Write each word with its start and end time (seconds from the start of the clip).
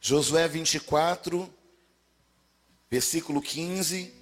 Josué 0.00 0.48
24, 0.48 1.52
versículo 2.90 3.42
15. 3.42 4.14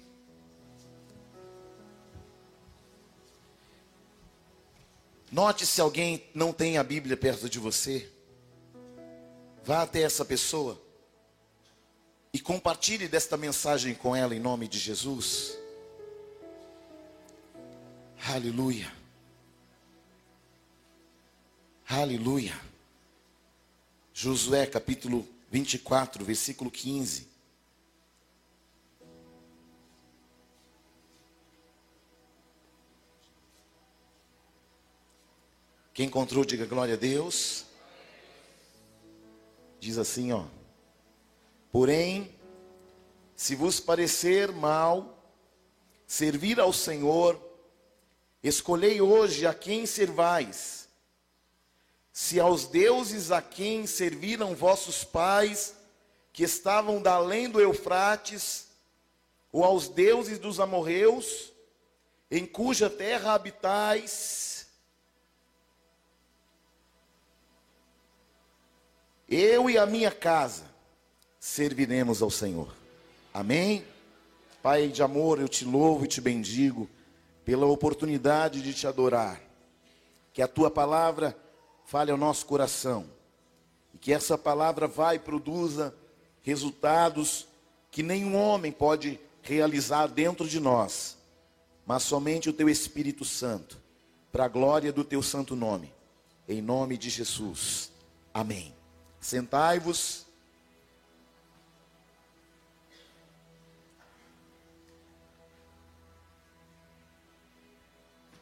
Note 5.31 5.65
se 5.65 5.79
alguém 5.79 6.27
não 6.35 6.51
tem 6.51 6.77
a 6.77 6.83
Bíblia 6.83 7.15
perto 7.15 7.49
de 7.49 7.59
você. 7.59 8.11
Vá 9.63 9.83
até 9.83 10.01
essa 10.01 10.25
pessoa 10.25 10.81
e 12.33 12.39
compartilhe 12.41 13.07
desta 13.07 13.37
mensagem 13.37 13.95
com 13.95 14.13
ela 14.13 14.35
em 14.35 14.39
nome 14.39 14.67
de 14.67 14.77
Jesus. 14.77 15.57
Aleluia. 18.27 18.91
Aleluia. 21.87 22.59
Josué 24.13 24.65
capítulo 24.65 25.25
24, 25.49 26.23
versículo 26.23 26.69
15. 26.69 27.27
Quem 35.99 36.05
encontrou, 36.07 36.45
diga 36.45 36.65
glória 36.65 36.93
a 36.93 36.97
Deus. 36.97 37.65
Diz 39.81 39.97
assim, 39.97 40.31
ó. 40.31 40.45
Porém, 41.73 42.33
se 43.35 43.53
vos 43.53 43.81
parecer 43.81 44.49
mal 44.49 45.21
servir 46.07 46.57
ao 46.59 46.71
Senhor, 46.71 47.37
escolhei 48.41 49.01
hoje 49.01 49.45
a 49.45 49.53
quem 49.53 49.85
servais. 49.85 50.78
Se 52.21 52.37
aos 52.37 52.65
deuses 52.65 53.31
a 53.31 53.41
quem 53.41 53.87
serviram 53.87 54.53
vossos 54.53 55.05
pais, 55.05 55.73
que 56.33 56.43
estavam 56.43 57.01
da 57.01 57.13
além 57.13 57.49
do 57.49 57.61
Eufrates, 57.61 58.67
ou 59.53 59.63
aos 59.63 59.87
deuses 59.87 60.37
dos 60.37 60.59
amorreus, 60.59 61.53
em 62.29 62.45
cuja 62.45 62.89
terra 62.89 63.33
habitais, 63.33 64.67
eu 69.25 69.69
e 69.69 69.77
a 69.77 69.85
minha 69.85 70.11
casa 70.11 70.65
serviremos 71.39 72.21
ao 72.21 72.29
Senhor. 72.29 72.67
Amém? 73.33 73.85
Pai 74.61 74.89
de 74.89 75.01
amor, 75.01 75.39
eu 75.39 75.47
te 75.47 75.63
louvo 75.63 76.03
e 76.03 76.09
te 76.09 76.19
bendigo 76.19 76.89
pela 77.45 77.65
oportunidade 77.65 78.61
de 78.61 78.73
te 78.73 78.85
adorar. 78.85 79.41
Que 80.33 80.41
a 80.41 80.49
tua 80.49 80.69
palavra 80.69 81.33
fale 81.89 82.11
ao 82.11 82.17
nosso 82.17 82.45
coração. 82.45 83.03
E 83.95 83.97
que 83.97 84.13
essa 84.13 84.37
palavra 84.37 84.87
vai 84.87 85.15
e 85.15 85.19
produza 85.19 85.91
resultados 86.43 87.47
que 87.89 88.03
nenhum 88.03 88.35
homem 88.35 88.71
pode 88.71 89.19
realizar 89.41 90.05
dentro 90.05 90.47
de 90.47 90.59
nós, 90.59 91.17
mas 91.87 92.03
somente 92.03 92.47
o 92.47 92.53
teu 92.53 92.69
Espírito 92.69 93.25
Santo, 93.25 93.79
para 94.31 94.45
a 94.45 94.47
glória 94.47 94.93
do 94.93 95.03
teu 95.03 95.23
santo 95.23 95.55
nome. 95.55 95.91
Em 96.47 96.61
nome 96.61 96.95
de 96.95 97.09
Jesus. 97.09 97.91
Amém. 98.31 98.71
Sentai-vos. 99.19 100.27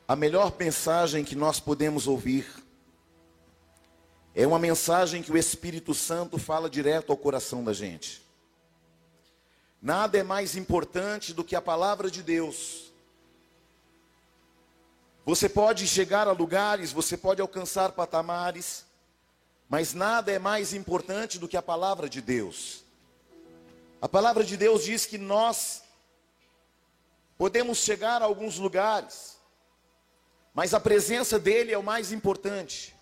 A 0.05 0.17
melhor 0.17 0.53
mensagem 0.59 1.23
que 1.23 1.35
nós 1.35 1.61
podemos 1.61 2.07
ouvir 2.07 2.66
é 4.39 4.45
uma 4.45 4.59
mensagem 4.59 5.23
que 5.23 5.31
o 5.31 5.37
Espírito 5.37 5.95
Santo 5.95 6.37
fala 6.37 6.69
direto 6.69 7.11
ao 7.11 7.17
coração 7.17 7.63
da 7.63 7.73
gente. 7.73 8.21
Nada 9.81 10.15
é 10.19 10.21
mais 10.21 10.55
importante 10.55 11.33
do 11.33 11.43
que 11.43 11.55
a 11.55 11.61
palavra 11.61 12.11
de 12.11 12.21
Deus. 12.21 12.93
Você 15.25 15.49
pode 15.49 15.87
chegar 15.87 16.27
a 16.27 16.33
lugares, 16.33 16.91
você 16.91 17.17
pode 17.17 17.41
alcançar 17.41 17.93
patamares, 17.93 18.85
mas 19.67 19.95
nada 19.95 20.31
é 20.31 20.37
mais 20.37 20.71
importante 20.71 21.39
do 21.39 21.47
que 21.47 21.57
a 21.57 21.61
palavra 21.63 22.07
de 22.07 22.21
Deus. 22.21 22.83
A 23.99 24.07
palavra 24.07 24.43
de 24.43 24.55
Deus 24.55 24.83
diz 24.83 25.07
que 25.07 25.17
nós 25.17 25.81
podemos 27.39 27.79
chegar 27.79 28.21
a 28.21 28.25
alguns 28.25 28.59
lugares, 28.59 29.35
mas 30.53 30.75
a 30.75 30.79
presença 30.79 31.39
dele 31.39 31.73
é 31.73 31.77
o 31.77 31.81
mais 31.81 32.11
importante. 32.11 32.96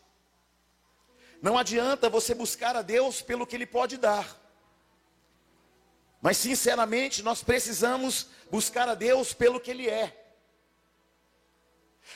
Não 1.45 1.59
adianta 1.59 2.09
você 2.09 2.33
buscar 2.33 2.75
a 2.75 2.81
Deus 2.81 3.21
pelo 3.21 3.45
que 3.45 3.55
ele 3.55 3.67
pode 3.67 3.97
dar. 3.97 4.35
Mas 6.19 6.37
sinceramente, 6.37 7.21
nós 7.21 7.43
precisamos 7.43 8.29
buscar 8.49 8.89
a 8.89 8.95
Deus 8.95 9.31
pelo 9.31 9.59
que 9.59 9.69
ele 9.69 9.87
é. 9.87 10.25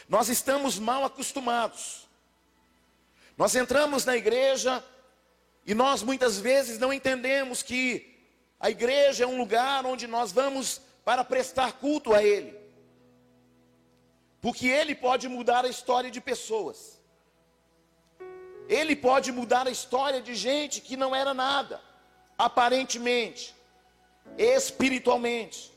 Nós 0.07 0.29
estamos 0.29 0.79
mal 0.79 1.06
acostumados. 1.06 2.07
Nós 3.38 3.56
entramos 3.56 4.03
na 4.03 4.18
igreja 4.18 4.84
e 5.63 5.75
nós 5.75 6.01
muitas 6.01 6.39
vezes 6.39 6.79
não 6.79 6.91
entendemos 6.91 7.62
que 7.62 8.18
a 8.59 8.72
igreja 8.72 9.25
é 9.25 9.28
um 9.28 9.38
lugar 9.38 9.85
onde 9.85 10.07
nós 10.07 10.31
vamos 10.31 10.81
para 11.06 11.23
prestar 11.23 11.73
culto 11.73 12.16
a 12.16 12.23
ele. 12.23 12.59
Porque 14.41 14.66
Ele 14.66 14.95
pode 14.95 15.28
mudar 15.28 15.66
a 15.66 15.69
história 15.69 16.09
de 16.09 16.19
pessoas. 16.19 16.99
Ele 18.69 18.96
pode 18.96 19.31
mudar 19.31 19.66
a 19.68 19.72
história 19.72 20.22
de 20.22 20.35
gente 20.35 20.80
que 20.80 20.96
não 20.96 21.16
era 21.16 21.34
nada, 21.34 21.81
aparentemente, 22.38 23.56
espiritualmente. 24.38 25.74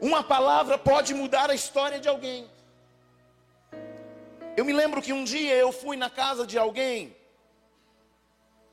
Uma 0.00 0.24
palavra 0.24 0.78
pode 0.78 1.12
mudar 1.12 1.50
a 1.50 1.54
história 1.54 2.00
de 2.00 2.08
alguém. 2.08 2.50
Eu 4.56 4.64
me 4.64 4.72
lembro 4.72 5.02
que 5.02 5.12
um 5.12 5.24
dia 5.24 5.54
eu 5.54 5.70
fui 5.70 5.94
na 5.94 6.08
casa 6.08 6.46
de 6.46 6.56
alguém, 6.56 7.14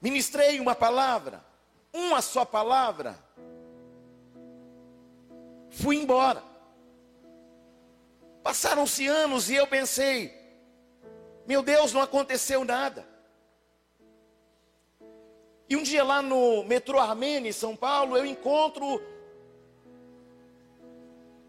ministrei 0.02 0.58
uma 0.62 0.74
palavra, 0.74 1.44
uma 1.92 2.22
só 2.22 2.46
palavra, 2.46 3.20
fui 5.70 5.98
embora. 5.98 6.42
Passaram-se 8.42 9.06
anos 9.06 9.50
e 9.50 9.56
eu 9.56 9.68
pensei, 9.68 10.37
meu 11.48 11.64
Deus, 11.64 11.94
não 11.94 12.02
aconteceu 12.02 12.66
nada. 12.66 13.08
E 15.70 15.76
um 15.78 15.84
dia 15.84 16.04
lá 16.04 16.22
no 16.22 16.64
metrô 16.66 17.00
Armênia, 17.00 17.50
em 17.50 17.54
São 17.54 17.74
Paulo, 17.76 18.18
eu 18.18 18.26
encontro 18.26 19.02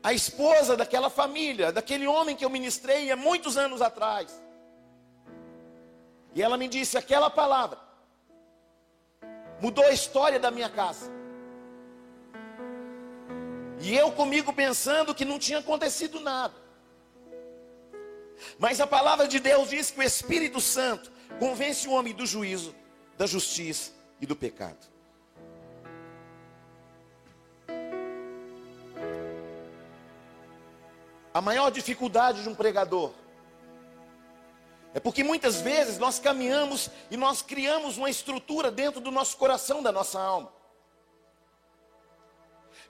a 0.02 0.12
esposa 0.12 0.76
daquela 0.76 1.10
família, 1.10 1.72
daquele 1.72 2.06
homem 2.06 2.36
que 2.36 2.44
eu 2.44 2.50
ministrei 2.50 3.10
há 3.10 3.16
muitos 3.16 3.56
anos 3.56 3.82
atrás. 3.82 4.40
E 6.34 6.42
ela 6.42 6.56
me 6.56 6.68
disse 6.68 6.96
aquela 6.96 7.28
palavra, 7.28 7.78
mudou 9.60 9.84
a 9.84 9.90
história 9.90 10.38
da 10.38 10.50
minha 10.50 10.68
casa. 10.68 11.10
E 13.80 13.96
eu 13.96 14.12
comigo 14.12 14.52
pensando 14.52 15.14
que 15.14 15.24
não 15.24 15.38
tinha 15.38 15.58
acontecido 15.58 16.20
nada. 16.20 16.67
Mas 18.58 18.80
a 18.80 18.86
palavra 18.86 19.26
de 19.26 19.38
Deus 19.38 19.70
diz 19.70 19.90
que 19.90 20.00
o 20.00 20.02
Espírito 20.02 20.60
Santo 20.60 21.10
convence 21.38 21.86
o 21.88 21.92
homem 21.92 22.14
do 22.14 22.26
juízo, 22.26 22.74
da 23.16 23.26
justiça 23.26 23.92
e 24.20 24.26
do 24.26 24.36
pecado. 24.36 24.86
A 31.32 31.40
maior 31.40 31.70
dificuldade 31.70 32.42
de 32.42 32.48
um 32.48 32.54
pregador 32.54 33.12
é 34.94 35.00
porque 35.00 35.22
muitas 35.22 35.60
vezes 35.60 35.98
nós 35.98 36.18
caminhamos 36.18 36.90
e 37.10 37.16
nós 37.16 37.42
criamos 37.42 37.96
uma 37.96 38.10
estrutura 38.10 38.70
dentro 38.70 39.00
do 39.00 39.10
nosso 39.10 39.36
coração, 39.36 39.82
da 39.82 39.92
nossa 39.92 40.20
alma. 40.20 40.57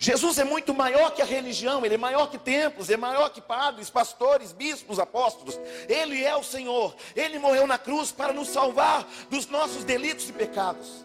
Jesus 0.00 0.39
é 0.39 0.45
muito 0.45 0.73
maior 0.73 1.11
que 1.11 1.21
a 1.21 1.25
religião, 1.25 1.85
ele 1.85 1.97
é 1.97 1.99
maior 1.99 2.31
que 2.31 2.39
templos, 2.39 2.89
é 2.89 2.97
maior 2.97 3.31
que 3.31 3.41
padres, 3.41 3.91
pastores, 3.91 4.53
bispos, 4.53 5.00
apóstolos. 5.00 5.59
Ele 5.89 6.25
é 6.25 6.37
o 6.37 6.45
Senhor. 6.45 6.95
Ele 7.17 7.37
morreu 7.41 7.67
na 7.67 7.77
cruz 7.77 8.12
para 8.12 8.33
nos 8.33 8.49
salvar 8.49 9.05
dos 9.29 9.47
nossos 9.49 9.83
delitos 9.83 10.29
e 10.29 10.33
pecados. 10.33 11.05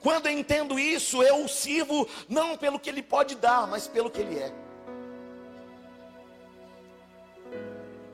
Quando 0.00 0.26
eu 0.26 0.32
entendo 0.32 0.76
isso, 0.76 1.22
eu 1.22 1.44
o 1.44 1.48
sirvo 1.48 2.08
não 2.28 2.56
pelo 2.56 2.80
que 2.80 2.90
ele 2.90 3.02
pode 3.02 3.36
dar, 3.36 3.68
mas 3.68 3.86
pelo 3.86 4.10
que 4.10 4.20
ele 4.20 4.38
é. 4.38 4.52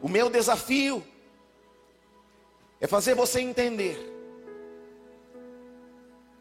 O 0.03 0.09
meu 0.09 0.29
desafio 0.29 1.03
é 2.79 2.87
fazer 2.87 3.15
você 3.15 3.41
entender 3.41 3.99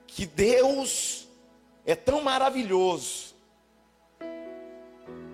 que 0.07 0.25
Deus 0.25 1.18
é 1.91 1.95
tão 1.95 2.21
maravilhoso 2.21 3.35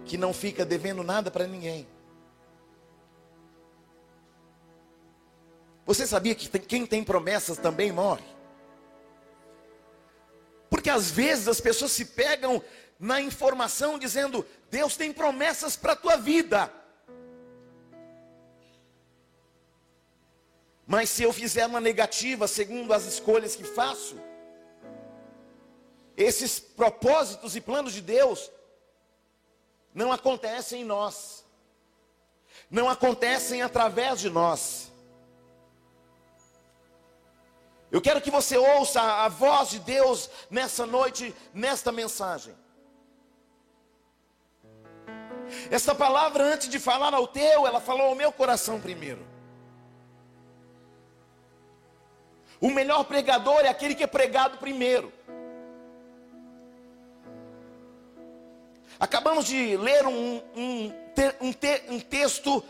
que 0.05 0.17
não 0.17 0.33
fica 0.33 0.63
devendo 0.63 1.03
nada 1.03 1.29
para 1.29 1.47
ninguém. 1.47 1.87
Você 5.85 6.07
sabia 6.07 6.33
que 6.33 6.47
tem, 6.47 6.61
quem 6.61 6.85
tem 6.85 7.03
promessas 7.03 7.57
também 7.57 7.91
morre? 7.91 8.25
Porque 10.69 10.89
às 10.89 11.11
vezes 11.11 11.47
as 11.47 11.59
pessoas 11.59 11.91
se 11.91 12.05
pegam 12.05 12.63
na 12.99 13.19
informação 13.19 13.99
dizendo: 13.99 14.45
Deus 14.71 14.95
tem 14.95 15.11
promessas 15.11 15.75
para 15.75 15.93
a 15.93 15.95
tua 15.95 16.15
vida. 16.15 16.71
Mas 20.87 21.09
se 21.09 21.23
eu 21.23 21.33
fizer 21.33 21.65
uma 21.65 21.81
negativa 21.81 22.47
segundo 22.47 22.93
as 22.93 23.05
escolhas 23.05 23.55
que 23.55 23.63
faço, 23.63 24.15
esses 26.17 26.59
propósitos 26.59 27.55
e 27.55 27.61
planos 27.61 27.93
de 27.93 28.01
Deus 28.01 28.51
não 29.93 30.11
acontecem 30.11 30.81
em 30.81 30.85
nós, 30.85 31.45
não 32.69 32.89
acontecem 32.89 33.61
através 33.61 34.19
de 34.19 34.29
nós. 34.29 34.91
Eu 37.91 38.01
quero 38.01 38.19
que 38.19 38.31
você 38.31 38.57
ouça 38.57 39.01
a 39.01 39.29
voz 39.29 39.69
de 39.69 39.79
Deus 39.79 40.29
nessa 40.49 40.85
noite, 40.85 41.33
nesta 41.53 41.91
mensagem. 41.91 42.55
Esta 45.69 45.93
palavra, 45.93 46.43
antes 46.43 46.67
de 46.67 46.79
falar 46.79 47.13
ao 47.13 47.27
teu, 47.27 47.65
ela 47.65 47.79
falou 47.79 48.07
ao 48.07 48.15
meu 48.15 48.31
coração 48.31 48.81
primeiro. 48.81 49.25
O 52.59 52.69
melhor 52.71 53.03
pregador 53.03 53.61
é 53.61 53.69
aquele 53.69 53.95
que 53.95 54.03
é 54.03 54.07
pregado 54.07 54.57
primeiro. 54.57 55.13
Acabamos 58.99 59.45
de 59.45 59.75
ler 59.77 60.05
um, 60.05 60.41
um, 60.55 60.93
um, 61.41 61.53
te, 61.53 61.83
um 61.89 61.99
texto 61.99 62.63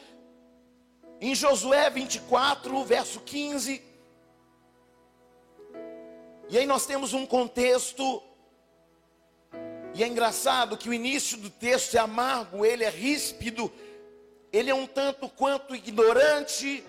em 1.22 1.36
Josué 1.36 1.90
24, 1.90 2.84
verso 2.84 3.20
15. 3.20 3.82
E 6.50 6.58
aí 6.58 6.66
nós 6.66 6.86
temos 6.86 7.14
um 7.14 7.26
contexto, 7.26 8.22
e 9.94 10.04
é 10.04 10.08
engraçado 10.08 10.78
que 10.78 10.90
o 10.90 10.94
início 10.94 11.38
do 11.38 11.50
texto 11.50 11.96
é 11.96 12.00
amargo, 12.00 12.66
ele 12.66 12.84
é 12.84 12.90
ríspido, 12.90 13.72
ele 14.52 14.70
é 14.70 14.76
um 14.76 14.86
tanto 14.86 15.28
quanto 15.28 15.76
ignorante, 15.76 16.84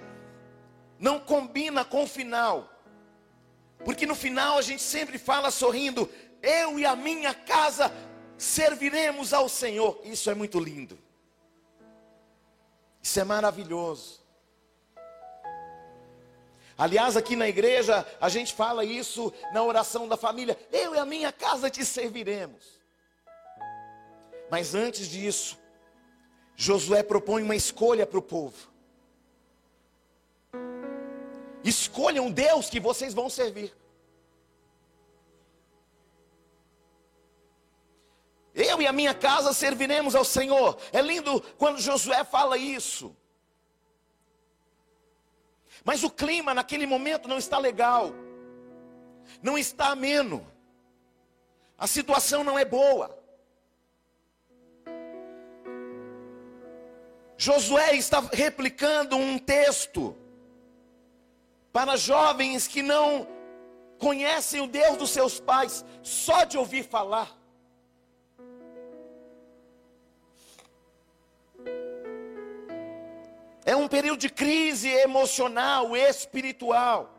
não 0.98 1.18
combina 1.18 1.84
com 1.84 2.04
o 2.04 2.06
final. 2.06 2.70
Porque 3.84 4.06
no 4.06 4.14
final 4.14 4.58
a 4.58 4.62
gente 4.62 4.82
sempre 4.82 5.18
fala 5.18 5.50
sorrindo: 5.50 6.08
eu 6.42 6.78
e 6.78 6.84
a 6.84 6.94
minha 6.94 7.32
casa 7.32 7.90
serviremos 8.38 9.32
ao 9.32 9.48
Senhor. 9.48 10.00
Isso 10.04 10.30
é 10.30 10.34
muito 10.34 10.58
lindo. 10.58 10.98
Isso 13.02 13.20
é 13.20 13.24
maravilhoso. 13.24 14.20
Aliás, 16.78 17.16
aqui 17.16 17.36
na 17.36 17.48
igreja, 17.48 18.06
a 18.20 18.28
gente 18.28 18.52
fala 18.52 18.84
isso 18.84 19.32
na 19.52 19.62
oração 19.62 20.06
da 20.06 20.16
família: 20.16 20.58
eu 20.70 20.94
e 20.94 20.98
a 20.98 21.06
minha 21.06 21.32
casa 21.32 21.70
te 21.70 21.84
serviremos. 21.84 22.76
Mas 24.50 24.74
antes 24.74 25.08
disso, 25.08 25.58
Josué 26.54 27.02
propõe 27.02 27.42
uma 27.42 27.56
escolha 27.56 28.06
para 28.06 28.18
o 28.18 28.22
povo. 28.22 28.68
Escolham 31.64 32.30
Deus 32.30 32.70
que 32.70 32.78
vocês 32.78 33.12
vão 33.12 33.28
servir. 33.28 33.74
Eu 38.56 38.80
e 38.80 38.86
a 38.86 38.92
minha 38.92 39.12
casa 39.12 39.52
serviremos 39.52 40.14
ao 40.14 40.24
Senhor. 40.24 40.78
É 40.90 41.02
lindo 41.02 41.42
quando 41.58 41.78
Josué 41.78 42.24
fala 42.24 42.56
isso. 42.56 43.14
Mas 45.84 46.02
o 46.02 46.08
clima 46.08 46.54
naquele 46.54 46.86
momento 46.86 47.28
não 47.28 47.36
está 47.36 47.58
legal. 47.58 48.14
Não 49.42 49.58
está 49.58 49.88
ameno. 49.88 50.50
A 51.76 51.86
situação 51.86 52.42
não 52.42 52.58
é 52.58 52.64
boa. 52.64 53.22
Josué 57.36 57.94
está 57.94 58.20
replicando 58.32 59.16
um 59.16 59.38
texto 59.38 60.16
para 61.74 61.94
jovens 61.94 62.66
que 62.66 62.80
não 62.80 63.28
conhecem 63.98 64.62
o 64.62 64.66
Deus 64.66 64.96
dos 64.96 65.10
seus 65.10 65.38
pais, 65.38 65.84
só 66.02 66.44
de 66.44 66.56
ouvir 66.56 66.84
falar. 66.84 67.36
É 73.66 73.74
um 73.74 73.88
período 73.88 74.20
de 74.20 74.28
crise 74.28 74.88
emocional, 74.88 75.96
espiritual. 75.96 77.12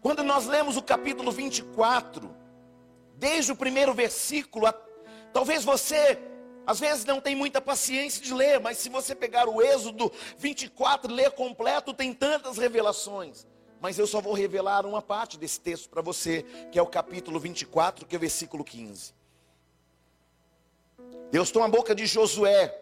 Quando 0.00 0.22
nós 0.22 0.46
lemos 0.46 0.76
o 0.76 0.82
capítulo 0.82 1.32
24, 1.32 2.32
desde 3.16 3.50
o 3.50 3.56
primeiro 3.56 3.92
versículo, 3.92 4.72
talvez 5.32 5.64
você 5.64 6.16
às 6.64 6.78
vezes 6.78 7.04
não 7.04 7.20
tem 7.20 7.34
muita 7.34 7.60
paciência 7.60 8.22
de 8.22 8.32
ler, 8.32 8.60
mas 8.60 8.78
se 8.78 8.88
você 8.88 9.12
pegar 9.12 9.48
o 9.48 9.60
Êxodo 9.60 10.12
24 10.38 11.10
e 11.10 11.14
ler 11.14 11.32
completo, 11.32 11.92
tem 11.92 12.14
tantas 12.14 12.58
revelações. 12.58 13.44
Mas 13.80 13.98
eu 13.98 14.06
só 14.06 14.20
vou 14.20 14.34
revelar 14.34 14.86
uma 14.86 15.02
parte 15.02 15.36
desse 15.36 15.60
texto 15.60 15.88
para 15.90 16.00
você, 16.00 16.44
que 16.70 16.78
é 16.78 16.82
o 16.82 16.86
capítulo 16.86 17.40
24, 17.40 18.06
que 18.06 18.14
é 18.14 18.18
o 18.18 18.20
versículo 18.20 18.62
15. 18.62 19.12
Deus 21.32 21.50
toma 21.50 21.66
a 21.66 21.68
boca 21.68 21.92
de 21.92 22.06
Josué 22.06 22.81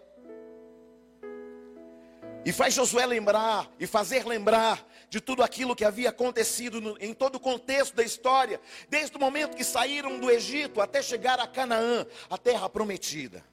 e 2.45 2.53
faz 2.53 2.75
Josué 2.75 3.05
lembrar 3.05 3.71
e 3.79 3.87
fazer 3.87 4.27
lembrar 4.27 4.87
de 5.09 5.21
tudo 5.21 5.43
aquilo 5.43 5.77
que 5.77 5.85
havia 5.85 6.09
acontecido 6.09 6.81
no, 6.81 6.97
em 6.99 7.13
todo 7.13 7.37
o 7.37 7.41
contexto 7.41 7.95
da 7.95 8.03
história, 8.03 8.61
desde 8.89 9.17
o 9.17 9.21
momento 9.21 9.57
que 9.57 9.65
saíram 9.65 10.19
do 10.19 10.31
Egito 10.31 10.81
até 10.81 11.03
chegar 11.03 11.39
a 11.39 11.47
Canaã, 11.47 12.07
a 12.31 12.39
terra 12.39 12.69
prometida. 12.69 13.45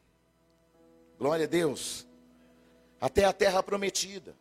Glória 1.17 1.45
a 1.45 1.49
Deus. 1.49 2.07
Até 3.01 3.25
a 3.25 3.33
terra 3.33 3.61
prometida. 3.61 4.35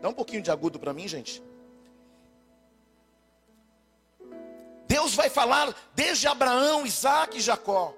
Dá 0.00 0.08
um 0.08 0.14
pouquinho 0.14 0.42
de 0.42 0.50
agudo 0.50 0.78
para 0.78 0.92
mim, 0.92 1.08
gente. 1.08 1.42
Deus 4.86 5.14
vai 5.14 5.28
falar 5.28 5.74
desde 5.94 6.26
Abraão, 6.26 6.86
Isaac 6.86 7.36
e 7.36 7.40
Jacó. 7.40 7.94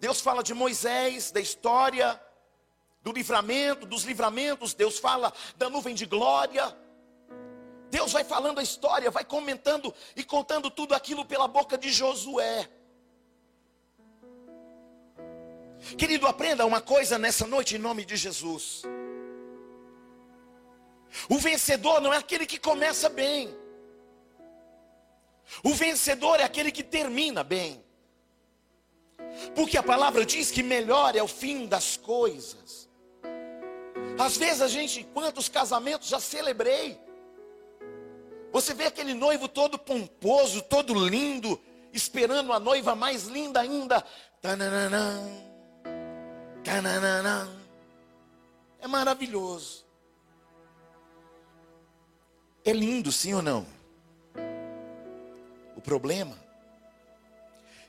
Deus 0.00 0.20
fala 0.20 0.42
de 0.42 0.54
Moisés, 0.54 1.30
da 1.30 1.40
história, 1.40 2.20
do 3.02 3.12
livramento, 3.12 3.86
dos 3.86 4.04
livramentos. 4.04 4.74
Deus 4.74 4.98
fala 4.98 5.32
da 5.56 5.68
nuvem 5.70 5.94
de 5.94 6.06
glória. 6.06 6.76
Deus 7.90 8.12
vai 8.12 8.24
falando 8.24 8.58
a 8.58 8.62
história, 8.62 9.10
vai 9.10 9.24
comentando 9.24 9.94
e 10.14 10.22
contando 10.22 10.70
tudo 10.70 10.94
aquilo 10.94 11.24
pela 11.24 11.48
boca 11.48 11.78
de 11.78 11.90
Josué. 11.90 12.68
Querido, 15.96 16.26
aprenda 16.26 16.66
uma 16.66 16.80
coisa 16.80 17.18
nessa 17.18 17.46
noite 17.46 17.76
em 17.76 17.78
nome 17.78 18.04
de 18.04 18.16
Jesus. 18.16 18.82
O 21.28 21.38
vencedor 21.38 22.00
não 22.00 22.12
é 22.12 22.18
aquele 22.18 22.46
que 22.46 22.58
começa 22.58 23.08
bem. 23.08 23.56
O 25.62 25.70
vencedor 25.70 26.40
é 26.40 26.44
aquele 26.44 26.70
que 26.70 26.82
termina 26.82 27.42
bem. 27.42 27.82
Porque 29.54 29.78
a 29.78 29.82
palavra 29.82 30.24
diz 30.26 30.50
que 30.50 30.62
melhor 30.62 31.16
é 31.16 31.22
o 31.22 31.28
fim 31.28 31.66
das 31.66 31.96
coisas. 31.96 32.87
Às 34.18 34.36
vezes 34.36 34.60
a 34.60 34.68
gente, 34.68 35.04
quantos 35.14 35.48
casamentos 35.48 36.08
já 36.08 36.18
celebrei. 36.18 36.98
Você 38.52 38.74
vê 38.74 38.86
aquele 38.86 39.14
noivo 39.14 39.46
todo 39.46 39.78
pomposo, 39.78 40.60
todo 40.62 40.92
lindo, 40.94 41.60
esperando 41.92 42.52
a 42.52 42.58
noiva 42.58 42.94
mais 42.94 43.24
linda 43.24 43.60
ainda. 43.60 44.04
É 48.80 48.86
maravilhoso. 48.88 49.86
É 52.64 52.72
lindo, 52.72 53.12
sim 53.12 53.34
ou 53.34 53.42
não? 53.42 53.66
O 55.76 55.80
problema 55.80 56.36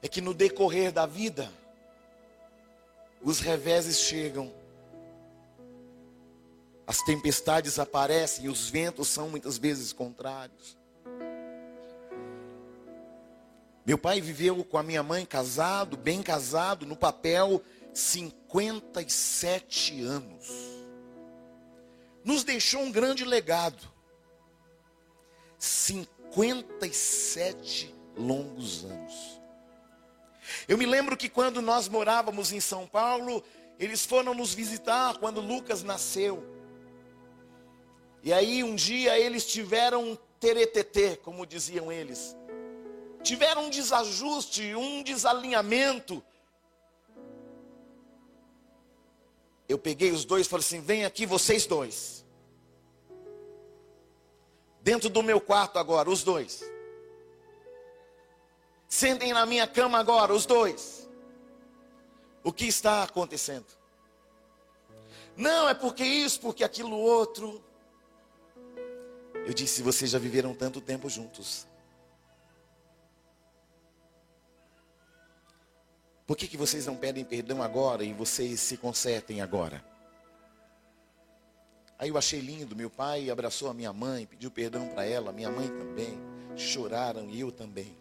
é 0.02 0.08
que 0.08 0.22
no 0.22 0.34
decorrer 0.34 0.92
da 0.92 1.06
vida, 1.06 1.52
os 3.22 3.40
reveses 3.40 4.00
chegam, 4.00 4.54
as 6.90 7.02
tempestades 7.04 7.78
aparecem, 7.78 8.46
e 8.46 8.50
os 8.50 8.68
ventos 8.68 9.10
são 9.10 9.30
muitas 9.30 9.60
vezes 9.60 9.94
contrários. 9.94 10.76
Meu 13.86 13.96
pai 13.96 14.20
viveu 14.20 14.64
com 14.64 14.76
a 14.76 14.82
minha 14.82 15.04
mãe 15.04 15.24
casado, 15.24 15.96
bem 15.96 16.24
casado, 16.24 16.88
no 16.88 16.96
papel, 16.96 17.62
57 17.94 20.02
anos. 20.02 20.48
Nos 22.26 22.44
deixou 22.44 22.82
um 22.82 22.92
grande 22.92 23.24
legado. 23.24 23.88
57 25.60 27.94
longos 28.18 28.84
anos. 28.86 29.40
Eu 30.68 30.76
me 30.76 30.88
lembro 30.88 31.16
que 31.16 31.30
quando 31.30 31.62
nós 31.62 31.88
morávamos 31.88 32.52
em 32.52 32.60
São 32.60 32.88
Paulo, 32.88 33.44
eles 33.78 34.08
foram 34.08 34.34
nos 34.34 34.56
visitar 34.56 35.20
quando 35.20 35.40
Lucas 35.40 35.84
nasceu. 35.84 36.58
E 38.22 38.34
aí 38.34 38.64
um 38.64 38.76
dia 38.76 39.18
eles 39.18 39.46
tiveram 39.46 40.04
um 40.04 40.18
teretetê, 40.40 41.16
como 41.18 41.46
diziam 41.46 41.92
eles. 41.92 42.36
Tiveram 43.24 43.66
um 43.66 43.70
desajuste, 43.70 44.74
um 44.76 45.04
desalinhamento. 45.04 46.24
Eu 49.68 49.78
peguei 49.78 50.12
os 50.12 50.26
dois 50.26 50.48
e 50.48 50.50
falei 50.50 50.66
assim: 50.66 50.82
vem 50.82 51.06
aqui 51.06 51.26
vocês 51.26 51.66
dois. 51.66 52.26
Dentro 54.82 55.10
do 55.10 55.22
meu 55.22 55.40
quarto 55.40 55.78
agora, 55.78 56.10
os 56.10 56.24
dois. 56.24 56.64
Sentem 58.88 59.34
na 59.34 59.46
minha 59.46 59.68
cama 59.68 60.00
agora, 60.00 60.34
os 60.34 60.46
dois. 60.46 61.08
O 62.44 62.52
que 62.52 62.66
está 62.66 63.04
acontecendo? 63.04 63.68
Não, 65.36 65.70
é 65.70 65.74
porque 65.74 66.04
isso, 66.04 66.40
porque 66.40 66.64
aquilo 66.64 66.98
outro. 66.98 67.64
Eu 69.46 69.54
disse: 69.54 69.82
vocês 69.82 70.12
já 70.12 70.20
viveram 70.20 70.54
tanto 70.54 70.80
tempo 70.80 71.10
juntos. 71.10 71.68
Por 76.26 76.38
que, 76.38 76.48
que 76.48 76.58
vocês 76.58 76.86
não 76.86 76.96
pedem 76.96 77.26
perdão 77.26 77.64
agora 77.64 78.04
e 78.04 78.14
vocês 78.14 78.60
se 78.60 78.78
consertem 78.78 79.42
agora? 79.42 79.84
Aí 81.98 82.10
eu 82.10 82.18
achei 82.18 82.40
lindo, 82.40 82.76
meu 82.76 82.90
pai 82.90 83.30
abraçou 83.30 83.70
a 83.70 83.74
minha 83.74 83.92
mãe, 83.92 84.26
pediu 84.26 84.52
perdão 84.52 84.88
para 84.88 85.04
ela, 85.06 85.34
minha 85.34 85.50
mãe 85.50 85.68
também. 85.68 86.18
Choraram 86.56 87.30
e 87.30 87.40
eu 87.40 87.52
também. 87.52 87.98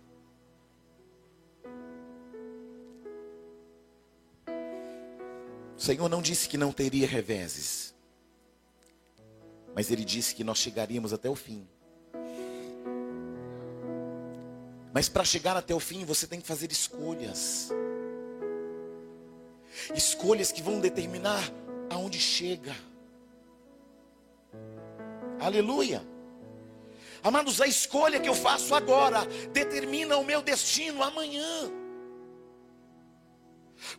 O 5.76 5.80
Senhor 5.80 6.09
não 6.09 6.21
disse 6.21 6.49
que 6.49 6.59
não 6.59 6.71
teria 6.71 7.07
reveses, 7.07 7.95
mas 9.78 9.92
Ele 9.92 10.04
disse 10.04 10.35
que 10.35 10.42
nós 10.42 10.58
chegaríamos 10.58 11.12
até 11.12 11.30
o 11.30 11.37
fim. 11.37 11.64
Mas 14.92 15.08
para 15.08 15.25
chegar 15.25 15.56
até 15.56 15.73
o 15.73 15.78
fim, 15.78 16.04
você 16.04 16.26
tem 16.26 16.40
que 16.40 16.49
fazer 16.49 16.73
escolhas. 16.73 17.70
Escolhas 19.94 20.50
que 20.50 20.61
vão 20.61 20.80
determinar 20.80 21.40
aonde 21.90 22.18
chega. 22.18 22.75
Aleluia. 25.38 26.04
Amados, 27.23 27.61
a 27.61 27.68
escolha 27.68 28.18
que 28.18 28.28
eu 28.28 28.35
faço 28.35 28.75
agora 28.75 29.25
determina 29.52 30.16
o 30.16 30.25
meu 30.25 30.42
destino 30.42 31.04
amanhã. 31.04 31.70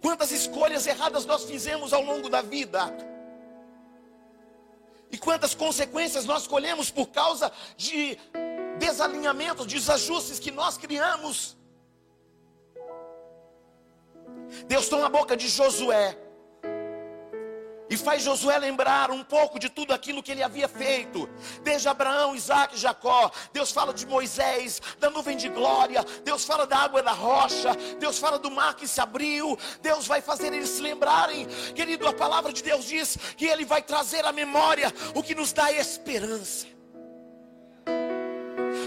Quantas 0.02 0.34
escolhas 0.34 0.86
erradas 0.86 1.26
nós 1.26 1.46
fizemos 1.46 1.94
ao 1.94 2.04
longo 2.04 2.28
da 2.28 2.42
vida? 2.42 2.94
E 5.12 5.18
quantas 5.18 5.56
consequências 5.56 6.26
nós 6.26 6.46
colhemos 6.46 6.92
por 6.92 7.08
causa 7.08 7.52
de 7.76 8.18
desalinhamentos, 8.78 9.66
desajustes 9.66 10.40
que 10.40 10.52
nós 10.52 10.78
criamos? 10.78 11.58
Deus 14.68 14.88
toma 14.88 15.08
a 15.08 15.10
boca 15.10 15.36
de 15.36 15.48
Josué 15.48 16.18
e 17.90 17.98
faz 17.98 18.22
Josué 18.24 18.58
lembrar 18.58 19.10
um 19.12 19.24
pouco 19.24 19.60
de 19.60 19.70
tudo 19.70 19.94
aquilo 19.94 20.22
que 20.22 20.32
ele 20.32 20.44
havia 20.44 20.68
feito, 20.68 21.30
desde 21.64 21.88
Abraão, 21.88 22.36
Isaac 22.36 22.76
e 22.76 22.80
Jacó. 22.80 23.32
Deus 23.52 23.72
fala 23.72 23.94
de 23.94 24.06
Moisés, 24.06 24.82
da 25.00 25.10
nuvem 25.10 25.36
de 25.36 25.50
glória. 25.50 26.06
Deus 26.24 26.46
fala 26.46 26.68
da 26.68 26.78
água 26.78 27.02
da 27.02 27.12
rocha. 27.12 27.76
Deus 28.00 28.20
fala 28.20 28.38
do 28.38 28.52
mar 28.52 28.76
que 28.76 28.88
se 28.88 29.02
abriu. 29.02 29.58
Deus 29.82 30.06
vai 30.06 30.22
fazer 30.22 30.54
eles 30.54 30.70
se 30.70 30.82
lembrarem. 30.82 31.48
Querido, 31.74 32.08
a 32.08 32.14
palavra 32.14 32.54
de 32.54 32.62
Deus 32.62 32.86
diz 32.86 33.18
que 33.36 33.46
Ele 33.46 33.66
vai 33.66 33.82
trazer 33.82 34.26
à 34.26 34.32
memória 34.32 34.94
o 35.16 35.24
que 35.24 35.34
nos 35.34 35.52
dá 35.52 35.72
esperança. 35.72 36.79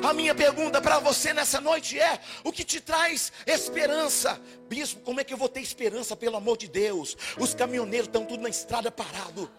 A 0.03 0.13
minha 0.13 0.35
pergunta 0.35 0.81
para 0.81 0.99
você 0.99 1.33
nessa 1.33 1.61
noite 1.61 1.99
é: 1.99 2.19
o 2.43 2.51
que 2.51 2.65
te 2.65 2.81
traz 2.81 3.33
esperança? 3.47 4.41
Bispo, 4.69 5.01
como 5.01 5.21
é 5.21 5.25
que 5.25 5.33
eu 5.33 5.39
vou 5.39 5.49
ter 5.49 5.61
esperança, 5.61 6.17
pelo 6.17 6.37
amor 6.37 6.57
de 6.57 6.69
Deus? 6.69 7.17
Os 7.39 7.55
caminhoneiros 7.55 8.09
estão 8.09 8.25
tudo 8.25 8.43
na 8.43 8.49
estrada 8.49 8.91
parado. 8.91 9.51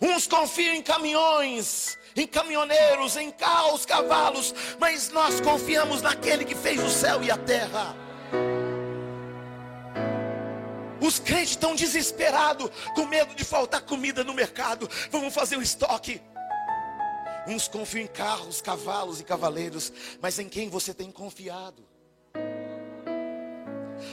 Uns 0.00 0.26
confiam 0.26 0.74
em 0.74 0.82
caminhões, 0.82 1.98
em 2.16 2.26
caminhoneiros, 2.26 3.16
em 3.16 3.30
carros, 3.30 3.84
cavalos, 3.84 4.54
mas 4.78 5.10
nós 5.10 5.40
confiamos 5.40 6.02
naquele 6.02 6.44
que 6.44 6.54
fez 6.54 6.82
o 6.82 6.90
céu 6.90 7.22
e 7.22 7.30
a 7.30 7.36
terra. 7.36 7.96
Os 11.00 11.18
crentes 11.18 11.50
estão 11.50 11.74
desesperados, 11.74 12.70
com 12.94 13.04
medo 13.04 13.34
de 13.34 13.44
faltar 13.44 13.82
comida 13.82 14.24
no 14.24 14.32
mercado. 14.32 14.88
Vamos 15.10 15.34
fazer 15.34 15.56
o 15.56 15.62
estoque. 15.62 16.20
Uns 17.46 17.68
confiam 17.68 18.04
em 18.04 18.06
carros, 18.06 18.60
cavalos 18.60 19.20
e 19.20 19.24
cavaleiros, 19.24 19.92
mas 20.20 20.38
em 20.38 20.48
quem 20.48 20.68
você 20.68 20.94
tem 20.94 21.10
confiado? 21.10 21.93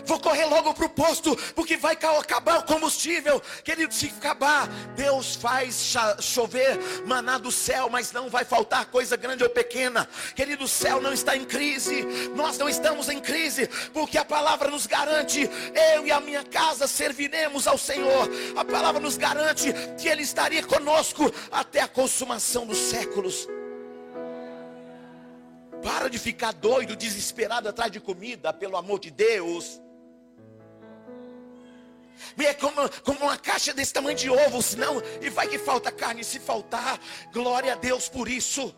Vou 0.05 0.19
correr 0.19 0.45
logo 0.45 0.73
para 0.73 0.85
o 0.85 0.89
posto, 0.89 1.35
porque 1.53 1.77
vai 1.77 1.93
acabar 1.93 2.59
o 2.59 2.63
combustível. 2.63 3.41
Querido, 3.63 3.93
se 3.93 4.07
acabar, 4.07 4.67
Deus 4.95 5.35
faz 5.35 5.95
chover 6.19 6.79
maná 7.05 7.37
do 7.37 7.51
céu, 7.51 7.89
mas 7.89 8.11
não 8.11 8.29
vai 8.29 8.43
faltar 8.45 8.85
coisa 8.85 9.15
grande 9.15 9.43
ou 9.43 9.49
pequena. 9.49 10.07
Querido, 10.35 10.65
o 10.65 10.67
céu 10.67 11.01
não 11.01 11.13
está 11.13 11.35
em 11.35 11.45
crise, 11.45 12.03
nós 12.35 12.57
não 12.57 12.69
estamos 12.69 13.09
em 13.09 13.19
crise, 13.19 13.67
porque 13.93 14.17
a 14.17 14.25
palavra 14.25 14.69
nos 14.69 14.85
garante: 14.85 15.49
eu 15.93 16.05
e 16.05 16.11
a 16.11 16.19
minha 16.19 16.43
casa 16.43 16.87
serviremos 16.87 17.67
ao 17.67 17.77
Senhor. 17.77 18.29
A 18.55 18.65
palavra 18.65 18.99
nos 19.01 19.17
garante 19.17 19.73
que 19.99 20.07
Ele 20.07 20.21
estaria 20.21 20.63
conosco 20.63 21.31
até 21.51 21.81
a 21.81 21.87
consumação 21.87 22.65
dos 22.65 22.77
séculos. 22.77 23.47
Para 25.81 26.09
de 26.09 26.19
ficar 26.19 26.53
doido, 26.53 26.95
desesperado 26.95 27.67
atrás 27.67 27.91
de 27.91 27.99
comida, 27.99 28.53
pelo 28.53 28.77
amor 28.77 28.99
de 28.99 29.09
Deus. 29.09 29.81
É 32.37 32.53
como, 32.53 32.89
como 33.03 33.19
uma 33.21 33.37
caixa 33.37 33.73
desse 33.73 33.93
tamanho 33.93 34.17
de 34.17 34.29
ovo, 34.29 34.61
senão, 34.61 35.01
e 35.21 35.29
vai 35.29 35.47
que 35.47 35.57
falta 35.57 35.91
carne. 35.91 36.23
Se 36.23 36.39
faltar, 36.39 36.99
glória 37.31 37.73
a 37.73 37.75
Deus 37.75 38.09
por 38.09 38.27
isso. 38.27 38.73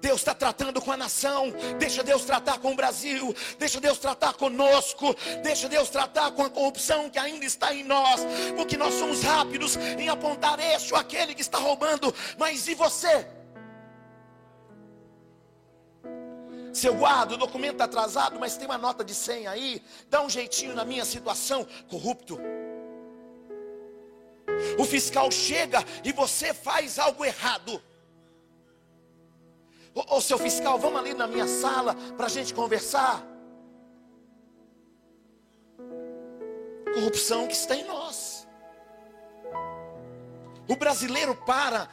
Deus 0.00 0.20
está 0.20 0.34
tratando 0.34 0.80
com 0.80 0.92
a 0.92 0.96
nação, 0.96 1.52
deixa 1.78 2.02
Deus 2.02 2.24
tratar 2.24 2.58
com 2.58 2.72
o 2.72 2.76
Brasil, 2.76 3.34
deixa 3.58 3.80
Deus 3.80 3.98
tratar 3.98 4.34
conosco, 4.34 5.14
deixa 5.42 5.68
Deus 5.68 5.88
tratar 5.88 6.30
com 6.32 6.44
a 6.44 6.50
corrupção 6.50 7.08
que 7.10 7.18
ainda 7.18 7.44
está 7.44 7.74
em 7.74 7.82
nós, 7.82 8.20
porque 8.56 8.76
nós 8.76 8.94
somos 8.94 9.22
rápidos 9.22 9.76
em 9.76 10.08
apontar 10.08 10.60
este 10.60 10.92
ou 10.92 11.00
aquele 11.00 11.34
que 11.34 11.40
está 11.40 11.58
roubando, 11.58 12.14
mas 12.38 12.68
e 12.68 12.74
você? 12.74 13.26
Se 16.76 16.86
eu 16.86 16.94
guardo 16.94 17.32
o 17.32 17.36
documento 17.38 17.80
atrasado, 17.80 18.38
mas 18.38 18.58
tem 18.58 18.66
uma 18.66 18.76
nota 18.76 19.02
de 19.02 19.14
100 19.14 19.46
aí, 19.46 19.82
dá 20.10 20.20
um 20.20 20.28
jeitinho 20.28 20.74
na 20.74 20.84
minha 20.84 21.06
situação, 21.06 21.66
corrupto. 21.88 22.38
O 24.78 24.84
fiscal 24.84 25.30
chega 25.30 25.82
e 26.04 26.12
você 26.12 26.52
faz 26.52 26.98
algo 26.98 27.24
errado. 27.24 27.82
Ô, 29.94 30.16
ô 30.16 30.20
seu 30.20 30.36
fiscal, 30.36 30.78
vamos 30.78 31.00
ali 31.00 31.14
na 31.14 31.26
minha 31.26 31.48
sala 31.48 31.94
para 32.14 32.26
a 32.26 32.28
gente 32.28 32.52
conversar. 32.52 33.26
Corrupção 36.92 37.46
que 37.46 37.54
está 37.54 37.74
em 37.74 37.86
nós. 37.86 38.46
O 40.68 40.76
brasileiro 40.76 41.34
para 41.46 41.88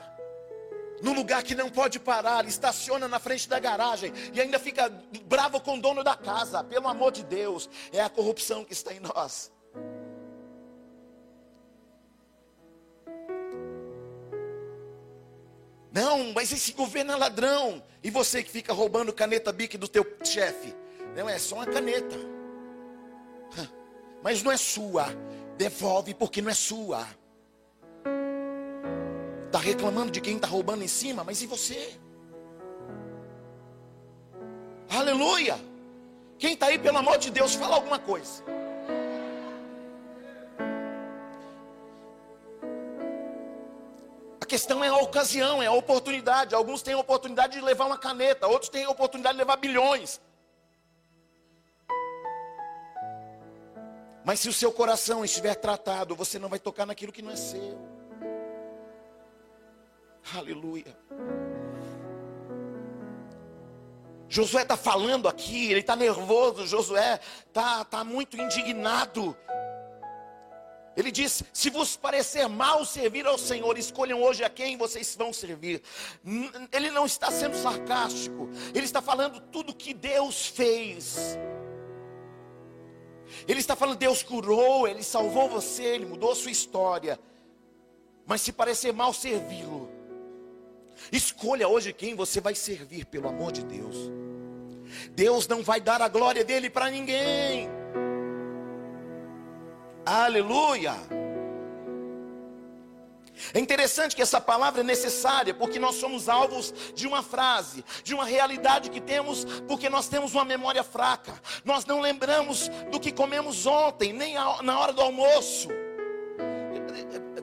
no 1.03 1.11
lugar 1.11 1.43
que 1.43 1.53
não 1.53 1.69
pode 1.69 1.99
parar, 1.99 2.47
estaciona 2.47 3.09
na 3.09 3.19
frente 3.19 3.49
da 3.49 3.59
garagem 3.59 4.13
e 4.33 4.39
ainda 4.39 4.57
fica 4.57 4.89
bravo 5.25 5.59
com 5.59 5.77
o 5.77 5.81
dono 5.81 6.01
da 6.01 6.15
casa. 6.15 6.63
Pelo 6.63 6.87
amor 6.87 7.11
de 7.11 7.25
Deus, 7.25 7.69
é 7.91 8.01
a 8.01 8.09
corrupção 8.09 8.63
que 8.63 8.71
está 8.71 8.93
em 8.93 9.01
nós. 9.01 9.51
Não, 15.91 16.31
mas 16.31 16.53
esse 16.53 16.71
governo 16.71 17.11
é 17.11 17.15
ladrão. 17.17 17.83
E 18.01 18.09
você 18.09 18.41
que 18.41 18.49
fica 18.49 18.71
roubando 18.71 19.11
caneta 19.11 19.51
bique 19.51 19.77
do 19.77 19.89
teu 19.89 20.05
chefe? 20.23 20.73
Não, 21.17 21.27
é 21.27 21.37
só 21.37 21.55
uma 21.55 21.65
caneta. 21.65 22.15
Mas 24.23 24.41
não 24.41 24.53
é 24.53 24.57
sua. 24.57 25.07
Devolve 25.57 26.13
porque 26.13 26.41
não 26.41 26.49
é 26.49 26.53
sua 26.53 27.05
está 29.53 29.59
reclamando 29.59 30.09
de 30.09 30.19
quem 30.19 30.37
está 30.37 30.47
roubando 30.47 30.83
em 30.83 30.87
cima, 30.87 31.23
mas 31.23 31.43
e 31.43 31.45
você? 31.45 31.95
Aleluia! 34.89 35.59
Quem 36.39 36.53
está 36.53 36.65
aí, 36.65 36.79
pelo 36.79 36.97
amor 36.97 37.19
de 37.19 37.29
Deus, 37.29 37.53
fala 37.53 37.75
alguma 37.75 37.99
coisa. 37.99 38.43
A 44.41 44.45
questão 44.45 44.83
é 44.83 44.87
a 44.87 44.97
ocasião, 44.97 45.61
é 45.61 45.67
a 45.67 45.71
oportunidade. 45.71 46.55
Alguns 46.55 46.81
têm 46.81 46.95
a 46.95 46.99
oportunidade 46.99 47.53
de 47.53 47.61
levar 47.61 47.85
uma 47.85 47.97
caneta, 47.97 48.47
outros 48.47 48.69
têm 48.69 48.85
a 48.85 48.89
oportunidade 48.89 49.35
de 49.35 49.43
levar 49.43 49.57
bilhões. 49.57 50.19
Mas 54.25 54.39
se 54.39 54.49
o 54.49 54.53
seu 54.53 54.71
coração 54.71 55.23
estiver 55.23 55.53
tratado, 55.53 56.15
você 56.15 56.39
não 56.39 56.49
vai 56.49 56.57
tocar 56.57 56.87
naquilo 56.87 57.11
que 57.11 57.21
não 57.21 57.29
é 57.29 57.35
seu. 57.35 57.92
Aleluia. 60.35 60.97
Josué 64.27 64.63
está 64.63 64.75
falando 64.75 65.27
aqui, 65.27 65.69
ele 65.69 65.81
está 65.81 65.95
nervoso, 65.95 66.65
Josué 66.65 67.19
está 67.47 67.85
tá 67.85 68.03
muito 68.03 68.35
indignado. 68.35 69.37
Ele 70.97 71.11
diz: 71.11 71.43
Se 71.53 71.69
vos 71.69 71.95
parecer 71.95 72.47
mal 72.47 72.83
servir 72.83 73.27
ao 73.27 73.37
Senhor, 73.37 73.77
escolham 73.77 74.23
hoje 74.23 74.43
a 74.43 74.49
quem 74.49 74.75
vocês 74.75 75.15
vão 75.15 75.31
servir. 75.31 75.83
Ele 76.71 76.89
não 76.89 77.05
está 77.05 77.29
sendo 77.29 77.55
sarcástico, 77.55 78.49
ele 78.73 78.85
está 78.85 79.01
falando 79.03 79.39
tudo 79.39 79.73
que 79.73 79.93
Deus 79.93 80.47
fez. 80.47 81.37
Ele 83.47 83.59
está 83.59 83.75
falando: 83.75 83.97
Deus 83.97 84.23
curou, 84.23 84.87
Ele 84.87 85.03
salvou 85.03 85.47
você, 85.47 85.83
Ele 85.83 86.05
mudou 86.05 86.31
a 86.31 86.35
sua 86.35 86.51
história. 86.51 87.19
Mas 88.25 88.41
se 88.41 88.53
parecer 88.53 88.93
mal 88.93 89.13
servi-lo, 89.13 89.91
escolha 91.11 91.67
hoje 91.67 91.93
quem 91.93 92.15
você 92.15 92.39
vai 92.41 92.55
servir, 92.55 93.05
pelo 93.05 93.27
amor 93.27 93.51
de 93.51 93.63
Deus. 93.63 94.11
Deus 95.11 95.47
não 95.47 95.63
vai 95.63 95.81
dar 95.81 96.01
a 96.01 96.07
glória 96.07 96.43
dele 96.43 96.69
para 96.69 96.89
ninguém. 96.89 97.69
Aleluia. 100.05 100.93
É 103.53 103.59
interessante 103.59 104.15
que 104.15 104.21
essa 104.21 104.39
palavra 104.39 104.81
é 104.81 104.83
necessária, 104.83 105.53
porque 105.53 105.79
nós 105.79 105.95
somos 105.95 106.29
alvos 106.29 106.73
de 106.93 107.07
uma 107.07 107.23
frase, 107.23 107.83
de 108.03 108.13
uma 108.13 108.25
realidade 108.25 108.89
que 108.89 109.01
temos, 109.01 109.43
porque 109.67 109.89
nós 109.89 110.07
temos 110.07 110.33
uma 110.33 110.45
memória 110.45 110.83
fraca. 110.83 111.33
Nós 111.65 111.85
não 111.85 111.99
lembramos 111.99 112.69
do 112.91 112.99
que 112.99 113.11
comemos 113.11 113.65
ontem, 113.65 114.13
nem 114.13 114.35
na 114.35 114.79
hora 114.79 114.93
do 114.93 115.01
almoço. 115.01 115.69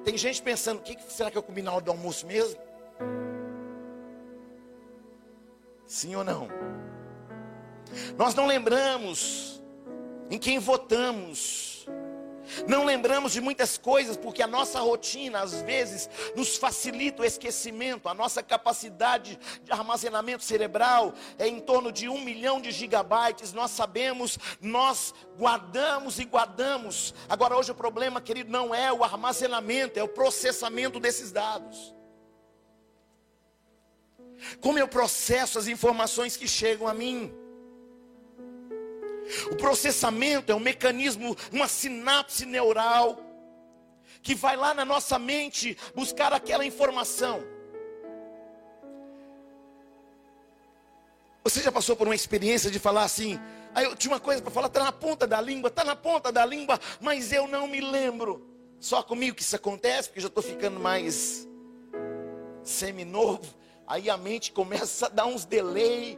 Tem 0.04 0.16
gente 0.16 0.40
pensando: 0.40 0.78
o 0.78 0.82
que 0.82 0.96
será 1.08 1.30
que 1.30 1.36
eu 1.36 1.42
comi 1.42 1.60
na 1.60 1.72
hora 1.72 1.82
do 1.82 1.90
almoço 1.90 2.26
mesmo? 2.26 2.69
Sim 5.90 6.14
ou 6.14 6.22
não? 6.22 6.46
Nós 8.16 8.32
não 8.32 8.46
lembramos 8.46 9.60
em 10.30 10.38
quem 10.38 10.56
votamos. 10.56 11.84
Não 12.68 12.84
lembramos 12.84 13.32
de 13.32 13.40
muitas 13.40 13.76
coisas 13.76 14.16
porque 14.16 14.40
a 14.40 14.46
nossa 14.46 14.78
rotina 14.78 15.40
às 15.40 15.62
vezes 15.62 16.08
nos 16.36 16.56
facilita 16.56 17.22
o 17.22 17.24
esquecimento. 17.24 18.08
A 18.08 18.14
nossa 18.14 18.40
capacidade 18.40 19.36
de 19.64 19.72
armazenamento 19.72 20.44
cerebral 20.44 21.12
é 21.36 21.48
em 21.48 21.58
torno 21.58 21.90
de 21.90 22.08
um 22.08 22.20
milhão 22.20 22.60
de 22.60 22.70
gigabytes. 22.70 23.52
Nós 23.52 23.72
sabemos, 23.72 24.38
nós 24.60 25.12
guardamos 25.36 26.20
e 26.20 26.24
guardamos. 26.24 27.12
Agora, 27.28 27.56
hoje 27.56 27.72
o 27.72 27.74
problema, 27.74 28.20
querido, 28.20 28.52
não 28.52 28.72
é 28.72 28.92
o 28.92 29.02
armazenamento, 29.02 29.98
é 29.98 30.04
o 30.04 30.08
processamento 30.08 31.00
desses 31.00 31.32
dados. 31.32 31.92
Como 34.60 34.78
eu 34.78 34.88
processo 34.88 35.58
as 35.58 35.66
informações 35.66 36.36
que 36.36 36.48
chegam 36.48 36.86
a 36.86 36.94
mim? 36.94 37.32
O 39.50 39.56
processamento 39.56 40.50
é 40.50 40.54
um 40.54 40.60
mecanismo, 40.60 41.36
uma 41.52 41.68
sinapse 41.68 42.44
neural, 42.44 43.18
que 44.22 44.34
vai 44.34 44.56
lá 44.56 44.74
na 44.74 44.84
nossa 44.84 45.18
mente 45.18 45.76
buscar 45.94 46.32
aquela 46.32 46.64
informação. 46.64 47.42
Você 51.44 51.62
já 51.62 51.72
passou 51.72 51.96
por 51.96 52.06
uma 52.06 52.14
experiência 52.14 52.70
de 52.70 52.78
falar 52.78 53.04
assim? 53.04 53.38
Aí 53.74 53.84
eu 53.84 53.96
tinha 53.96 54.12
uma 54.12 54.20
coisa 54.20 54.42
para 54.42 54.50
falar, 54.50 54.66
está 54.66 54.84
na 54.84 54.92
ponta 54.92 55.26
da 55.26 55.40
língua, 55.40 55.68
está 55.68 55.84
na 55.84 55.96
ponta 55.96 56.30
da 56.30 56.44
língua, 56.44 56.78
mas 57.00 57.32
eu 57.32 57.46
não 57.46 57.66
me 57.66 57.80
lembro. 57.80 58.46
Só 58.78 59.02
comigo 59.02 59.36
que 59.36 59.42
isso 59.42 59.56
acontece, 59.56 60.08
porque 60.08 60.20
já 60.20 60.28
estou 60.28 60.42
ficando 60.42 60.80
mais 60.80 61.46
semi-novo. 62.62 63.59
Aí 63.90 64.08
a 64.08 64.16
mente 64.16 64.52
começa 64.52 65.06
a 65.06 65.08
dar 65.08 65.26
uns 65.26 65.44
delay 65.44 66.16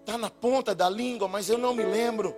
Está 0.00 0.16
na 0.16 0.30
ponta 0.30 0.74
da 0.74 0.88
língua, 0.88 1.28
mas 1.28 1.50
eu 1.50 1.58
não 1.58 1.74
me 1.74 1.84
lembro. 1.84 2.34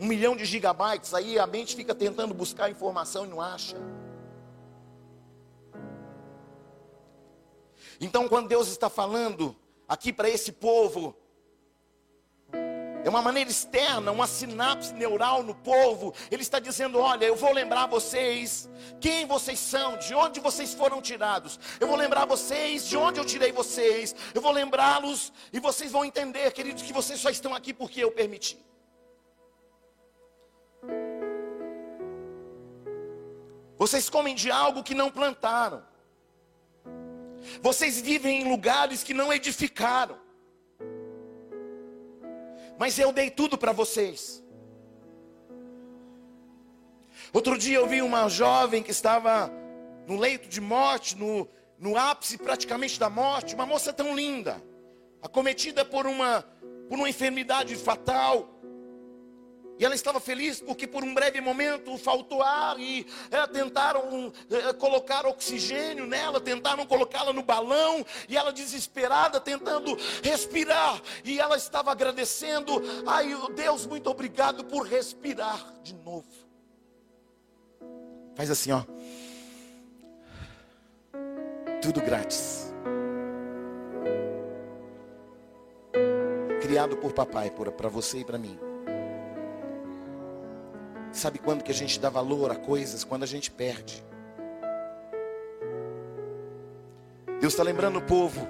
Um 0.00 0.06
milhão 0.06 0.34
de 0.34 0.44
gigabytes, 0.44 1.14
aí 1.14 1.38
a 1.38 1.46
mente 1.46 1.76
fica 1.76 1.94
tentando 1.94 2.34
buscar 2.34 2.68
informação 2.68 3.24
e 3.24 3.28
não 3.28 3.40
acha. 3.40 3.76
Então, 8.00 8.28
quando 8.28 8.48
Deus 8.48 8.68
está 8.68 8.90
falando 8.90 9.54
aqui 9.86 10.12
para 10.12 10.28
esse 10.28 10.50
povo, 10.50 11.14
é 13.04 13.08
uma 13.08 13.22
maneira 13.22 13.50
externa, 13.50 14.12
uma 14.12 14.26
sinapse 14.26 14.92
neural 14.92 15.42
no 15.42 15.54
povo. 15.54 16.14
Ele 16.30 16.42
está 16.42 16.58
dizendo: 16.58 16.98
Olha, 16.98 17.24
eu 17.24 17.36
vou 17.36 17.52
lembrar 17.52 17.86
vocês 17.86 18.68
quem 19.00 19.26
vocês 19.26 19.58
são, 19.58 19.96
de 19.96 20.14
onde 20.14 20.40
vocês 20.40 20.74
foram 20.74 21.00
tirados. 21.00 21.58
Eu 21.78 21.88
vou 21.88 21.96
lembrar 21.96 22.26
vocês 22.26 22.86
de 22.86 22.96
onde 22.96 23.18
eu 23.18 23.24
tirei 23.24 23.52
vocês. 23.52 24.14
Eu 24.34 24.42
vou 24.42 24.52
lembrá-los 24.52 25.32
e 25.52 25.60
vocês 25.60 25.90
vão 25.90 26.04
entender, 26.04 26.52
queridos, 26.52 26.82
que 26.82 26.92
vocês 26.92 27.20
só 27.20 27.30
estão 27.30 27.54
aqui 27.54 27.72
porque 27.72 28.02
eu 28.02 28.12
permiti. 28.12 28.58
Vocês 33.78 34.10
comem 34.10 34.34
de 34.34 34.50
algo 34.50 34.82
que 34.82 34.94
não 34.94 35.10
plantaram. 35.10 35.82
Vocês 37.62 37.98
vivem 37.98 38.42
em 38.42 38.50
lugares 38.50 39.02
que 39.02 39.14
não 39.14 39.32
edificaram 39.32 40.18
mas 42.80 42.98
eu 42.98 43.12
dei 43.12 43.28
tudo 43.28 43.58
para 43.58 43.72
vocês. 43.72 44.42
Outro 47.30 47.58
dia 47.58 47.76
eu 47.76 47.86
vi 47.86 48.00
uma 48.00 48.26
jovem 48.30 48.82
que 48.82 48.90
estava 48.90 49.52
no 50.06 50.16
leito 50.16 50.48
de 50.48 50.62
morte, 50.62 51.14
no, 51.14 51.46
no 51.78 51.94
ápice 51.94 52.38
praticamente 52.38 52.98
da 52.98 53.10
morte, 53.10 53.54
uma 53.54 53.66
moça 53.66 53.92
tão 53.92 54.16
linda, 54.16 54.62
acometida 55.20 55.84
por 55.84 56.06
uma, 56.06 56.42
por 56.88 56.96
uma 56.96 57.06
enfermidade 57.06 57.76
fatal. 57.76 58.48
E 59.80 59.84
ela 59.84 59.94
estava 59.94 60.20
feliz 60.20 60.60
porque 60.60 60.86
por 60.86 61.02
um 61.02 61.14
breve 61.14 61.40
momento 61.40 61.96
faltou 61.96 62.42
ar 62.42 62.78
e 62.78 63.06
é, 63.30 63.46
tentaram 63.46 64.30
é, 64.50 64.74
colocar 64.74 65.24
oxigênio 65.24 66.06
nela, 66.06 66.38
tentaram 66.38 66.84
colocá-la 66.84 67.32
no 67.32 67.42
balão 67.42 68.04
e 68.28 68.36
ela 68.36 68.52
desesperada 68.52 69.40
tentando 69.40 69.96
respirar. 70.22 71.00
E 71.24 71.40
ela 71.40 71.56
estava 71.56 71.90
agradecendo, 71.90 72.74
ai 73.06 73.34
Deus, 73.54 73.86
muito 73.86 74.10
obrigado 74.10 74.64
por 74.64 74.86
respirar 74.86 75.72
de 75.82 75.94
novo. 75.94 76.28
Faz 78.34 78.50
assim, 78.50 78.72
ó. 78.72 78.82
Tudo 81.80 82.02
grátis. 82.02 82.70
Criado 86.60 86.98
por 86.98 87.14
papai, 87.14 87.50
para 87.50 87.88
você 87.88 88.18
e 88.18 88.24
para 88.26 88.36
mim. 88.36 88.69
Sabe 91.12 91.38
quando 91.38 91.64
que 91.64 91.70
a 91.70 91.74
gente 91.74 91.98
dá 91.98 92.08
valor 92.08 92.50
a 92.50 92.56
coisas? 92.56 93.04
Quando 93.04 93.24
a 93.24 93.26
gente 93.26 93.50
perde. 93.50 94.04
Deus 97.40 97.52
está 97.52 97.62
lembrando 97.62 97.98
o 97.98 98.02
povo. 98.02 98.46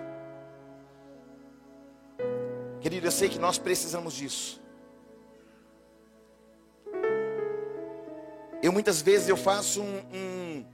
Querido, 2.80 3.06
eu 3.06 3.10
sei 3.12 3.28
que 3.28 3.38
nós 3.38 3.58
precisamos 3.58 4.14
disso. 4.14 4.60
Eu 8.62 8.72
muitas 8.72 9.00
vezes 9.00 9.28
eu 9.28 9.36
faço 9.36 9.80
um, 9.80 9.98
um, 10.12 10.64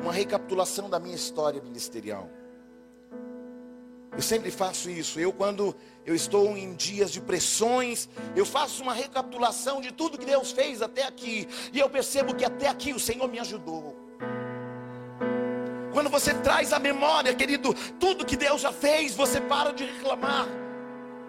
uma 0.00 0.12
recapitulação 0.12 0.90
da 0.90 0.98
minha 0.98 1.14
história 1.14 1.62
ministerial. 1.62 2.28
Eu 4.16 4.22
sempre 4.22 4.50
faço 4.50 4.88
isso. 4.88 5.20
Eu, 5.20 5.32
quando 5.32 5.76
eu 6.04 6.14
estou 6.14 6.56
em 6.56 6.74
dias 6.74 7.12
de 7.12 7.20
pressões, 7.20 8.08
eu 8.34 8.46
faço 8.46 8.82
uma 8.82 8.94
recapitulação 8.94 9.80
de 9.80 9.92
tudo 9.92 10.16
que 10.16 10.24
Deus 10.24 10.52
fez 10.52 10.80
até 10.80 11.04
aqui. 11.04 11.46
E 11.72 11.78
eu 11.78 11.90
percebo 11.90 12.34
que 12.34 12.44
até 12.44 12.66
aqui 12.66 12.94
o 12.94 12.98
Senhor 12.98 13.28
me 13.28 13.38
ajudou. 13.38 13.94
Quando 15.92 16.08
você 16.08 16.32
traz 16.34 16.72
a 16.72 16.78
memória, 16.78 17.34
querido, 17.34 17.74
tudo 18.00 18.24
que 18.24 18.36
Deus 18.36 18.60
já 18.60 18.72
fez, 18.72 19.14
você 19.14 19.40
para 19.40 19.72
de 19.72 19.84
reclamar. 19.84 20.65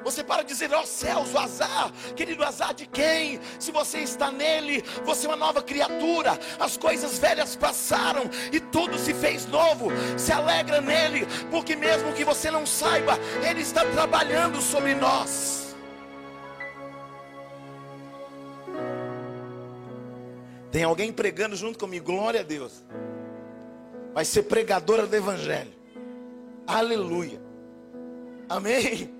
Você 0.07 0.23
para 0.23 0.41
de 0.41 0.47
dizer, 0.47 0.73
ó 0.73 0.83
oh, 0.83 0.85
céus, 0.85 1.33
o 1.33 1.37
azar, 1.37 1.91
querido, 2.15 2.41
azar 2.41 2.73
de 2.73 2.85
quem? 2.85 3.41
Se 3.59 3.73
você 3.73 3.97
está 3.97 4.31
nele, 4.31 4.81
você 5.03 5.25
é 5.25 5.29
uma 5.29 5.35
nova 5.35 5.61
criatura. 5.61 6.39
As 6.57 6.77
coisas 6.77 7.19
velhas 7.19 7.57
passaram 7.57 8.23
e 8.53 8.57
tudo 8.57 8.97
se 8.97 9.13
fez 9.13 9.45
novo. 9.47 9.89
Se 10.17 10.31
alegra 10.31 10.79
nele, 10.79 11.27
porque 11.51 11.75
mesmo 11.75 12.13
que 12.13 12.23
você 12.23 12.49
não 12.49 12.65
saiba, 12.65 13.19
ele 13.45 13.59
está 13.59 13.83
trabalhando 13.83 14.61
sobre 14.61 14.95
nós. 14.95 15.75
Tem 20.71 20.85
alguém 20.85 21.11
pregando 21.11 21.57
junto 21.57 21.77
comigo, 21.77 22.05
glória 22.05 22.39
a 22.39 22.43
Deus. 22.43 22.81
Vai 24.13 24.23
ser 24.23 24.43
pregadora 24.43 25.05
do 25.05 25.13
Evangelho. 25.13 25.73
Aleluia. 26.65 27.41
Amém. 28.47 29.16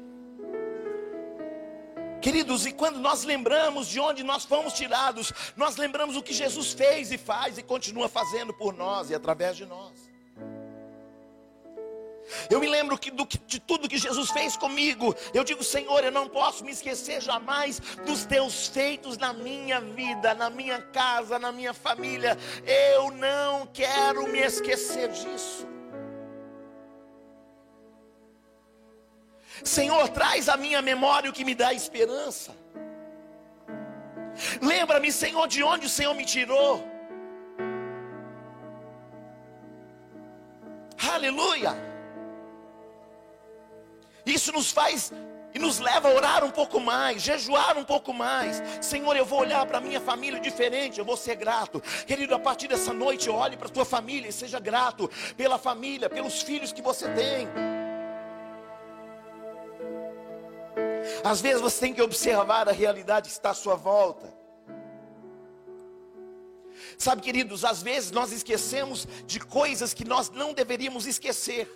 Queridos, 2.22 2.66
e 2.66 2.72
quando 2.72 3.00
nós 3.00 3.24
lembramos 3.24 3.88
de 3.88 4.00
onde 4.00 4.24
nós 4.24 4.44
fomos 4.44 4.74
tirados, 4.74 5.32
nós 5.56 5.78
lembramos 5.78 6.16
o 6.16 6.24
que 6.24 6.34
Jesus 6.34 6.74
fez 6.74 7.12
e 7.12 7.18
faz 7.18 7.58
e 7.58 7.64
continua 7.64 8.10
fazendo 8.10 8.54
por 8.54 8.74
nós 8.74 9.10
e 9.10 9.16
através 9.16 9.56
de 9.56 9.66
nós. 9.66 10.08
Eu 12.50 12.60
me 12.60 12.68
lembro 12.68 12.98
que, 12.98 13.10
do, 13.10 13.26
de 13.26 13.60
tudo 13.60 13.88
que 13.88 13.98
Jesus 13.98 14.30
fez 14.32 14.58
comigo. 14.58 15.16
Eu 15.34 15.44
digo, 15.44 15.64
Senhor, 15.64 16.04
eu 16.04 16.12
não 16.12 16.28
posso 16.28 16.64
me 16.64 16.72
esquecer 16.72 17.22
jamais 17.22 17.80
dos 18.06 18.26
teus 18.26 18.68
feitos 18.68 19.18
na 19.18 19.32
minha 19.32 19.80
vida, 19.80 20.34
na 20.34 20.50
minha 20.50 20.82
casa, 20.82 21.40
na 21.40 21.52
minha 21.52 21.74
família. 21.74 22.38
Eu 22.66 23.12
não 23.12 23.68
quero 23.68 24.28
me 24.28 24.40
esquecer 24.40 25.10
disso. 25.10 25.77
Senhor, 29.64 30.10
traz 30.10 30.50
à 30.50 30.58
minha 30.58 30.82
memória 30.82 31.30
o 31.30 31.34
que 31.34 31.46
me 31.46 31.56
dá 31.56 31.74
esperança. 31.74 32.56
Lembra-me, 34.62 35.12
Senhor, 35.12 35.48
de 35.48 35.64
onde 35.64 35.88
o 35.88 35.90
Senhor 35.90 36.14
me 36.14 36.26
tirou. 36.26 36.84
Aleluia. 41.12 41.76
Isso 44.26 44.52
nos 44.52 44.72
faz 44.72 45.12
e 45.54 45.60
nos 45.60 45.80
leva 45.80 46.10
a 46.10 46.14
orar 46.14 46.44
um 46.44 46.52
pouco 46.52 46.80
mais, 46.80 47.24
jejuar 47.24 47.78
um 47.78 47.84
pouco 47.84 48.14
mais. 48.14 48.62
Senhor, 48.82 49.16
eu 49.16 49.26
vou 49.26 49.40
olhar 49.40 49.66
para 49.66 49.80
minha 49.80 50.02
família 50.02 50.40
diferente, 50.40 51.00
eu 51.00 51.06
vou 51.06 51.18
ser 51.18 51.36
grato. 51.36 51.82
Querido, 52.06 52.36
a 52.36 52.40
partir 52.40 52.68
dessa 52.68 52.94
noite, 52.94 53.30
olhe 53.30 53.58
para 53.58 53.68
a 53.68 53.72
tua 53.72 53.86
família 53.86 54.30
e 54.30 54.34
seja 54.34 54.60
grato 54.60 55.10
pela 55.36 55.58
família, 55.58 56.10
pelos 56.10 56.42
filhos 56.42 56.72
que 56.72 56.82
você 56.82 57.08
tem. 57.10 57.48
Às 61.24 61.42
vezes 61.42 61.62
você 61.62 61.80
tem 61.80 61.94
que 61.94 62.02
observar 62.02 62.68
a 62.68 62.72
realidade 62.72 63.30
que 63.30 63.34
está 63.34 63.52
à 63.52 63.54
sua 63.54 63.76
volta. 63.76 64.36
Sabe, 66.98 67.22
queridos, 67.22 67.64
às 67.64 67.82
vezes 67.82 68.12
nós 68.12 68.32
esquecemos 68.32 69.08
de 69.26 69.40
coisas 69.40 69.94
que 69.94 70.06
nós 70.06 70.30
não 70.30 70.54
deveríamos 70.54 71.06
esquecer. 71.06 71.70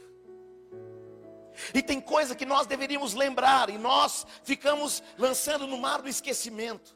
E 1.74 1.82
tem 1.82 2.00
coisa 2.00 2.36
que 2.36 2.46
nós 2.46 2.66
deveríamos 2.66 3.14
lembrar 3.14 3.70
e 3.70 3.78
nós 3.78 4.26
ficamos 4.44 5.04
lançando 5.18 5.68
no 5.68 5.78
mar 5.78 6.02
do 6.02 6.10
esquecimento. 6.10 6.96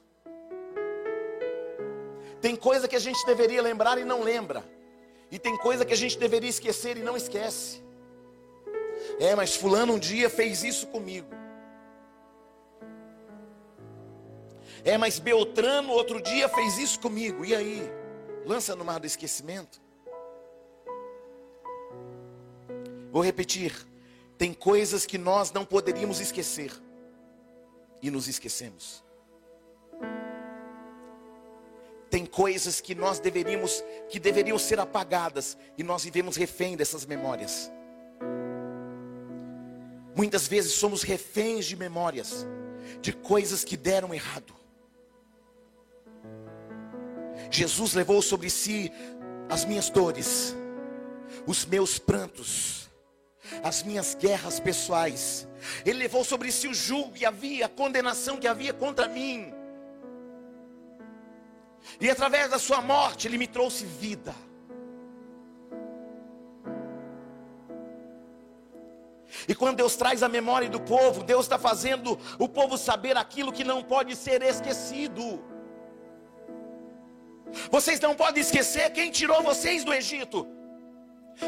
Tem 2.42 2.56
coisa 2.56 2.88
que 2.88 2.96
a 2.96 3.00
gente 3.00 3.26
deveria 3.26 3.62
lembrar 3.62 3.98
e 3.98 4.06
não 4.06 4.22
lembra. 4.22 4.64
E 5.32 5.40
tem 5.40 5.58
coisa 5.58 5.84
que 5.84 5.94
a 5.94 5.98
gente 5.98 6.18
deveria 6.18 6.50
esquecer 6.50 6.98
e 6.98 7.04
não 7.04 7.18
esquece. 7.18 7.84
É, 9.20 9.36
mas 9.36 9.56
fulano 9.56 9.94
um 9.94 10.00
dia 10.00 10.30
fez 10.30 10.64
isso 10.64 10.88
comigo. 10.88 11.28
É, 14.86 15.00
mas 15.00 15.18
Beltrano 15.18 15.92
outro 15.92 16.22
dia 16.22 16.48
fez 16.48 16.78
isso 16.78 17.00
comigo. 17.00 17.44
E 17.44 17.56
aí? 17.56 17.92
Lança 18.46 18.76
no 18.76 18.86
mar 18.86 19.00
do 19.00 19.08
esquecimento. 19.08 19.82
Vou 23.12 23.24
repetir. 23.24 23.74
Tem 24.38 24.54
coisas 24.54 25.04
que 25.04 25.18
nós 25.18 25.52
não 25.52 25.66
poderíamos 25.66 26.20
esquecer. 26.20 26.72
E 28.00 28.12
nos 28.12 28.28
esquecemos. 28.28 29.04
Tem 32.08 32.24
coisas 32.24 32.80
que 32.80 32.94
nós 32.94 33.18
deveríamos, 33.18 33.84
que 34.08 34.20
deveriam 34.20 34.60
ser 34.60 34.80
apagadas. 34.80 35.58
E 35.80 35.82
nós 35.82 36.04
vivemos 36.04 36.36
refém 36.36 36.78
dessas 36.78 37.08
memórias. 37.08 37.72
Muitas 40.16 40.48
vezes 40.48 40.74
somos 40.74 41.02
reféns 41.02 41.66
de 41.66 41.76
memórias, 41.76 42.46
de 43.02 43.12
coisas 43.12 43.64
que 43.64 43.76
deram 43.76 44.14
errado. 44.14 44.65
Jesus 47.50 47.94
levou 47.94 48.22
sobre 48.22 48.50
si 48.50 48.92
as 49.50 49.66
minhas 49.66 49.90
dores, 49.90 50.56
os 51.46 51.66
meus 51.66 52.00
prantos, 52.00 52.90
as 53.64 53.84
minhas 53.84 54.16
guerras 54.16 54.60
pessoais. 54.60 55.48
Ele 55.86 56.00
levou 56.00 56.24
sobre 56.24 56.52
si 56.52 56.68
o 56.68 56.74
julgo 56.74 57.14
que 57.14 57.26
havia, 57.26 57.66
a 57.66 57.70
condenação 57.70 58.38
que 58.38 58.48
havia 58.48 58.74
contra 58.74 59.08
mim. 59.08 59.54
E 62.00 62.10
através 62.10 62.50
da 62.50 62.60
sua 62.60 62.82
morte, 62.82 63.28
ele 63.28 63.38
me 63.38 63.48
trouxe 63.48 63.86
vida. 63.86 64.34
E 69.48 69.54
quando 69.54 69.78
Deus 69.78 69.96
traz 69.96 70.24
a 70.24 70.30
memória 70.30 70.70
do 70.70 70.80
povo, 70.80 71.24
Deus 71.24 71.46
está 71.46 71.60
fazendo 71.60 72.18
o 72.40 72.48
povo 72.48 72.78
saber 72.78 73.16
aquilo 73.18 73.52
que 73.52 73.64
não 73.64 73.84
pode 73.84 74.16
ser 74.16 74.42
esquecido. 74.42 75.44
Vocês 77.70 78.00
não 78.00 78.16
podem 78.16 78.42
esquecer 78.42 78.90
quem 78.92 79.12
tirou 79.12 79.42
vocês 79.42 79.84
do 79.84 79.94
Egito. 79.94 80.48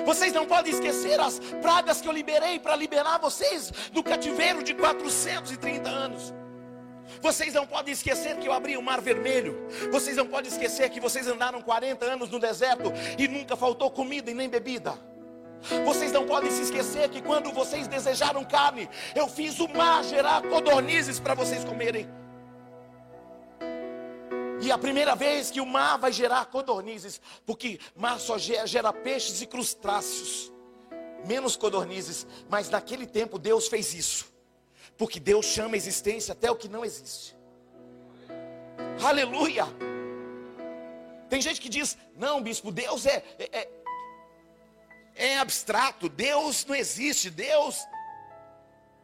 Vocês 0.05 0.33
não 0.33 0.45
podem 0.45 0.73
esquecer 0.73 1.19
as 1.19 1.39
pragas 1.61 2.01
que 2.01 2.07
eu 2.07 2.11
liberei 2.11 2.59
para 2.59 2.75
liberar 2.75 3.17
vocês 3.19 3.71
do 3.91 4.03
cativeiro 4.03 4.61
de 4.61 4.73
430 4.73 5.89
anos. 5.89 6.33
Vocês 7.21 7.53
não 7.53 7.65
podem 7.65 7.93
esquecer 7.93 8.37
que 8.37 8.47
eu 8.47 8.53
abri 8.53 8.75
o 8.75 8.81
mar 8.81 8.99
vermelho. 8.99 9.67
Vocês 9.91 10.17
não 10.17 10.27
podem 10.27 10.51
esquecer 10.51 10.89
que 10.89 10.99
vocês 10.99 11.27
andaram 11.27 11.61
40 11.61 12.05
anos 12.05 12.29
no 12.29 12.39
deserto 12.39 12.91
e 13.17 13.27
nunca 13.27 13.55
faltou 13.55 13.89
comida 13.89 14.29
e 14.29 14.33
nem 14.33 14.49
bebida. 14.49 14.93
Vocês 15.85 16.11
não 16.11 16.25
podem 16.25 16.51
se 16.51 16.63
esquecer 16.63 17.09
que 17.09 17.21
quando 17.21 17.51
vocês 17.51 17.87
desejaram 17.87 18.43
carne, 18.43 18.87
eu 19.15 19.27
fiz 19.27 19.59
o 19.59 19.67
mar 19.67 20.03
gerar 20.03 20.41
codornizes 20.43 21.19
para 21.19 21.33
vocês 21.33 21.63
comerem. 21.63 22.07
E 24.59 24.71
a 24.71 24.77
primeira 24.77 25.15
vez 25.15 25.51
que 25.51 25.61
o 25.61 25.65
mar 25.65 25.97
vai 25.97 26.11
gerar 26.11 26.45
codornizes, 26.47 27.21
porque 27.45 27.79
mar 27.95 28.19
só 28.19 28.37
gera, 28.37 28.91
peixes 28.91 29.41
e 29.41 29.45
crustáceos, 29.45 30.51
menos 31.25 31.55
codornizes. 31.55 32.25
Mas 32.49 32.69
naquele 32.69 33.05
tempo 33.05 33.37
Deus 33.37 33.67
fez 33.67 33.93
isso, 33.93 34.33
porque 34.97 35.19
Deus 35.19 35.45
chama 35.45 35.75
a 35.75 35.77
existência 35.77 36.31
até 36.31 36.49
o 36.49 36.55
que 36.55 36.67
não 36.67 36.83
existe. 36.83 37.35
Aleluia! 39.03 39.65
Tem 41.29 41.39
gente 41.39 41.61
que 41.61 41.69
diz: 41.69 41.97
não, 42.15 42.41
bispo, 42.41 42.71
Deus 42.71 43.05
é, 43.05 43.23
é, 43.37 43.59
é, 43.59 43.69
é 45.33 45.37
abstrato, 45.37 46.09
Deus 46.09 46.65
não 46.65 46.75
existe, 46.75 47.29
Deus. 47.29 47.77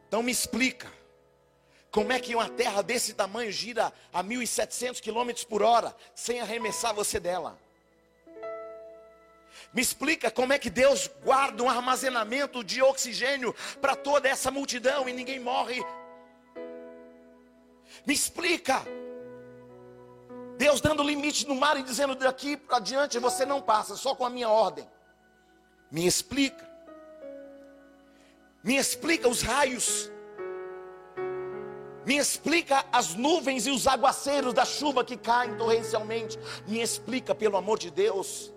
Então 0.07 0.23
me 0.23 0.31
explica. 0.31 1.02
Como 1.93 2.11
é 2.11 2.19
que 2.19 2.33
uma 2.33 2.49
terra 2.49 2.81
desse 2.81 3.13
tamanho 3.13 3.51
gira 3.51 3.93
a 4.11 4.23
1.700 4.23 4.99
km 4.99 5.45
por 5.47 5.61
hora 5.61 5.95
sem 6.15 6.41
arremessar 6.41 6.91
você 6.91 7.19
dela? 7.19 7.55
Me 9.71 9.79
explica 9.79 10.31
como 10.31 10.53
é 10.53 10.57
que 10.57 10.71
Deus 10.71 11.07
guarda 11.23 11.61
um 11.61 11.69
armazenamento 11.69 12.63
de 12.63 12.81
oxigênio 12.81 13.55
para 13.79 13.95
toda 13.95 14.27
essa 14.27 14.49
multidão 14.49 15.07
e 15.07 15.13
ninguém 15.13 15.39
morre. 15.39 15.85
Me 18.07 18.13
explica. 18.15 18.81
Deus 20.57 20.81
dando 20.81 21.03
limite 21.03 21.47
no 21.47 21.53
mar 21.53 21.77
e 21.77 21.83
dizendo 21.83 22.15
daqui 22.15 22.57
para 22.57 22.79
diante 22.79 23.19
você 23.19 23.45
não 23.45 23.61
passa, 23.61 23.95
só 23.95 24.15
com 24.15 24.25
a 24.25 24.31
minha 24.31 24.49
ordem. 24.49 24.89
Me 25.91 26.07
explica. 26.07 26.67
Me 28.63 28.77
explica 28.77 29.29
os 29.29 29.43
raios 29.43 30.11
me 32.05 32.17
explica 32.17 32.85
as 32.91 33.15
nuvens 33.15 33.65
e 33.65 33.71
os 33.71 33.87
aguaceiros 33.87 34.53
da 34.53 34.65
chuva 34.65 35.03
que 35.03 35.15
caem 35.15 35.55
torrencialmente. 35.55 36.37
Me 36.67 36.81
explica, 36.81 37.33
pelo 37.33 37.57
amor 37.57 37.79
de 37.79 37.89
Deus. 37.89 38.53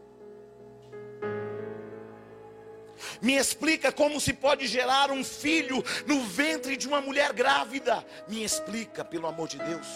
Me 3.21 3.37
explica 3.37 3.93
como 3.93 4.21
se 4.21 4.33
pode 4.33 4.67
gerar 4.67 5.11
um 5.11 5.23
filho 5.23 5.83
no 6.07 6.23
ventre 6.23 6.77
de 6.77 6.89
uma 6.89 7.01
mulher 7.01 7.33
grávida. 7.33 8.05
Me 8.27 8.43
explica, 8.43 9.05
pelo 9.05 9.27
amor 9.27 9.49
de 9.49 9.59
Deus. 9.59 9.87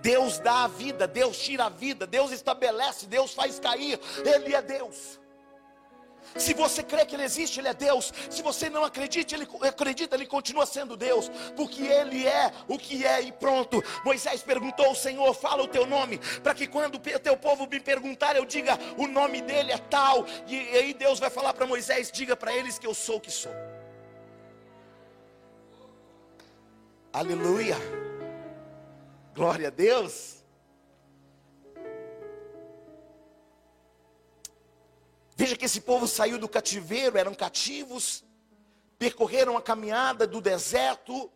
Deus 0.00 0.38
dá 0.38 0.64
a 0.64 0.68
vida, 0.68 1.06
Deus 1.06 1.36
tira 1.38 1.64
a 1.64 1.68
vida, 1.68 2.06
Deus 2.06 2.30
estabelece, 2.30 3.06
Deus 3.06 3.34
faz 3.34 3.58
cair. 3.58 3.98
Ele 4.24 4.54
é 4.54 4.62
Deus. 4.62 5.18
Se 6.36 6.52
você 6.54 6.82
crê 6.82 7.04
que 7.06 7.14
Ele 7.14 7.24
existe, 7.24 7.60
Ele 7.60 7.68
é 7.68 7.74
Deus. 7.74 8.12
Se 8.28 8.42
você 8.42 8.68
não 8.68 8.84
acredita, 8.84 9.34
Ele 9.34 9.48
acredita, 9.62 10.16
Ele 10.16 10.26
continua 10.26 10.66
sendo 10.66 10.96
Deus, 10.96 11.30
porque 11.56 11.82
Ele 11.82 12.26
é 12.26 12.52
o 12.68 12.78
que 12.78 13.04
é 13.04 13.22
e 13.22 13.32
pronto. 13.32 13.82
Moisés 14.04 14.42
perguntou 14.42 14.86
ao 14.86 14.94
Senhor: 14.94 15.32
fala 15.34 15.62
o 15.62 15.68
teu 15.68 15.86
nome, 15.86 16.18
para 16.42 16.54
que 16.54 16.66
quando 16.66 16.96
o 16.96 16.98
teu 16.98 17.36
povo 17.36 17.66
me 17.66 17.80
perguntar, 17.80 18.36
eu 18.36 18.44
diga 18.44 18.78
o 18.96 19.06
nome 19.06 19.40
dele 19.40 19.72
é 19.72 19.78
tal. 19.78 20.26
E, 20.46 20.54
e 20.54 20.76
aí 20.76 20.94
Deus 20.94 21.18
vai 21.18 21.30
falar 21.30 21.54
para 21.54 21.66
Moisés: 21.66 22.10
diga 22.10 22.36
para 22.36 22.54
eles 22.54 22.78
que 22.78 22.86
eu 22.86 22.94
sou 22.94 23.16
o 23.16 23.20
que 23.20 23.30
sou. 23.30 23.52
Aleluia. 27.12 27.76
Glória 29.34 29.68
a 29.68 29.70
Deus. 29.70 30.43
Veja 35.36 35.56
que 35.56 35.64
esse 35.64 35.80
povo 35.80 36.06
saiu 36.06 36.38
do 36.38 36.48
cativeiro, 36.48 37.18
eram 37.18 37.34
cativos, 37.34 38.24
percorreram 38.98 39.56
a 39.56 39.62
caminhada 39.62 40.26
do 40.26 40.40
deserto, 40.40 41.30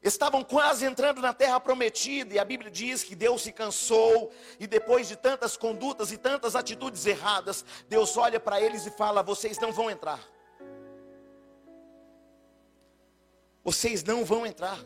estavam 0.00 0.44
quase 0.44 0.86
entrando 0.86 1.20
na 1.20 1.34
terra 1.34 1.58
prometida, 1.58 2.34
e 2.34 2.38
a 2.38 2.44
Bíblia 2.44 2.70
diz 2.70 3.02
que 3.02 3.16
Deus 3.16 3.42
se 3.42 3.52
cansou, 3.52 4.32
e 4.60 4.66
depois 4.66 5.08
de 5.08 5.16
tantas 5.16 5.56
condutas 5.56 6.12
e 6.12 6.16
tantas 6.16 6.54
atitudes 6.54 7.04
erradas, 7.04 7.64
Deus 7.88 8.16
olha 8.16 8.38
para 8.38 8.60
eles 8.60 8.86
e 8.86 8.90
fala: 8.90 9.22
Vocês 9.22 9.58
não 9.58 9.72
vão 9.72 9.90
entrar. 9.90 10.20
Vocês 13.64 14.04
não 14.04 14.24
vão 14.24 14.46
entrar. 14.46 14.78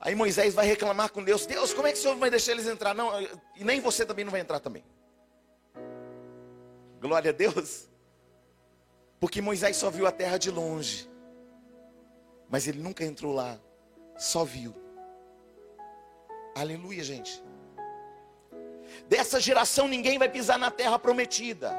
Aí 0.00 0.14
Moisés 0.14 0.54
vai 0.54 0.66
reclamar 0.66 1.12
com 1.12 1.22
Deus: 1.22 1.44
Deus, 1.44 1.74
como 1.74 1.86
é 1.86 1.92
que 1.92 1.98
o 1.98 2.00
Senhor 2.02 2.16
vai 2.16 2.30
deixar 2.30 2.52
eles 2.52 2.66
entrar? 2.66 2.94
Não, 2.94 3.20
e 3.54 3.62
nem 3.62 3.80
você 3.80 4.06
também 4.06 4.24
não 4.24 4.32
vai 4.32 4.40
entrar 4.40 4.58
também. 4.58 4.82
Glória 7.00 7.30
a 7.30 7.34
Deus. 7.34 7.88
Porque 9.20 9.42
Moisés 9.42 9.76
só 9.76 9.90
viu 9.90 10.06
a 10.06 10.12
terra 10.12 10.38
de 10.38 10.50
longe. 10.50 11.08
Mas 12.48 12.66
ele 12.66 12.80
nunca 12.80 13.04
entrou 13.04 13.34
lá, 13.34 13.60
só 14.16 14.44
viu. 14.44 14.74
Aleluia, 16.56 17.04
gente. 17.04 17.42
Dessa 19.06 19.38
geração 19.38 19.86
ninguém 19.86 20.18
vai 20.18 20.28
pisar 20.28 20.58
na 20.58 20.70
terra 20.70 20.98
prometida. 20.98 21.72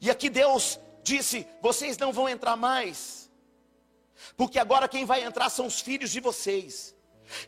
E 0.00 0.08
aqui 0.08 0.30
Deus 0.30 0.80
disse: 1.02 1.46
vocês 1.60 1.98
não 1.98 2.12
vão 2.12 2.28
entrar 2.28 2.56
mais, 2.56 3.25
porque 4.36 4.58
agora 4.58 4.88
quem 4.88 5.04
vai 5.04 5.22
entrar 5.22 5.50
são 5.50 5.66
os 5.66 5.80
filhos 5.80 6.10
de 6.10 6.20
vocês. 6.20 6.94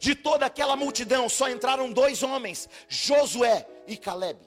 De 0.01 0.15
toda 0.15 0.47
aquela 0.47 0.75
multidão 0.75 1.29
só 1.29 1.49
entraram 1.49 1.93
dois 1.93 2.23
homens, 2.23 2.69
Josué 2.89 3.65
e 3.87 3.97
Caleb, 3.97 4.41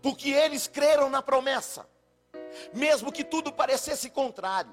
porque 0.00 0.30
eles 0.30 0.66
creram 0.66 1.10
na 1.10 1.20
promessa 1.20 1.86
mesmo 2.72 3.12
que 3.12 3.24
tudo 3.24 3.52
parecesse 3.52 4.10
contrário. 4.10 4.72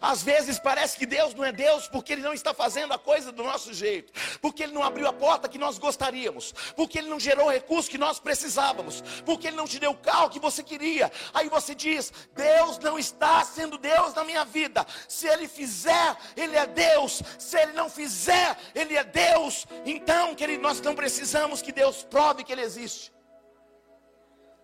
Às 0.00 0.22
vezes 0.22 0.58
parece 0.58 0.96
que 0.96 1.06
Deus 1.06 1.34
não 1.34 1.44
é 1.44 1.52
Deus 1.52 1.88
porque 1.88 2.12
Ele 2.12 2.22
não 2.22 2.32
está 2.32 2.52
fazendo 2.54 2.92
a 2.92 2.98
coisa 2.98 3.30
do 3.30 3.42
nosso 3.42 3.72
jeito, 3.72 4.12
porque 4.40 4.62
Ele 4.62 4.72
não 4.72 4.82
abriu 4.82 5.06
a 5.06 5.12
porta 5.12 5.48
que 5.48 5.58
nós 5.58 5.78
gostaríamos, 5.78 6.52
porque 6.76 6.98
Ele 6.98 7.08
não 7.08 7.20
gerou 7.20 7.46
o 7.46 7.50
recurso 7.50 7.90
que 7.90 7.98
nós 7.98 8.18
precisávamos, 8.18 9.02
porque 9.24 9.48
Ele 9.48 9.56
não 9.56 9.66
te 9.66 9.78
deu 9.78 9.92
o 9.92 9.96
carro 9.96 10.30
que 10.30 10.40
você 10.40 10.62
queria. 10.62 11.10
Aí 11.32 11.48
você 11.48 11.74
diz: 11.74 12.12
Deus 12.34 12.78
não 12.78 12.98
está 12.98 13.44
sendo 13.44 13.78
Deus 13.78 14.14
na 14.14 14.24
minha 14.24 14.44
vida. 14.44 14.86
Se 15.08 15.26
Ele 15.26 15.48
fizer, 15.48 16.16
Ele 16.36 16.56
é 16.56 16.66
Deus. 16.66 17.22
Se 17.38 17.58
Ele 17.58 17.72
não 17.72 17.88
fizer, 17.88 18.56
Ele 18.74 18.96
é 18.96 19.04
Deus. 19.04 19.66
Então, 19.84 20.34
querido, 20.34 20.62
nós 20.62 20.80
não 20.80 20.94
precisamos 20.94 21.62
que 21.62 21.72
Deus 21.72 22.02
prove 22.04 22.44
que 22.44 22.52
Ele 22.52 22.62
existe. 22.62 23.12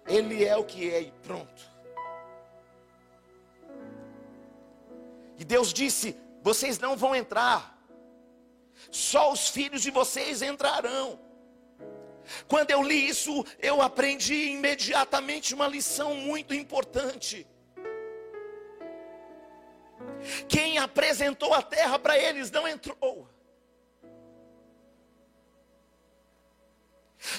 Ele 0.06 0.44
é 0.44 0.56
o 0.56 0.64
que 0.64 0.90
é 0.90 1.02
e 1.02 1.12
pronto. 1.22 1.69
E 5.40 5.44
Deus 5.44 5.72
disse: 5.72 6.14
vocês 6.42 6.78
não 6.78 6.94
vão 6.94 7.16
entrar, 7.16 7.82
só 8.90 9.32
os 9.32 9.48
filhos 9.48 9.80
de 9.80 9.90
vocês 9.90 10.42
entrarão. 10.42 11.18
Quando 12.46 12.70
eu 12.70 12.82
li 12.82 13.08
isso, 13.08 13.44
eu 13.58 13.80
aprendi 13.80 14.50
imediatamente 14.50 15.54
uma 15.54 15.66
lição 15.66 16.14
muito 16.14 16.54
importante. 16.54 17.46
Quem 20.46 20.76
apresentou 20.76 21.54
a 21.54 21.62
terra 21.62 21.98
para 21.98 22.18
eles 22.18 22.50
não 22.50 22.68
entrou. 22.68 23.26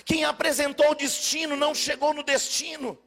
Quem 0.04 0.26
apresentou 0.26 0.90
o 0.90 0.96
destino 0.96 1.56
não 1.56 1.74
chegou 1.76 2.14
no 2.14 2.24
destino. 2.24 2.98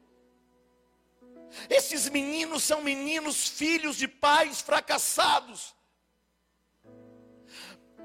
Esses 1.69 2.09
meninos 2.09 2.63
são 2.63 2.83
meninos 2.83 3.49
filhos 3.49 3.97
de 3.97 4.09
pais 4.09 4.61
fracassados. 4.61 5.75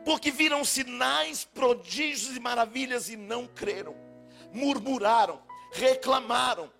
Porque 0.06 0.32
viram 0.32 0.64
sinais, 0.64 1.44
prodígios 1.44 2.36
e 2.36 2.40
maravilhas 2.40 3.10
e 3.10 3.16
não 3.16 3.48
creram. 3.48 3.96
Murmuraram, 4.52 5.42
reclamaram, 5.72 6.72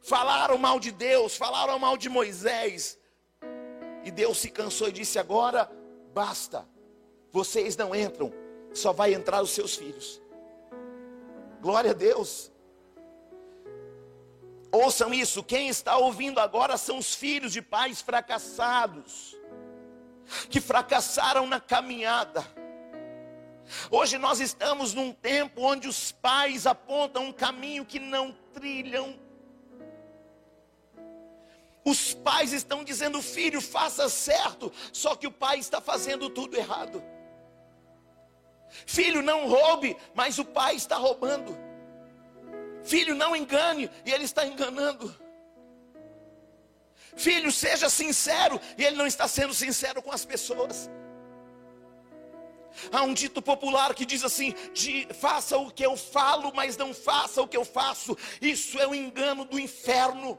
falaram 0.00 0.58
mal 0.58 0.78
de 0.78 0.90
Deus, 0.90 1.36
falaram 1.36 1.78
mal 1.78 1.96
de 1.96 2.08
Moisés. 2.08 2.98
E 4.04 4.10
Deus 4.10 4.38
se 4.38 4.50
cansou 4.50 4.88
e 4.88 4.92
disse: 4.92 5.18
Agora 5.18 5.70
basta, 6.12 6.68
vocês 7.30 7.76
não 7.76 7.94
entram, 7.94 8.32
só 8.74 8.92
vai 8.92 9.14
entrar 9.14 9.42
os 9.42 9.50
seus 9.50 9.76
filhos. 9.76 10.20
Glória 11.60 11.92
a 11.92 11.94
Deus. 11.94 12.51
Ouçam 14.72 15.12
isso, 15.12 15.42
quem 15.42 15.68
está 15.68 15.98
ouvindo 15.98 16.40
agora 16.40 16.78
são 16.78 16.96
os 16.96 17.14
filhos 17.14 17.52
de 17.52 17.60
pais 17.60 18.00
fracassados, 18.00 19.36
que 20.48 20.62
fracassaram 20.62 21.46
na 21.46 21.60
caminhada. 21.60 22.42
Hoje 23.90 24.16
nós 24.16 24.40
estamos 24.40 24.94
num 24.94 25.12
tempo 25.12 25.60
onde 25.60 25.86
os 25.86 26.10
pais 26.10 26.66
apontam 26.66 27.26
um 27.26 27.32
caminho 27.32 27.84
que 27.84 28.00
não 28.00 28.32
trilham. 28.54 29.20
Os 31.84 32.14
pais 32.14 32.54
estão 32.54 32.82
dizendo, 32.82 33.20
filho, 33.20 33.60
faça 33.60 34.08
certo, 34.08 34.72
só 34.90 35.14
que 35.14 35.26
o 35.26 35.32
pai 35.32 35.58
está 35.58 35.82
fazendo 35.82 36.30
tudo 36.30 36.56
errado. 36.56 37.04
Filho, 38.86 39.20
não 39.20 39.46
roube, 39.48 39.94
mas 40.14 40.38
o 40.38 40.46
pai 40.46 40.76
está 40.76 40.96
roubando. 40.96 41.71
Filho, 42.84 43.14
não 43.14 43.34
engane, 43.34 43.90
e 44.04 44.10
ele 44.10 44.24
está 44.24 44.46
enganando. 44.46 45.14
Filho, 47.16 47.52
seja 47.52 47.88
sincero, 47.88 48.60
e 48.76 48.84
ele 48.84 48.96
não 48.96 49.06
está 49.06 49.28
sendo 49.28 49.52
sincero 49.52 50.02
com 50.02 50.10
as 50.10 50.24
pessoas. 50.24 50.90
Há 52.90 53.02
um 53.02 53.12
dito 53.12 53.42
popular 53.42 53.94
que 53.94 54.06
diz 54.06 54.24
assim: 54.24 54.54
de, 54.72 55.06
faça 55.12 55.58
o 55.58 55.70
que 55.70 55.84
eu 55.84 55.96
falo, 55.96 56.52
mas 56.54 56.76
não 56.76 56.94
faça 56.94 57.42
o 57.42 57.48
que 57.48 57.56
eu 57.56 57.64
faço. 57.64 58.16
Isso 58.40 58.78
é 58.78 58.86
o 58.86 58.94
engano 58.94 59.44
do 59.44 59.58
inferno. 59.58 60.38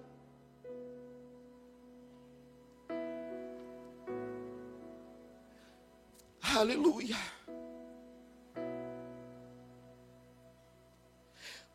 Aleluia. 6.41 7.17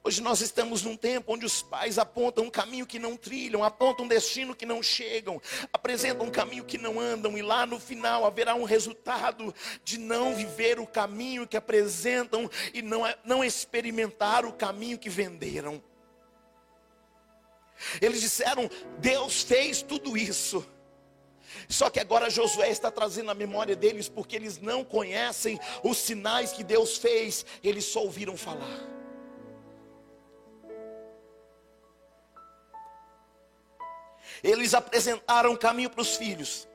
Hoje 0.02 0.22
nós 0.22 0.40
estamos 0.40 0.82
num 0.82 0.96
tempo 0.96 1.34
onde 1.34 1.44
os 1.44 1.60
pais 1.60 1.98
apontam 1.98 2.44
um 2.44 2.50
caminho 2.50 2.86
que 2.86 2.98
não 2.98 3.16
trilham, 3.16 3.64
apontam 3.64 4.04
um 4.04 4.08
destino 4.08 4.54
que 4.54 4.64
não 4.64 4.82
chegam, 4.82 5.40
apresentam 5.72 6.26
um 6.26 6.30
caminho 6.30 6.64
que 6.64 6.78
não 6.78 6.98
andam, 6.98 7.36
e 7.36 7.42
lá 7.42 7.66
no 7.66 7.78
final 7.78 8.24
haverá 8.24 8.54
um 8.54 8.64
resultado 8.64 9.54
de 9.84 9.98
não 9.98 10.34
viver 10.34 10.78
o 10.78 10.86
caminho 10.86 11.46
que 11.46 11.56
apresentam 11.56 12.48
e 12.72 12.80
não, 12.80 13.02
não 13.24 13.44
experimentar 13.44 14.46
o 14.46 14.52
caminho 14.52 14.98
que 14.98 15.10
venderam. 15.10 15.82
Eles 18.00 18.20
disseram: 18.20 18.70
Deus 18.98 19.42
fez 19.42 19.82
tudo 19.82 20.16
isso. 20.16 20.66
Só 21.68 21.90
que 21.90 22.00
agora 22.00 22.30
Josué 22.30 22.70
está 22.70 22.90
trazendo 22.90 23.30
a 23.30 23.34
memória 23.34 23.74
deles, 23.74 24.08
porque 24.08 24.36
eles 24.36 24.58
não 24.58 24.84
conhecem 24.84 25.58
os 25.82 25.98
sinais 25.98 26.52
que 26.52 26.62
Deus 26.62 26.96
fez, 26.96 27.44
eles 27.62 27.84
só 27.84 28.02
ouviram 28.02 28.36
falar. 28.36 28.97
Eles 34.42 34.74
apresentaram 34.74 35.52
o 35.52 35.58
caminho 35.58 35.90
para 35.90 36.02
os 36.02 36.16
filhos. 36.16 36.68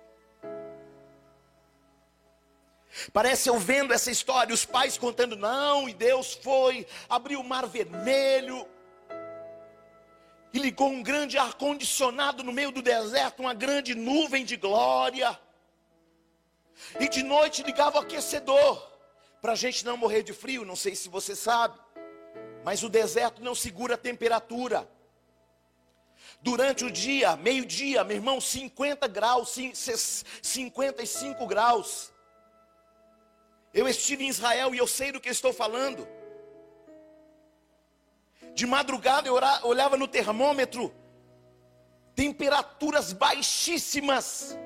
Parece 3.12 3.50
eu 3.50 3.58
vendo 3.58 3.94
essa 3.94 4.12
história, 4.12 4.54
os 4.54 4.66
pais 4.66 4.98
contando, 4.98 5.36
não, 5.36 5.90
e 5.90 5.94
Deus 5.94 6.34
foi, 6.34 6.86
abriu 7.10 7.40
o 7.40 7.44
mar 7.44 7.66
vermelho, 7.66 8.68
e 10.54 10.60
ligou 10.60 10.90
um 10.90 11.02
grande 11.02 11.36
ar-condicionado 11.38 12.44
no 12.44 12.54
meio 12.54 12.72
do 12.72 12.82
deserto, 12.82 13.40
uma 13.40 13.56
grande 13.56 13.96
nuvem 13.96 14.46
de 14.46 14.56
glória, 14.56 15.40
e 17.00 17.10
de 17.10 17.24
noite 17.24 17.64
ligava 17.64 17.98
o 17.98 18.02
aquecedor, 18.02 18.92
para 19.42 19.54
a 19.54 19.56
gente 19.56 19.84
não 19.84 19.98
morrer 19.98 20.22
de 20.22 20.32
frio, 20.32 20.64
não 20.64 20.76
sei 20.76 20.96
se 20.96 21.10
você 21.10 21.36
sabe, 21.36 21.80
mas 22.64 22.84
o 22.84 22.90
deserto 22.90 23.44
não 23.44 23.56
segura 23.56 23.96
a 23.96 23.98
temperatura. 23.98 24.88
Durante 26.44 26.84
o 26.84 26.92
dia, 26.92 27.38
meio-dia, 27.38 28.04
meu 28.04 28.18
irmão, 28.18 28.42
50 28.42 29.08
graus, 29.08 29.58
55 30.42 31.48
graus. 31.48 32.12
Eu 33.74 33.88
estive 33.88 34.26
em 34.26 34.28
Israel 34.28 34.76
e 34.76 34.78
eu 34.78 34.86
sei 34.86 35.14
do 35.14 35.22
que 35.22 35.30
estou 35.30 35.54
falando. 35.54 36.06
De 38.54 38.66
madrugada 38.66 39.30
eu 39.30 39.36
olhava 39.64 39.96
no 39.96 40.06
termômetro, 40.06 40.94
temperaturas 42.14 43.14
baixíssimas. 43.14 44.58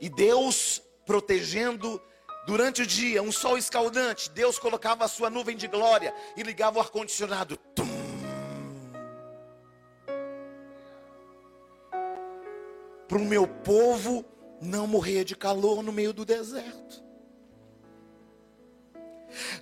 E 0.00 0.08
Deus 0.08 0.82
protegendo 1.06 2.02
Durante 2.48 2.80
o 2.80 2.86
dia, 2.86 3.22
um 3.22 3.30
sol 3.30 3.58
escaldante, 3.58 4.30
Deus 4.30 4.58
colocava 4.58 5.04
a 5.04 5.08
sua 5.08 5.28
nuvem 5.28 5.54
de 5.54 5.68
glória 5.68 6.14
e 6.34 6.42
ligava 6.42 6.78
o 6.78 6.80
ar-condicionado. 6.80 7.58
Para 13.06 13.18
o 13.18 13.24
meu 13.26 13.46
povo 13.46 14.24
não 14.62 14.86
morrer 14.86 15.24
de 15.24 15.36
calor 15.36 15.82
no 15.82 15.92
meio 15.92 16.14
do 16.14 16.24
deserto. 16.24 17.04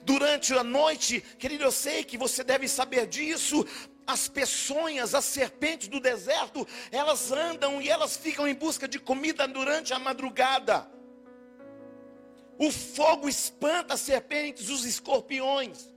Durante 0.03 0.55
a 0.55 0.62
noite, 0.62 1.20
querido, 1.40 1.64
eu 1.64 1.72
sei 1.72 2.05
que 2.05 2.16
você 2.16 2.44
deve 2.44 2.68
saber 2.68 3.09
disso. 3.09 3.66
As 4.07 4.29
peçonhas, 4.29 5.12
as 5.12 5.25
serpentes 5.25 5.88
do 5.88 5.99
deserto, 5.99 6.64
elas 6.92 7.33
andam 7.33 7.83
e 7.83 7.88
elas 7.88 8.16
ficam 8.16 8.46
em 8.46 8.55
busca 8.55 8.87
de 8.87 9.01
comida 9.01 9.49
durante 9.49 9.92
a 9.92 9.99
madrugada. 9.99 10.94
O 12.59 12.71
fogo 12.71 13.29
espanta 13.29 13.95
as 13.95 14.01
serpentes, 14.01 14.71
os 14.71 14.85
escorpiões. 14.85 15.90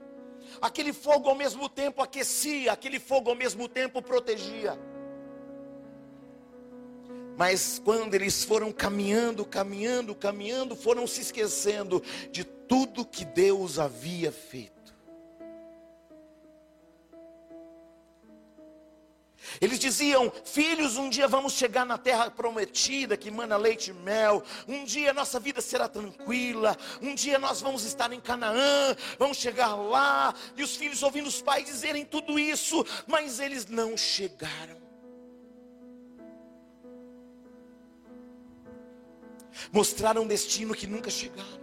Aquele 0.60 0.92
fogo 0.92 1.28
ao 1.28 1.34
mesmo 1.34 1.68
tempo 1.68 2.02
aquecia, 2.02 2.72
aquele 2.72 2.98
fogo 2.98 3.30
ao 3.30 3.36
mesmo 3.36 3.68
tempo 3.68 4.02
protegia. 4.02 4.78
Mas 7.36 7.80
quando 7.82 8.14
eles 8.14 8.44
foram 8.44 8.70
caminhando, 8.70 9.46
caminhando, 9.46 10.14
caminhando, 10.14 10.76
foram 10.76 11.06
se 11.06 11.22
esquecendo 11.22 12.02
de 12.30 12.44
tudo 12.44 13.06
que 13.06 13.24
Deus 13.24 13.78
havia 13.78 14.30
feito. 14.30 14.79
Eles 19.60 19.78
diziam: 19.78 20.30
Filhos, 20.44 20.96
um 20.96 21.08
dia 21.08 21.26
vamos 21.26 21.54
chegar 21.54 21.86
na 21.86 21.96
terra 21.96 22.30
prometida 22.30 23.16
que 23.16 23.30
mana 23.30 23.56
leite 23.56 23.90
e 23.90 23.94
mel. 23.94 24.42
Um 24.68 24.84
dia 24.84 25.12
nossa 25.12 25.40
vida 25.40 25.60
será 25.60 25.88
tranquila. 25.88 26.76
Um 27.00 27.14
dia 27.14 27.38
nós 27.38 27.60
vamos 27.60 27.84
estar 27.84 28.12
em 28.12 28.20
Canaã. 28.20 28.94
Vamos 29.18 29.38
chegar 29.38 29.74
lá. 29.74 30.34
E 30.56 30.62
os 30.62 30.76
filhos 30.76 31.02
ouvindo 31.02 31.26
os 31.26 31.40
pais 31.40 31.64
dizerem 31.64 32.04
tudo 32.04 32.38
isso, 32.38 32.84
mas 33.06 33.40
eles 33.40 33.66
não 33.66 33.96
chegaram. 33.96 34.78
Mostraram 39.72 40.22
um 40.22 40.26
destino 40.26 40.74
que 40.74 40.86
nunca 40.86 41.10
chegaram. 41.10 41.60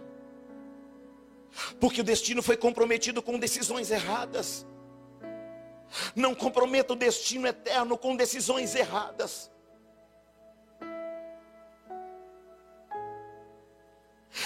Porque 1.80 2.00
o 2.00 2.04
destino 2.04 2.42
foi 2.42 2.56
comprometido 2.56 3.22
com 3.22 3.38
decisões 3.38 3.90
erradas. 3.90 4.66
Não 6.14 6.34
comprometa 6.34 6.92
o 6.92 6.96
destino 6.96 7.46
eterno 7.46 7.96
com 7.96 8.16
decisões 8.16 8.74
erradas. 8.74 9.50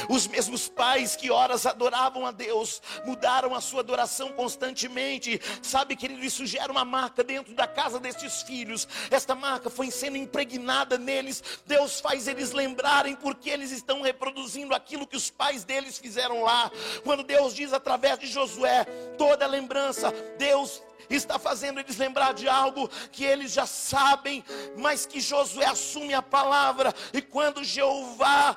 Os 0.08 0.26
mesmos 0.26 0.68
pais 0.68 1.16
que 1.16 1.30
horas 1.30 1.66
adoravam 1.66 2.26
a 2.26 2.30
Deus, 2.30 2.80
mudaram 3.04 3.54
a 3.54 3.60
sua 3.60 3.80
adoração 3.80 4.32
constantemente. 4.32 5.40
Sabe, 5.62 5.96
querido, 5.96 6.24
isso 6.24 6.46
gera 6.46 6.72
uma 6.72 6.84
marca 6.84 7.22
dentro 7.22 7.54
da 7.54 7.66
casa 7.66 7.98
destes 7.98 8.42
filhos. 8.42 8.88
Esta 9.10 9.34
marca 9.34 9.68
foi 9.70 9.90
sendo 9.90 10.16
impregnada 10.16 10.98
neles. 10.98 11.42
Deus 11.66 12.00
faz 12.00 12.28
eles 12.28 12.52
lembrarem 12.52 13.14
porque 13.14 13.50
eles 13.50 13.70
estão 13.70 14.02
reproduzindo 14.02 14.74
aquilo 14.74 15.06
que 15.06 15.16
os 15.16 15.30
pais 15.30 15.64
deles 15.64 15.98
fizeram 15.98 16.42
lá. 16.42 16.70
Quando 17.04 17.22
Deus 17.22 17.54
diz 17.54 17.72
através 17.72 18.18
de 18.18 18.26
Josué, 18.26 18.84
toda 19.16 19.46
lembrança, 19.46 20.12
Deus 20.38 20.82
está 21.10 21.38
fazendo 21.38 21.80
eles 21.80 21.96
lembrar 21.96 22.32
de 22.32 22.48
algo 22.48 22.88
que 23.10 23.24
eles 23.24 23.52
já 23.52 23.66
sabem, 23.66 24.44
mas 24.76 25.04
que 25.06 25.20
Josué 25.20 25.66
assume 25.66 26.14
a 26.14 26.22
palavra, 26.22 26.94
e 27.12 27.20
quando 27.20 27.64
Jeová 27.64 28.56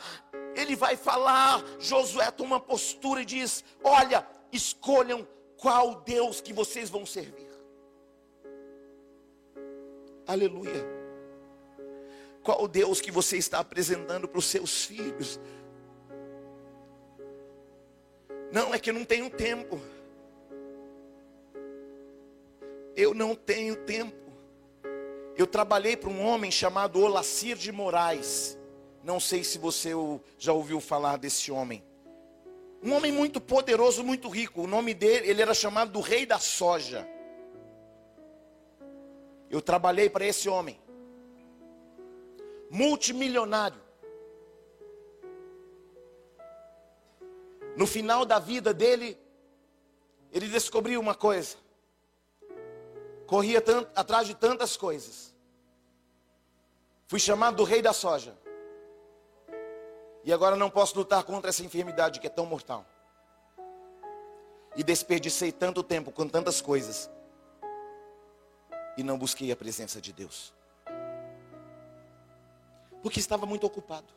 ele 0.55 0.75
vai 0.75 0.95
falar, 0.95 1.63
Josué 1.79 2.31
toma 2.31 2.59
postura 2.59 3.21
e 3.21 3.25
diz: 3.25 3.63
Olha, 3.83 4.25
escolham 4.51 5.27
qual 5.57 6.01
Deus 6.01 6.41
que 6.41 6.53
vocês 6.53 6.89
vão 6.89 7.05
servir. 7.05 7.45
Aleluia. 10.25 10.95
Qual 12.41 12.67
Deus 12.67 13.01
que 13.01 13.11
você 13.11 13.37
está 13.37 13.59
apresentando 13.59 14.27
para 14.27 14.39
os 14.39 14.45
seus 14.45 14.85
filhos? 14.85 15.39
Não, 18.51 18.73
é 18.73 18.79
que 18.79 18.89
eu 18.89 18.93
não 18.93 19.03
tenho 19.03 19.29
tempo. 19.29 19.81
Eu 22.95 23.13
não 23.13 23.35
tenho 23.35 23.75
tempo. 23.75 24.15
Eu 25.35 25.45
trabalhei 25.45 25.97
para 25.97 26.09
um 26.09 26.25
homem 26.25 26.49
chamado 26.49 27.01
Olacir 27.01 27.57
de 27.57 27.71
Moraes. 27.71 28.54
Não 29.05 29.19
sei 29.19 29.43
se 29.43 29.59
você 29.59 29.91
já 30.39 30.51
ouviu 30.51 30.81
falar 30.81 31.17
desse 31.17 31.51
homem. 31.51 31.85
Um 32.81 32.91
homem 32.91 33.11
muito 33.11 33.39
poderoso, 33.39 34.03
muito 34.03 34.27
rico. 34.29 34.63
O 34.63 34.67
nome 34.67 34.95
dele, 34.95 35.29
ele 35.29 35.43
era 35.43 35.53
chamado 35.53 35.91
do 35.91 35.99
rei 35.99 36.25
da 36.25 36.39
soja. 36.39 37.07
Eu 39.47 39.61
trabalhei 39.61 40.09
para 40.09 40.25
esse 40.25 40.49
homem. 40.49 40.81
Multimilionário. 42.71 43.79
No 47.77 47.85
final 47.85 48.25
da 48.25 48.39
vida 48.39 48.73
dele, 48.73 49.15
ele 50.31 50.47
descobriu 50.47 50.99
uma 50.99 51.13
coisa. 51.13 51.57
Corria 53.27 53.61
tant, 53.61 53.87
atrás 53.95 54.25
de 54.25 54.33
tantas 54.33 54.75
coisas. 54.75 55.31
Fui 57.05 57.19
chamado 57.19 57.57
do 57.57 57.63
rei 57.63 57.83
da 57.83 57.93
soja. 57.93 58.35
E 60.25 60.33
agora 60.33 60.55
não 60.55 60.71
posso 60.71 60.97
lutar 60.97 61.23
contra 61.23 61.51
essa 61.51 61.63
enfermidade 61.63 62.19
que 62.19 62.25
é 62.25 62.29
tão 62.31 62.47
mortal. 62.47 62.83
E 64.75 64.83
desperdicei 64.83 65.51
tanto 65.51 65.83
tempo 65.83 66.11
com 66.11 66.27
tantas 66.27 66.59
coisas. 66.59 67.09
E 68.97 69.03
não 69.03 69.19
busquei 69.19 69.51
a 69.51 69.55
presença 69.55 70.01
de 70.01 70.11
Deus. 70.11 70.51
Porque 73.03 73.19
estava 73.19 73.45
muito 73.45 73.67
ocupado. 73.67 74.11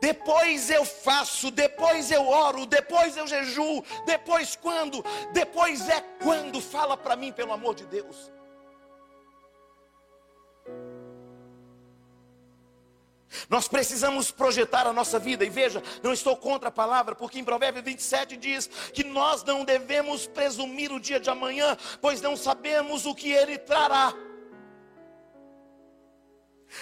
Depois 0.00 0.70
eu 0.70 0.84
faço, 0.84 1.50
depois 1.50 2.12
eu 2.12 2.28
oro, 2.28 2.66
depois 2.66 3.16
eu 3.16 3.26
jejuo, 3.26 3.82
depois 4.04 4.54
quando? 4.54 5.02
Depois 5.32 5.88
é 5.88 6.00
quando, 6.22 6.60
fala 6.60 6.96
para 6.96 7.16
mim, 7.16 7.32
pelo 7.32 7.52
amor 7.52 7.74
de 7.74 7.84
Deus. 7.86 8.30
Nós 13.48 13.68
precisamos 13.68 14.30
projetar 14.30 14.86
a 14.86 14.92
nossa 14.92 15.18
vida, 15.18 15.44
e 15.44 15.50
veja, 15.50 15.82
não 16.02 16.12
estou 16.12 16.36
contra 16.36 16.68
a 16.68 16.72
palavra, 16.72 17.14
porque 17.14 17.38
em 17.38 17.44
Provérbios 17.44 17.84
27 17.84 18.36
diz 18.36 18.66
que 18.92 19.04
nós 19.04 19.42
não 19.44 19.64
devemos 19.64 20.26
presumir 20.26 20.92
o 20.92 21.00
dia 21.00 21.20
de 21.20 21.30
amanhã, 21.30 21.76
pois 22.00 22.20
não 22.20 22.36
sabemos 22.36 23.06
o 23.06 23.14
que 23.14 23.30
ele 23.30 23.58
trará. 23.58 24.14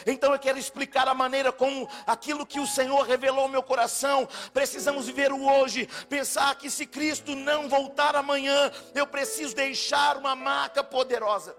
Então 0.06 0.32
eu 0.32 0.38
quero 0.38 0.58
explicar 0.58 1.06
a 1.08 1.14
maneira 1.14 1.52
como 1.52 1.88
aquilo 2.06 2.46
que 2.46 2.58
o 2.58 2.66
Senhor 2.66 3.02
revelou 3.02 3.44
ao 3.44 3.48
meu 3.48 3.62
coração, 3.62 4.28
precisamos 4.52 5.06
viver 5.06 5.32
o 5.32 5.46
hoje, 5.46 5.88
pensar 6.08 6.54
que 6.56 6.70
se 6.70 6.86
Cristo 6.86 7.34
não 7.34 7.68
voltar 7.68 8.16
amanhã, 8.16 8.70
eu 8.94 9.06
preciso 9.06 9.54
deixar 9.54 10.16
uma 10.16 10.34
marca 10.34 10.82
poderosa. 10.82 11.54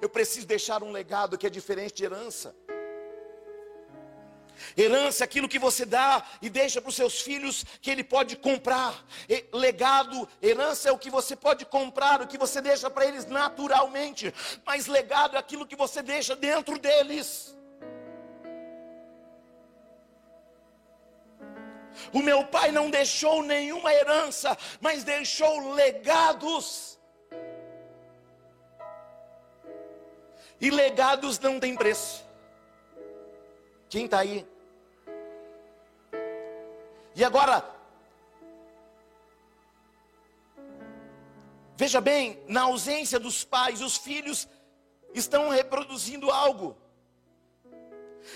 Eu 0.00 0.08
preciso 0.08 0.46
deixar 0.46 0.82
um 0.82 0.92
legado 0.92 1.38
que 1.38 1.46
é 1.46 1.50
diferente 1.50 1.94
de 1.94 2.04
herança. 2.04 2.54
Herança 4.76 5.24
é 5.24 5.26
aquilo 5.26 5.48
que 5.48 5.58
você 5.58 5.84
dá 5.84 6.24
e 6.40 6.48
deixa 6.48 6.80
para 6.80 6.90
os 6.90 6.96
seus 6.96 7.20
filhos 7.20 7.64
que 7.80 7.90
ele 7.90 8.04
pode 8.04 8.36
comprar. 8.36 9.04
Legado, 9.52 10.28
herança 10.42 10.88
é 10.88 10.92
o 10.92 10.98
que 10.98 11.10
você 11.10 11.36
pode 11.36 11.64
comprar, 11.64 12.22
o 12.22 12.26
que 12.26 12.38
você 12.38 12.60
deixa 12.60 12.90
para 12.90 13.06
eles 13.06 13.26
naturalmente. 13.26 14.32
Mas 14.64 14.86
legado 14.86 15.36
é 15.36 15.38
aquilo 15.38 15.66
que 15.66 15.76
você 15.76 16.02
deixa 16.02 16.34
dentro 16.34 16.78
deles. 16.78 17.56
O 22.12 22.20
meu 22.20 22.44
pai 22.44 22.70
não 22.70 22.90
deixou 22.90 23.42
nenhuma 23.42 23.92
herança, 23.92 24.56
mas 24.80 25.04
deixou 25.04 25.72
legados. 25.72 26.98
E 30.60 30.70
legados 30.70 31.38
não 31.38 31.60
têm 31.60 31.74
preço. 31.76 32.26
Quem 33.88 34.04
está 34.04 34.20
aí? 34.20 34.46
E 37.18 37.24
agora, 37.24 37.68
veja 41.76 42.00
bem, 42.00 42.40
na 42.46 42.62
ausência 42.62 43.18
dos 43.18 43.42
pais, 43.42 43.82
os 43.82 43.96
filhos 43.96 44.46
estão 45.12 45.48
reproduzindo 45.48 46.30
algo. 46.30 46.76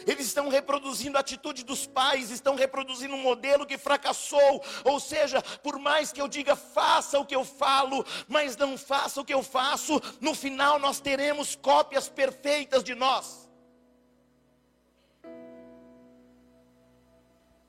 Eles 0.05 0.27
estão 0.27 0.49
reproduzindo 0.49 1.17
a 1.17 1.21
atitude 1.21 1.63
dos 1.63 1.87
pais, 1.87 2.33
estão 2.33 2.57
reproduzindo 2.57 3.15
um 3.15 3.23
modelo 3.23 3.65
que 3.65 3.79
fracassou. 3.79 4.61
Ou 4.83 4.99
seja, 4.99 5.41
por 5.63 5.79
mais 5.79 6.11
que 6.11 6.21
eu 6.21 6.27
diga 6.27 6.57
faça 6.57 7.21
o 7.21 7.25
que 7.25 7.37
eu 7.37 7.45
falo, 7.45 8.05
mas 8.27 8.57
não 8.57 8.77
faça 8.77 9.21
o 9.21 9.25
que 9.25 9.33
eu 9.33 9.45
faço, 9.45 10.03
no 10.21 10.35
final 10.35 10.81
nós 10.81 10.99
teremos 10.99 11.55
cópias 11.55 12.09
perfeitas 12.09 12.83
de 12.83 12.97
nós. 12.97 13.49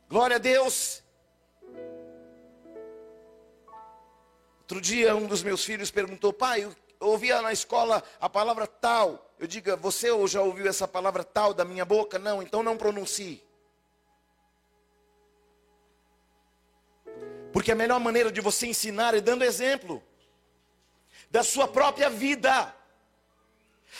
Glória 0.09 0.37
a 0.37 0.39
Deus. 0.39 1.02
Outro 4.63 4.79
dia, 4.79 5.13
um 5.15 5.27
dos 5.27 5.43
meus 5.43 5.63
filhos 5.63 5.91
perguntou: 5.91 6.31
Pai, 6.31 6.69
ouvia 6.99 7.41
na 7.41 7.51
escola 7.51 8.01
a 8.19 8.29
palavra 8.29 8.65
tal, 8.65 9.33
eu 9.37 9.45
diga, 9.45 9.75
você 9.75 10.07
já 10.27 10.41
ouviu 10.41 10.67
essa 10.67 10.87
palavra 10.87 11.21
tal 11.23 11.53
da 11.53 11.65
minha 11.65 11.83
boca? 11.83 12.17
Não, 12.17 12.41
então 12.41 12.63
não 12.63 12.77
pronuncie. 12.77 13.43
Porque 17.51 17.71
a 17.71 17.75
melhor 17.75 17.99
maneira 17.99 18.31
de 18.31 18.39
você 18.39 18.67
ensinar 18.67 19.13
é 19.13 19.19
dando 19.19 19.43
exemplo 19.43 20.01
da 21.29 21.43
sua 21.43 21.67
própria 21.67 22.09
vida. 22.09 22.73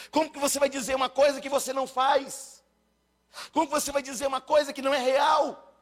Como 0.10 0.32
que 0.32 0.40
você 0.40 0.58
vai 0.60 0.70
dizer 0.70 0.96
uma 0.96 1.10
coisa 1.10 1.42
que 1.42 1.50
você 1.50 1.74
não 1.74 1.86
faz? 1.86 2.64
Como 3.52 3.68
que 3.68 3.74
você 3.74 3.92
vai 3.92 4.02
dizer 4.02 4.28
uma 4.28 4.40
coisa 4.40 4.72
que 4.72 4.82
não 4.82 4.94
é 4.94 5.00
real? 5.00 5.73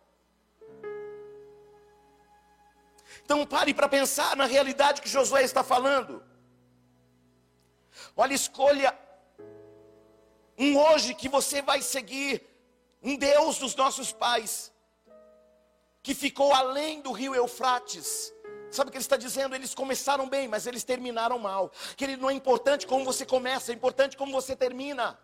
Então 3.32 3.46
pare 3.46 3.74
para 3.74 3.88
pensar 3.88 4.36
na 4.36 4.46
realidade 4.46 5.02
que 5.02 5.08
Josué 5.08 5.42
está 5.42 5.64
falando. 5.64 6.22
Olha, 8.14 8.34
escolha 8.34 8.94
um 10.58 10.78
hoje 10.78 11.14
que 11.14 11.30
você 11.30 11.62
vai 11.62 11.82
seguir, 11.82 12.46
um 13.02 13.16
Deus 13.16 13.58
dos 13.58 13.74
nossos 13.74 14.12
pais, 14.12 14.70
que 16.04 16.14
ficou 16.14 16.54
além 16.54 17.00
do 17.00 17.14
rio 17.14 17.34
Eufrates. 17.34 18.34
Sabe 18.70 18.90
o 18.90 18.92
que 18.92 18.98
ele 18.98 19.06
está 19.06 19.16
dizendo? 19.16 19.56
Eles 19.56 19.74
começaram 19.74 20.28
bem, 20.28 20.50
mas 20.50 20.68
eles 20.68 20.84
terminaram 20.84 21.40
mal. 21.40 21.72
Que 21.96 22.04
ele 22.04 22.18
não 22.18 22.30
é 22.30 22.34
importante 22.34 22.86
como 22.86 23.06
você 23.06 23.26
começa, 23.26 23.72
é 23.72 23.76
importante 23.76 24.18
como 24.18 24.34
você 24.34 24.58
termina. 24.58 25.18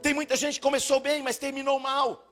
Tem 0.00 0.14
muita 0.14 0.36
gente 0.36 0.60
que 0.60 0.68
começou 0.68 1.00
bem, 1.00 1.24
mas 1.24 1.38
terminou 1.38 1.80
mal. 1.80 2.27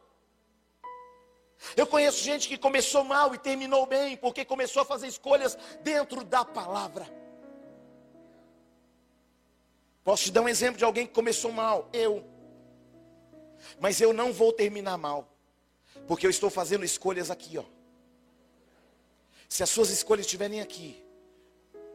Eu 1.76 1.86
conheço 1.86 2.22
gente 2.22 2.48
que 2.48 2.59
começou 2.59 3.02
mal 3.04 3.34
e 3.34 3.38
terminou 3.38 3.86
bem, 3.86 4.16
porque 4.16 4.44
começou 4.44 4.82
a 4.82 4.84
fazer 4.84 5.07
escolhas 5.07 5.57
dentro 5.82 6.24
da 6.24 6.44
palavra. 6.44 7.07
Posso 10.04 10.24
te 10.24 10.30
dar 10.30 10.42
um 10.42 10.48
exemplo 10.48 10.78
de 10.78 10.84
alguém 10.84 11.07
que 11.07 11.12
começou 11.12 11.50
mal? 11.50 11.88
Eu. 11.92 12.24
Mas 13.80 14.00
eu 14.00 14.12
não 14.12 14.32
vou 14.32 14.52
terminar 14.52 14.96
mal, 14.96 15.28
porque 16.07 16.26
eu 16.26 16.30
estou 16.30 16.50
fazendo 16.50 16.84
escolhas 16.84 17.30
aqui, 17.30 17.59
ó. 17.59 17.64
Se 19.48 19.62
as 19.62 19.70
suas 19.70 19.90
escolhas 19.90 20.26
estiverem 20.26 20.61
aqui, 20.61 21.04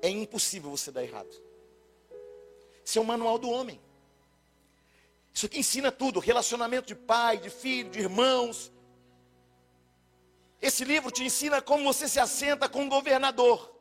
é 0.01 0.09
impossível 0.09 0.72
você 0.72 0.91
dar 0.91 1.03
errado. 1.03 1.32
Isso 2.84 2.97
é 2.97 3.01
o 3.01 3.05
manual 3.05 3.38
do 3.38 3.49
homem. 3.49 3.80
Isso 5.34 5.45
aqui 5.45 5.59
ensina 5.59 5.91
tudo: 5.91 6.20
relacionamento 6.20 6.88
de 6.88 6.95
pai, 6.95 7.38
de 7.38 7.49
filho, 7.49 7.89
de 7.89 7.99
irmãos, 7.99 8.72
esse 10.62 10.84
livro 10.84 11.09
te 11.09 11.24
ensina 11.24 11.62
como 11.62 11.84
você 11.84 12.07
se 12.07 12.20
assenta 12.20 12.70
com 12.70 12.82
um 12.84 12.89
governador, 12.89 13.76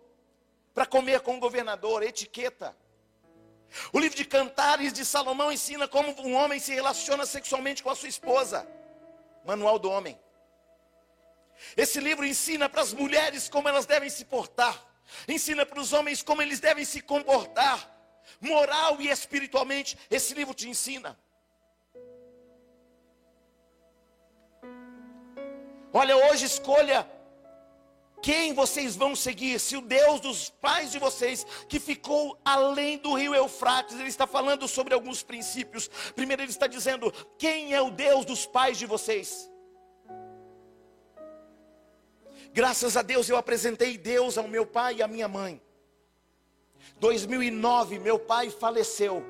para 0.73 0.87
comer 0.87 1.21
com 1.21 1.35
um 1.35 1.41
governador, 1.41 2.03
etiqueta. 2.03 2.77
O 3.93 3.99
livro 3.99 4.17
de 4.17 4.25
Cantares 4.25 4.93
de 4.93 5.05
Salomão 5.05 5.53
ensina 5.53 5.87
como 5.87 6.11
um 6.23 6.35
homem 6.35 6.59
se 6.59 6.73
relaciona 6.75 7.27
sexualmente 7.27 7.83
com 7.83 7.91
a 7.91 7.95
sua 7.95 8.09
esposa. 8.09 8.67
Manual 9.45 9.79
do 9.79 9.91
homem. 9.91 10.19
Esse 11.77 12.01
livro 12.01 12.25
ensina 12.25 12.69
para 12.69 12.83
as 12.83 12.93
mulheres 12.93 13.49
como 13.49 13.69
elas 13.69 13.87
devem 13.87 14.11
se 14.11 14.25
portar. 14.25 14.87
Ensina 15.29 15.67
para 15.67 15.81
os 15.81 15.93
homens 15.93 16.23
como 16.23 16.43
eles 16.43 16.61
devem 16.61 16.85
se 16.85 17.01
comportar. 17.01 17.89
Moral 18.41 19.01
e 19.01 19.09
espiritualmente, 19.09 19.99
esse 20.11 20.35
livro 20.35 20.55
te 20.55 20.69
ensina. 20.69 21.19
Olha, 25.93 26.17
hoje 26.17 26.47
escolha 26.47 27.09
quem 28.23 28.53
vocês 28.53 28.97
vão 28.97 29.17
seguir. 29.17 29.59
Se 29.59 29.77
o 29.77 29.81
Deus 29.81 30.21
dos 30.21 30.51
pais 30.51 30.93
de 30.93 30.99
vocês, 30.99 31.45
que 31.69 31.81
ficou 31.81 32.39
além 32.45 32.99
do 32.99 33.15
rio 33.15 33.35
Eufrates, 33.35 33.99
ele 33.99 34.09
está 34.09 34.27
falando 34.27 34.69
sobre 34.69 34.95
alguns 34.95 35.23
princípios. 35.23 35.89
Primeiro, 36.15 36.43
ele 36.43 36.51
está 36.51 36.67
dizendo: 36.67 37.13
quem 37.39 37.75
é 37.75 37.81
o 37.81 37.91
Deus 37.91 38.25
dos 38.25 38.47
pais 38.47 38.79
de 38.79 38.87
vocês? 38.87 39.51
Graças 42.53 42.97
a 42.97 43.03
Deus 43.03 43.29
eu 43.29 43.37
apresentei 43.37 43.97
Deus 43.97 44.37
ao 44.37 44.49
meu 44.49 44.67
pai 44.67 44.97
e 44.97 45.03
à 45.03 45.09
minha 45.09 45.29
mãe. 45.29 45.63
2009, 46.99 47.99
meu 47.99 48.19
pai 48.19 48.51
faleceu 48.51 49.25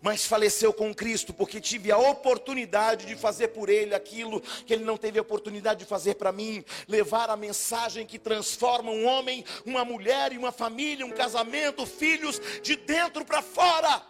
mas 0.00 0.24
faleceu 0.24 0.72
com 0.72 0.94
Cristo, 0.94 1.32
porque 1.32 1.60
tive 1.60 1.90
a 1.90 1.98
oportunidade 1.98 3.06
de 3.06 3.16
fazer 3.16 3.48
por 3.48 3.68
ele 3.68 3.94
aquilo 3.94 4.40
que 4.66 4.72
ele 4.72 4.84
não 4.84 4.96
teve 4.96 5.18
a 5.18 5.22
oportunidade 5.22 5.80
de 5.80 5.86
fazer 5.86 6.14
para 6.14 6.32
mim 6.32 6.64
levar 6.86 7.30
a 7.30 7.36
mensagem 7.36 8.06
que 8.06 8.18
transforma 8.18 8.90
um 8.90 9.06
homem, 9.06 9.44
uma 9.64 9.84
mulher 9.84 10.32
e 10.32 10.38
uma 10.38 10.52
família, 10.52 11.06
um 11.06 11.10
casamento, 11.10 11.86
filhos, 11.86 12.40
de 12.62 12.76
dentro 12.76 13.24
para 13.24 13.42
fora. 13.42 14.02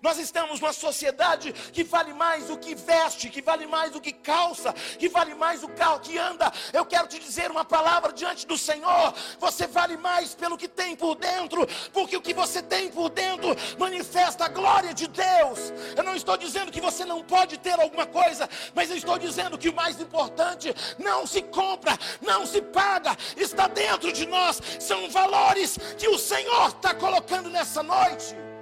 Nós 0.00 0.18
estamos 0.18 0.60
numa 0.60 0.72
sociedade 0.72 1.52
que 1.52 1.84
vale 1.84 2.12
mais 2.12 2.50
o 2.50 2.56
que 2.56 2.74
veste, 2.74 3.28
que 3.28 3.42
vale 3.42 3.66
mais 3.66 3.94
o 3.94 4.00
que 4.00 4.12
calça, 4.12 4.72
que 4.72 5.08
vale 5.08 5.34
mais 5.34 5.62
o 5.62 5.68
carro 5.68 6.00
que 6.00 6.18
anda. 6.18 6.52
Eu 6.72 6.84
quero 6.84 7.06
te 7.08 7.18
dizer 7.18 7.50
uma 7.50 7.64
palavra 7.64 8.12
diante 8.12 8.46
do 8.46 8.56
Senhor: 8.56 9.14
você 9.38 9.66
vale 9.66 9.96
mais 9.96 10.34
pelo 10.34 10.58
que 10.58 10.68
tem 10.68 10.96
por 10.96 11.14
dentro, 11.16 11.66
porque 11.92 12.16
o 12.16 12.22
que 12.22 12.34
você 12.34 12.62
tem 12.62 12.90
por 12.90 13.10
dentro 13.10 13.54
manifesta 13.78 14.44
a 14.44 14.48
glória 14.48 14.94
de 14.94 15.06
Deus. 15.06 15.72
Eu 15.96 16.02
não 16.02 16.14
estou 16.14 16.36
dizendo 16.36 16.72
que 16.72 16.80
você 16.80 17.04
não 17.04 17.22
pode 17.22 17.58
ter 17.58 17.78
alguma 17.80 18.06
coisa, 18.06 18.48
mas 18.74 18.90
eu 18.90 18.96
estou 18.96 19.18
dizendo 19.18 19.58
que 19.58 19.68
o 19.68 19.74
mais 19.74 20.00
importante 20.00 20.74
não 20.98 21.26
se 21.26 21.42
compra, 21.42 21.98
não 22.20 22.46
se 22.46 22.60
paga, 22.60 23.16
está 23.36 23.68
dentro 23.68 24.12
de 24.12 24.26
nós. 24.26 24.60
São 24.78 25.08
valores 25.10 25.78
que 25.98 26.08
o 26.08 26.18
Senhor 26.18 26.68
está 26.68 26.94
colocando 26.94 27.48
nessa 27.50 27.82
noite. 27.82 28.53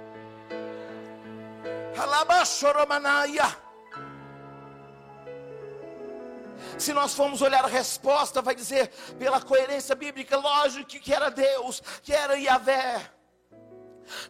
Se 6.77 6.91
nós 6.91 7.13
formos 7.13 7.41
olhar 7.41 7.63
a 7.63 7.67
resposta, 7.67 8.41
vai 8.41 8.55
dizer, 8.55 8.89
pela 9.17 9.41
coerência 9.41 9.95
bíblica, 9.95 10.37
lógico 10.37 10.89
que 10.89 11.13
era 11.13 11.29
Deus, 11.29 11.81
que 12.01 12.13
era 12.13 12.35
Yahvé. 12.35 13.11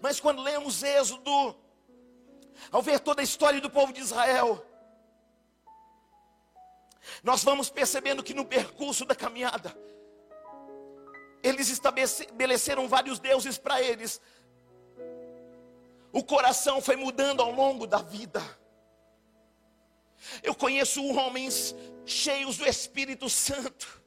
Mas 0.02 0.20
quando 0.20 0.42
lemos 0.42 0.84
Êxodo, 0.84 1.56
ao 2.72 2.82
ver 2.82 3.00
toda 3.00 3.22
a 3.22 3.24
história 3.24 3.62
do 3.62 3.70
povo 3.70 3.94
de 3.94 4.02
Israel, 4.02 4.66
nós 7.24 7.44
vamos 7.44 7.70
percebendo 7.70 8.24
que 8.24 8.34
no 8.34 8.46
percurso 8.46 9.06
da 9.06 9.16
caminhada, 9.16 9.76
eles 11.42 11.70
estabeleceram 11.70 12.88
vários 12.88 13.20
deuses 13.20 13.58
para 13.58 13.82
eles, 13.82 14.22
o 16.14 16.24
coração 16.24 16.80
foi 16.80 16.96
mudando 16.96 17.42
ao 17.42 17.52
longo 17.52 17.88
da 17.88 17.98
vida. 17.98 18.42
Eu 20.44 20.54
conheço 20.54 21.04
homens 21.04 21.76
cheios 22.06 22.56
do 22.56 22.68
Espírito 22.68 23.28
Santo, 23.30 24.02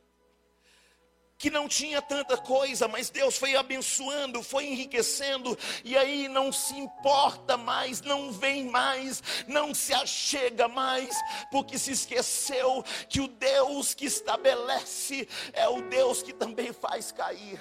que 1.37 1.51
não 1.51 1.67
tinha 1.69 2.01
tanta 2.01 2.37
coisa, 2.37 2.87
mas 2.87 3.11
Deus 3.11 3.37
foi 3.37 3.57
abençoando, 3.57 4.43
foi 4.43 4.67
enriquecendo, 4.67 5.59
e 5.85 5.97
aí 5.99 6.29
não 6.29 6.53
se 6.53 6.75
importa 6.79 7.57
mais, 7.57 8.01
não 8.01 8.31
vem 8.31 8.65
mais, 8.65 9.23
não 9.49 9.75
se 9.75 9.93
achega 9.93 10.69
mais, 10.69 11.15
porque 11.51 11.77
se 11.77 11.91
esqueceu 11.91 12.85
que 13.09 13.21
o 13.21 13.27
Deus 13.27 13.95
que 13.95 14.07
estabelece 14.07 15.29
é 15.53 15.69
o 15.69 15.83
Deus 15.83 16.23
que 16.23 16.33
também 16.33 16.73
faz 16.73 17.11
cair. 17.11 17.61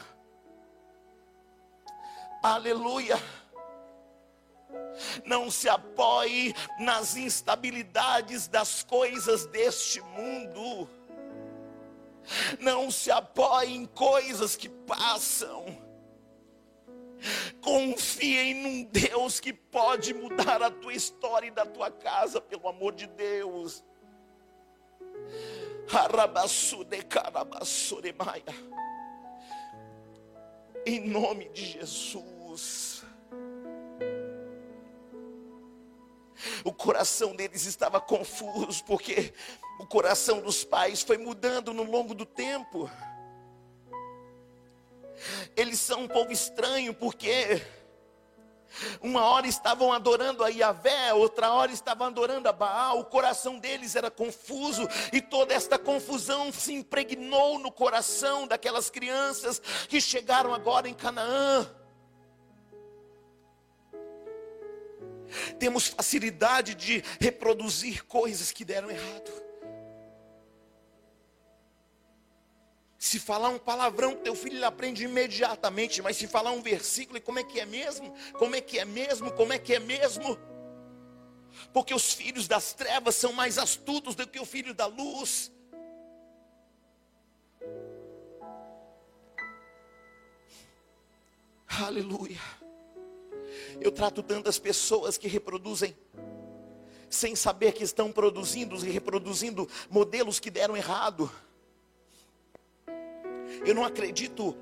Aleluia. 2.43 3.19
Não 5.25 5.51
se 5.51 5.67
apoie 5.67 6.53
nas 6.79 7.15
instabilidades 7.15 8.47
das 8.47 8.83
coisas 8.83 9.45
deste 9.47 10.01
mundo. 10.01 10.89
Não 12.59 12.89
se 12.89 13.11
apoie 13.11 13.75
em 13.75 13.85
coisas 13.85 14.55
que 14.55 14.69
passam. 14.69 15.65
Confie 17.61 18.53
num 18.53 18.83
Deus 18.83 19.39
que 19.39 19.51
pode 19.51 20.13
mudar 20.13 20.61
a 20.61 20.69
tua 20.69 20.93
história 20.93 21.47
e 21.47 21.51
da 21.51 21.65
tua 21.65 21.89
casa, 21.89 22.39
pelo 22.39 22.67
amor 22.67 22.93
de 22.93 23.07
Deus. 23.07 23.83
Em 30.85 31.07
nome 31.07 31.49
de 31.49 31.65
Jesus. 31.65 32.94
O 36.63 36.73
coração 36.73 37.35
deles 37.35 37.65
estava 37.65 37.99
confuso, 37.99 38.83
porque 38.85 39.33
o 39.79 39.85
coração 39.85 40.41
dos 40.41 40.63
pais 40.63 41.01
foi 41.01 41.17
mudando 41.17 41.73
no 41.73 41.83
longo 41.83 42.13
do 42.13 42.25
tempo. 42.25 42.89
Eles 45.55 45.79
são 45.79 46.01
um 46.01 46.07
povo 46.07 46.31
estranho, 46.31 46.93
porque 46.93 47.61
Uma 49.01 49.23
hora 49.23 49.47
estavam 49.47 49.91
adorando 49.93 50.43
a 50.43 50.49
Yahvé, 50.49 51.13
outra 51.13 51.51
hora 51.51 51.71
estavam 51.71 52.07
adorando 52.07 52.49
a 52.49 52.51
Baal. 52.51 52.99
O 52.99 53.05
coração 53.05 53.57
deles 53.57 53.95
era 53.95 54.11
confuso 54.11 54.87
e 55.13 55.21
toda 55.21 55.53
esta 55.53 55.77
confusão 55.77 56.51
se 56.51 56.73
impregnou 56.73 57.59
no 57.59 57.71
coração 57.71 58.47
daquelas 58.47 58.89
crianças 58.89 59.59
que 59.87 60.01
chegaram 60.01 60.53
agora 60.53 60.89
em 60.89 60.93
Canaã. 60.93 61.67
Temos 65.59 65.87
facilidade 65.87 66.75
de 66.75 67.03
reproduzir 67.19 68.05
coisas 68.05 68.51
que 68.51 68.65
deram 68.65 68.89
errado. 68.89 69.45
Se 72.97 73.19
falar 73.19 73.49
um 73.49 73.59
palavrão, 73.59 74.15
teu 74.15 74.33
filho 74.33 74.57
ele 74.57 74.65
aprende 74.65 75.03
imediatamente, 75.03 76.01
mas 76.01 76.17
se 76.17 76.25
falar 76.27 76.51
um 76.51 76.61
versículo, 76.61 77.21
como 77.21 77.37
é 77.37 77.43
que 77.43 77.59
é 77.59 77.65
mesmo? 77.65 78.11
Como 78.33 78.55
é 78.55 78.61
que 78.61 78.79
é 78.79 78.85
mesmo? 78.85 79.31
Como 79.31 79.53
é 79.53 79.59
que 79.59 79.75
é 79.75 79.79
mesmo? 79.79 80.39
Porque 81.71 81.93
os 81.93 82.13
filhos 82.13 82.47
das 82.47 82.73
trevas 82.73 83.15
são 83.15 83.31
mais 83.31 83.57
astutos 83.57 84.15
do 84.15 84.27
que 84.27 84.39
o 84.39 84.45
filho 84.45 84.73
da 84.73 84.87
luz. 84.87 85.51
Aleluia. 91.67 92.39
Eu 93.79 93.91
trato 93.91 94.23
tantas 94.23 94.57
pessoas 94.57 95.17
que 95.17 95.27
reproduzem 95.27 95.95
sem 97.09 97.35
saber 97.35 97.71
que 97.71 97.83
estão 97.83 98.11
produzindo 98.11 98.75
e 98.85 98.89
reproduzindo 98.89 99.67
modelos 99.89 100.39
que 100.39 100.49
deram 100.49 100.75
errado. 100.75 101.31
Eu 103.65 103.73
não 103.73 103.85
acredito 103.85 104.55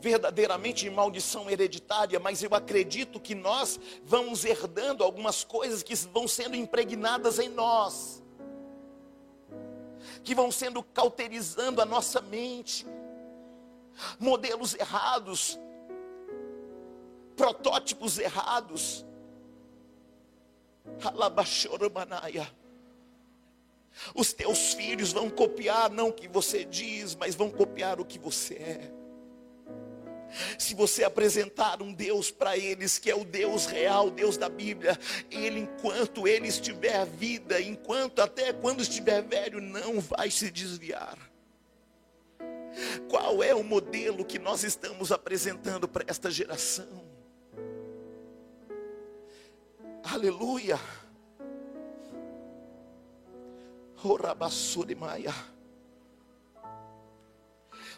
verdadeiramente 0.00 0.86
em 0.86 0.90
maldição 0.90 1.48
hereditária, 1.48 2.20
mas 2.20 2.42
eu 2.42 2.54
acredito 2.54 3.18
que 3.18 3.34
nós 3.34 3.80
vamos 4.04 4.44
herdando 4.44 5.02
algumas 5.02 5.42
coisas 5.42 5.82
que 5.82 5.94
vão 5.94 6.28
sendo 6.28 6.54
impregnadas 6.54 7.38
em 7.38 7.48
nós, 7.48 8.22
que 10.22 10.34
vão 10.34 10.52
sendo 10.52 10.82
cauterizando 10.82 11.80
a 11.80 11.86
nossa 11.86 12.20
mente, 12.20 12.86
modelos 14.18 14.74
errados, 14.74 15.58
protótipos 17.36 18.18
errados. 18.18 19.04
Os 24.14 24.32
teus 24.32 24.74
filhos 24.74 25.12
vão 25.12 25.30
copiar 25.30 25.90
não 25.90 26.08
o 26.08 26.12
que 26.12 26.28
você 26.28 26.64
diz, 26.64 27.14
mas 27.14 27.34
vão 27.34 27.50
copiar 27.50 28.00
o 28.00 28.04
que 28.04 28.18
você 28.18 28.54
é. 28.54 28.90
Se 30.58 30.74
você 30.74 31.04
apresentar 31.04 31.80
um 31.80 31.92
Deus 31.92 32.30
para 32.30 32.56
eles, 32.56 32.98
que 32.98 33.10
é 33.10 33.14
o 33.14 33.24
Deus 33.24 33.66
real, 33.66 34.08
o 34.08 34.10
Deus 34.10 34.36
da 34.36 34.48
Bíblia, 34.48 34.98
ele, 35.30 35.60
enquanto 35.60 36.26
ele 36.26 36.48
estiver 36.48 37.06
vida, 37.06 37.60
enquanto 37.60 38.20
até 38.20 38.52
quando 38.52 38.82
estiver 38.82 39.22
velho, 39.22 39.60
não 39.60 40.00
vai 40.00 40.30
se 40.30 40.50
desviar. 40.50 41.16
Qual 43.08 43.42
é 43.42 43.54
o 43.54 43.62
modelo 43.62 44.24
que 44.24 44.38
nós 44.38 44.64
estamos 44.64 45.12
apresentando 45.12 45.86
para 45.86 46.04
esta 46.08 46.28
geração? 46.30 47.13
Aleluia. 50.04 50.78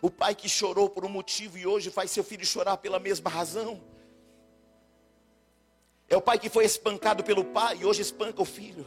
O 0.01 0.11
pai 0.11 0.35
que 0.35 0.49
chorou 0.49 0.89
por 0.89 1.05
um 1.05 1.09
motivo 1.09 1.59
e 1.59 1.67
hoje 1.67 1.91
faz 1.91 2.13
seu 2.13 2.23
filho 2.23 2.47
chorar 2.47 2.77
pela 2.77 3.01
mesma 3.01 3.29
razão. 3.29 3.83
É 6.09 6.17
o 6.17 6.23
pai 6.23 6.39
que 6.39 6.49
foi 6.49 6.65
espancado 6.65 7.25
pelo 7.25 7.45
pai 7.45 7.79
e 7.81 7.85
hoje 7.85 8.03
espanca 8.03 8.41
o 8.41 8.45
filho. 8.45 8.87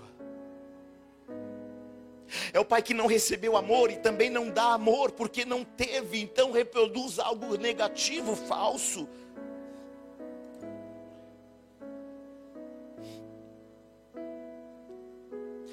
É 2.54 2.60
o 2.60 2.66
pai 2.66 2.82
que 2.82 2.94
não 2.94 3.08
recebeu 3.08 3.58
amor 3.58 3.92
e 3.92 3.98
também 3.98 4.30
não 4.30 4.50
dá 4.50 4.74
amor 4.74 5.12
porque 5.12 5.44
não 5.44 5.66
teve, 5.66 6.22
então 6.22 6.52
reproduz 6.52 7.20
algo 7.20 7.58
negativo, 7.58 8.36
falso. 8.36 9.10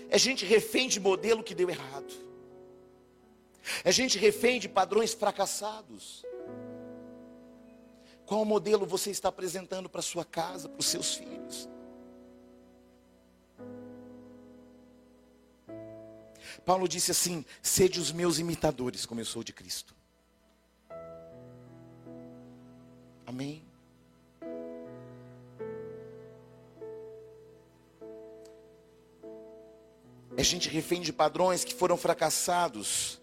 É 0.08 0.18
gente 0.18 0.44
refém 0.44 0.88
de 0.88 1.00
modelo 1.00 1.42
que 1.42 1.54
deu 1.54 1.68
errado. 1.68 2.12
É 3.84 3.90
gente 3.90 4.18
refém 4.18 4.60
de 4.60 4.68
padrões 4.68 5.12
fracassados. 5.12 6.24
Qual 8.24 8.44
modelo 8.44 8.86
você 8.86 9.10
está 9.10 9.28
apresentando 9.28 9.88
para 9.88 10.02
sua 10.02 10.24
casa, 10.24 10.68
para 10.68 10.80
os 10.80 10.86
seus 10.86 11.14
filhos? 11.14 11.68
Paulo 16.64 16.88
disse 16.88 17.12
assim: 17.12 17.44
sede 17.62 18.00
os 18.00 18.10
meus 18.10 18.38
imitadores, 18.38 19.06
como 19.06 19.20
eu 19.20 19.24
sou 19.24 19.44
de 19.44 19.52
Cristo. 19.52 19.94
Amém? 23.24 23.64
É 30.36 30.42
gente 30.42 30.68
refém 30.68 31.00
de 31.00 31.12
padrões 31.12 31.64
que 31.64 31.74
foram 31.74 31.96
fracassados 31.96 33.18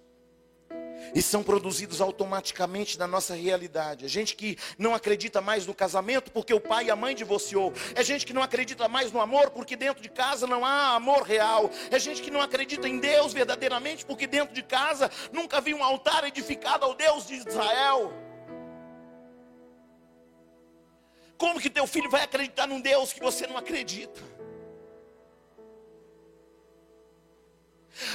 e 1.14 1.22
são 1.22 1.44
produzidos 1.44 2.02
automaticamente 2.02 2.98
na 2.98 3.06
nossa 3.06 3.36
realidade. 3.36 4.06
É 4.06 4.08
gente 4.08 4.36
que 4.36 4.58
não 4.78 4.96
acredita 4.96 5.42
mais 5.42 5.68
no 5.68 5.74
casamento 5.74 6.32
porque 6.32 6.54
o 6.54 6.60
pai 6.60 6.86
e 6.86 6.92
a 6.92 6.96
mãe 6.96 7.14
divorciou. 7.14 7.72
É 7.94 8.04
gente 8.04 8.26
que 8.26 8.34
não 8.34 8.42
acredita 8.42 8.88
mais 8.88 9.12
no 9.12 9.22
amor 9.22 9.52
porque 9.52 9.76
dentro 9.76 10.02
de 10.02 10.10
casa 10.10 10.48
não 10.48 10.66
há 10.66 10.96
amor 10.96 11.22
real. 11.22 11.70
É 11.92 12.00
gente 12.00 12.22
que 12.22 12.32
não 12.32 12.42
acredita 12.42 12.88
em 12.88 13.00
Deus 13.00 13.32
verdadeiramente 13.32 14.06
porque 14.06 14.26
dentro 14.26 14.56
de 14.56 14.64
casa 14.64 15.12
nunca 15.32 15.62
viu 15.62 15.78
um 15.78 15.84
altar 15.84 16.24
edificado 16.24 16.84
ao 16.84 16.96
Deus 16.96 17.28
de 17.28 17.36
Israel. 17.36 18.12
Como 21.38 21.60
que 21.60 21.70
teu 21.70 21.86
filho 21.86 22.10
vai 22.10 22.24
acreditar 22.24 22.68
num 22.68 22.80
Deus 22.80 23.12
que 23.14 23.20
você 23.20 23.46
não 23.46 23.58
acredita? 23.58 24.34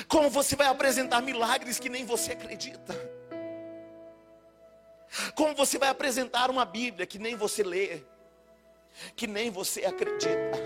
Como 0.09 0.29
você 0.29 0.57
vai 0.57 0.67
apresentar 0.67 1.23
milagres 1.23 1.79
que 1.79 1.89
nem 1.89 2.05
você 2.05 2.33
acredita? 2.33 2.95
Como 5.35 5.55
você 5.55 5.79
vai 5.79 5.89
apresentar 5.89 6.51
uma 6.51 6.65
Bíblia 6.65 7.07
que 7.07 7.19
nem 7.19 7.37
você 7.37 7.63
lê, 7.63 8.03
que 9.17 9.27
nem 9.27 9.51
você 9.51 9.85
acredita? 9.85 10.59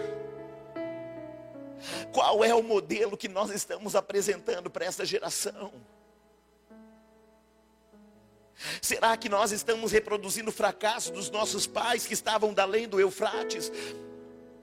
Qual 2.12 2.44
é 2.44 2.54
o 2.54 2.62
modelo 2.62 3.16
que 3.16 3.28
nós 3.28 3.50
estamos 3.50 3.94
apresentando 3.94 4.70
para 4.70 4.84
essa 4.84 5.04
geração? 5.04 5.72
Será 8.80 9.16
que 9.16 9.28
nós 9.28 9.50
estamos 9.50 9.90
reproduzindo 9.90 10.50
o 10.50 10.52
fracasso 10.52 11.12
dos 11.12 11.30
nossos 11.30 11.66
pais 11.66 12.06
que 12.06 12.14
estavam 12.14 12.54
da 12.54 12.62
além 12.62 12.88
do 12.88 13.00
Eufrates? 13.00 13.72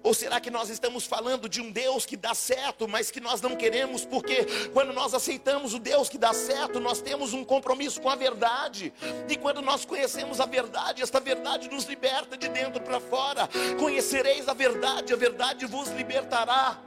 Ou 0.01 0.13
será 0.13 0.39
que 0.39 0.49
nós 0.49 0.69
estamos 0.69 1.05
falando 1.05 1.49
de 1.49 1.61
um 1.61 1.71
Deus 1.71 2.05
que 2.05 2.15
dá 2.15 2.33
certo, 2.33 2.87
mas 2.87 3.11
que 3.11 3.19
nós 3.19 3.41
não 3.41 3.55
queremos, 3.55 4.05
porque 4.05 4.45
quando 4.73 4.93
nós 4.93 5.13
aceitamos 5.13 5.73
o 5.73 5.79
Deus 5.79 6.07
que 6.07 6.17
dá 6.17 6.33
certo, 6.33 6.79
nós 6.79 7.01
temos 7.01 7.33
um 7.33 7.43
compromisso 7.43 7.99
com 7.99 8.09
a 8.09 8.15
verdade, 8.15 8.93
e 9.27 9.35
quando 9.35 9.61
nós 9.61 9.83
conhecemos 9.83 10.39
a 10.39 10.45
verdade, 10.45 11.01
esta 11.01 11.19
verdade 11.19 11.69
nos 11.69 11.83
liberta 11.83 12.37
de 12.37 12.47
dentro 12.47 12.81
para 12.81 12.99
fora. 12.99 13.49
Conhecereis 13.77 14.47
a 14.47 14.53
verdade, 14.53 15.13
a 15.13 15.17
verdade 15.17 15.65
vos 15.65 15.89
libertará. 15.89 16.79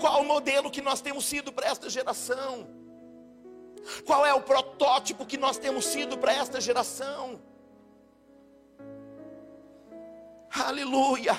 Qual 0.00 0.22
o 0.22 0.24
modelo 0.24 0.70
que 0.70 0.80
nós 0.80 1.00
temos 1.00 1.24
sido 1.24 1.52
para 1.52 1.66
esta 1.66 1.90
geração? 1.90 2.66
Qual 4.06 4.24
é 4.24 4.32
o 4.32 4.40
protótipo 4.40 5.26
que 5.26 5.36
nós 5.36 5.58
temos 5.58 5.84
sido 5.84 6.16
para 6.16 6.32
esta 6.32 6.60
geração? 6.60 7.40
Aleluia. 10.54 11.36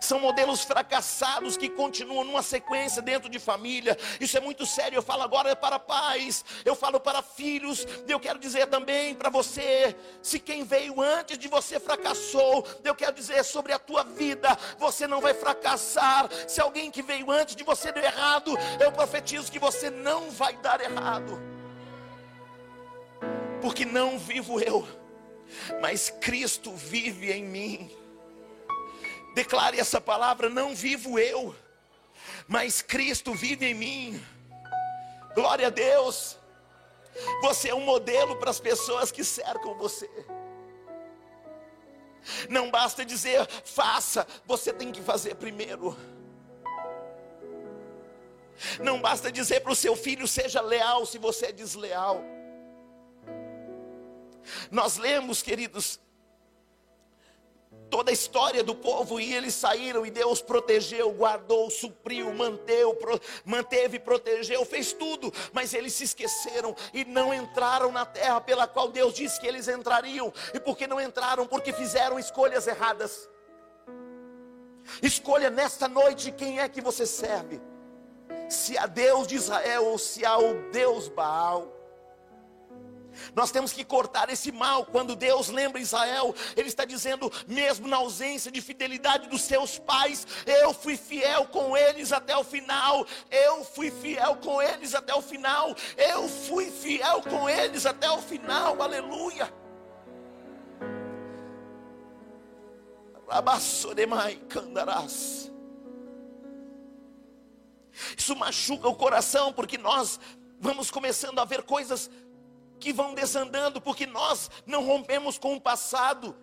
São 0.00 0.18
modelos 0.18 0.64
fracassados 0.64 1.56
que 1.56 1.68
continuam 1.68 2.24
numa 2.24 2.42
sequência 2.42 3.00
dentro 3.00 3.28
de 3.28 3.38
família. 3.38 3.96
Isso 4.20 4.36
é 4.36 4.40
muito 4.40 4.66
sério. 4.66 4.96
Eu 4.96 5.02
falo 5.02 5.22
agora 5.22 5.54
para 5.54 5.78
pais, 5.78 6.44
eu 6.64 6.74
falo 6.74 6.98
para 6.98 7.22
filhos. 7.22 7.86
Eu 8.08 8.18
quero 8.18 8.38
dizer 8.38 8.66
também 8.66 9.14
para 9.14 9.30
você: 9.30 9.94
se 10.20 10.40
quem 10.40 10.64
veio 10.64 11.00
antes 11.00 11.38
de 11.38 11.46
você 11.46 11.78
fracassou, 11.78 12.66
eu 12.82 12.96
quero 12.96 13.14
dizer 13.14 13.44
sobre 13.44 13.72
a 13.72 13.78
tua 13.78 14.02
vida, 14.02 14.58
você 14.76 15.06
não 15.06 15.20
vai 15.20 15.34
fracassar. 15.34 16.28
Se 16.48 16.60
alguém 16.60 16.90
que 16.90 17.02
veio 17.02 17.30
antes 17.30 17.54
de 17.54 17.62
você 17.62 17.92
deu 17.92 18.02
errado, 18.02 18.56
eu 18.80 18.90
profetizo 18.90 19.52
que 19.52 19.58
você 19.58 19.88
não 19.88 20.30
vai 20.30 20.56
dar 20.56 20.80
errado. 20.80 21.40
Porque 23.60 23.84
não 23.84 24.18
vivo 24.18 24.60
eu 24.60 25.05
mas 25.80 26.10
Cristo 26.10 26.72
vive 26.74 27.32
em 27.32 27.44
mim. 27.44 27.90
Declare 29.34 29.78
essa 29.78 30.00
palavra: 30.00 30.48
não 30.48 30.74
vivo 30.74 31.18
eu, 31.18 31.54
mas 32.46 32.82
Cristo 32.82 33.34
vive 33.34 33.66
em 33.66 33.74
mim. 33.74 34.24
Glória 35.34 35.66
a 35.66 35.70
Deus. 35.70 36.38
Você 37.42 37.70
é 37.70 37.74
um 37.74 37.80
modelo 37.80 38.36
para 38.36 38.50
as 38.50 38.60
pessoas 38.60 39.10
que 39.10 39.24
cercam 39.24 39.74
você. 39.74 40.08
Não 42.48 42.70
basta 42.70 43.04
dizer 43.04 43.46
faça, 43.64 44.26
você 44.44 44.72
tem 44.72 44.90
que 44.90 45.00
fazer 45.00 45.36
primeiro. 45.36 45.96
Não 48.80 49.00
basta 49.00 49.30
dizer 49.30 49.60
para 49.60 49.72
o 49.72 49.76
seu 49.76 49.94
filho 49.94 50.26
seja 50.26 50.60
leal 50.60 51.04
se 51.04 51.18
você 51.18 51.46
é 51.46 51.52
desleal. 51.52 52.22
Nós 54.70 54.96
lemos, 54.96 55.42
queridos, 55.42 56.00
toda 57.90 58.10
a 58.10 58.14
história 58.14 58.62
do 58.62 58.74
povo 58.74 59.20
e 59.20 59.34
eles 59.34 59.54
saíram 59.54 60.04
e 60.04 60.10
Deus 60.10 60.42
protegeu, 60.42 61.10
guardou, 61.12 61.70
supriu, 61.70 62.32
manteve, 62.32 62.96
manteve, 63.44 63.98
protegeu, 63.98 64.64
fez 64.64 64.92
tudo, 64.92 65.32
mas 65.52 65.72
eles 65.74 65.92
se 65.92 66.04
esqueceram 66.04 66.74
e 66.92 67.04
não 67.04 67.32
entraram 67.32 67.92
na 67.92 68.04
terra 68.04 68.40
pela 68.40 68.66
qual 68.66 68.88
Deus 68.88 69.14
disse 69.14 69.40
que 69.40 69.46
eles 69.46 69.68
entrariam. 69.68 70.32
E 70.52 70.60
por 70.60 70.76
que 70.76 70.86
não 70.86 71.00
entraram? 71.00 71.46
Porque 71.46 71.72
fizeram 71.72 72.18
escolhas 72.18 72.66
erradas. 72.66 73.28
Escolha 75.02 75.50
nesta 75.50 75.88
noite 75.88 76.30
quem 76.30 76.60
é 76.60 76.68
que 76.68 76.80
você 76.80 77.06
serve. 77.06 77.60
Se 78.48 78.78
a 78.78 78.86
Deus 78.86 79.26
de 79.26 79.34
Israel 79.34 79.86
ou 79.86 79.98
se 79.98 80.24
ao 80.24 80.54
Deus 80.70 81.08
Baal. 81.08 81.75
Nós 83.34 83.50
temos 83.50 83.72
que 83.72 83.84
cortar 83.84 84.30
esse 84.30 84.52
mal. 84.52 84.86
Quando 84.86 85.16
Deus 85.16 85.48
lembra 85.48 85.80
Israel, 85.80 86.34
Ele 86.56 86.68
está 86.68 86.84
dizendo, 86.84 87.30
mesmo 87.46 87.88
na 87.88 87.96
ausência 87.96 88.50
de 88.50 88.60
fidelidade 88.60 89.28
dos 89.28 89.42
seus 89.42 89.78
pais, 89.78 90.26
eu 90.46 90.72
fui 90.72 90.96
fiel 90.96 91.46
com 91.46 91.76
eles 91.76 92.12
até 92.12 92.36
o 92.36 92.44
final. 92.44 93.06
Eu 93.30 93.64
fui 93.64 93.90
fiel 93.90 94.36
com 94.36 94.60
eles 94.60 94.94
até 94.94 95.14
o 95.14 95.22
final. 95.22 95.74
Eu 95.96 96.28
fui 96.28 96.70
fiel 96.70 97.22
com 97.22 97.48
eles 97.48 97.86
até 97.86 98.10
o 98.10 98.20
final. 98.20 98.80
Aleluia. 98.80 99.52
Isso 108.16 108.36
machuca 108.36 108.88
o 108.88 108.94
coração, 108.94 109.52
porque 109.52 109.78
nós 109.78 110.20
vamos 110.60 110.90
começando 110.90 111.38
a 111.38 111.44
ver 111.44 111.62
coisas 111.62 112.10
que 112.78 112.92
vão 112.92 113.14
desandando 113.14 113.80
porque 113.80 114.06
nós 114.06 114.50
não 114.66 114.84
rompemos 114.84 115.38
com 115.38 115.54
o 115.54 115.60
passado. 115.60 116.36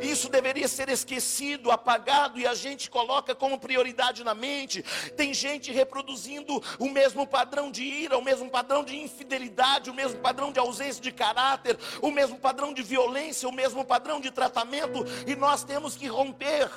Isso 0.00 0.28
deveria 0.28 0.66
ser 0.68 0.88
esquecido, 0.88 1.70
apagado 1.70 2.38
e 2.38 2.46
a 2.46 2.54
gente 2.54 2.88
coloca 2.88 3.34
como 3.34 3.58
prioridade 3.58 4.24
na 4.24 4.32
mente. 4.32 4.82
Tem 5.16 5.34
gente 5.34 5.70
reproduzindo 5.70 6.62
o 6.78 6.88
mesmo 6.88 7.26
padrão 7.26 7.70
de 7.70 7.82
ira, 7.82 8.16
o 8.16 8.22
mesmo 8.22 8.48
padrão 8.48 8.82
de 8.82 8.96
infidelidade, 8.96 9.90
o 9.90 9.94
mesmo 9.94 10.18
padrão 10.20 10.50
de 10.50 10.58
ausência 10.58 11.02
de 11.02 11.12
caráter, 11.12 11.78
o 12.00 12.10
mesmo 12.10 12.38
padrão 12.38 12.72
de 12.72 12.82
violência, 12.82 13.48
o 13.48 13.52
mesmo 13.52 13.84
padrão 13.84 14.20
de 14.20 14.30
tratamento 14.30 15.04
e 15.26 15.36
nós 15.36 15.62
temos 15.62 15.94
que 15.94 16.06
romper. 16.06 16.70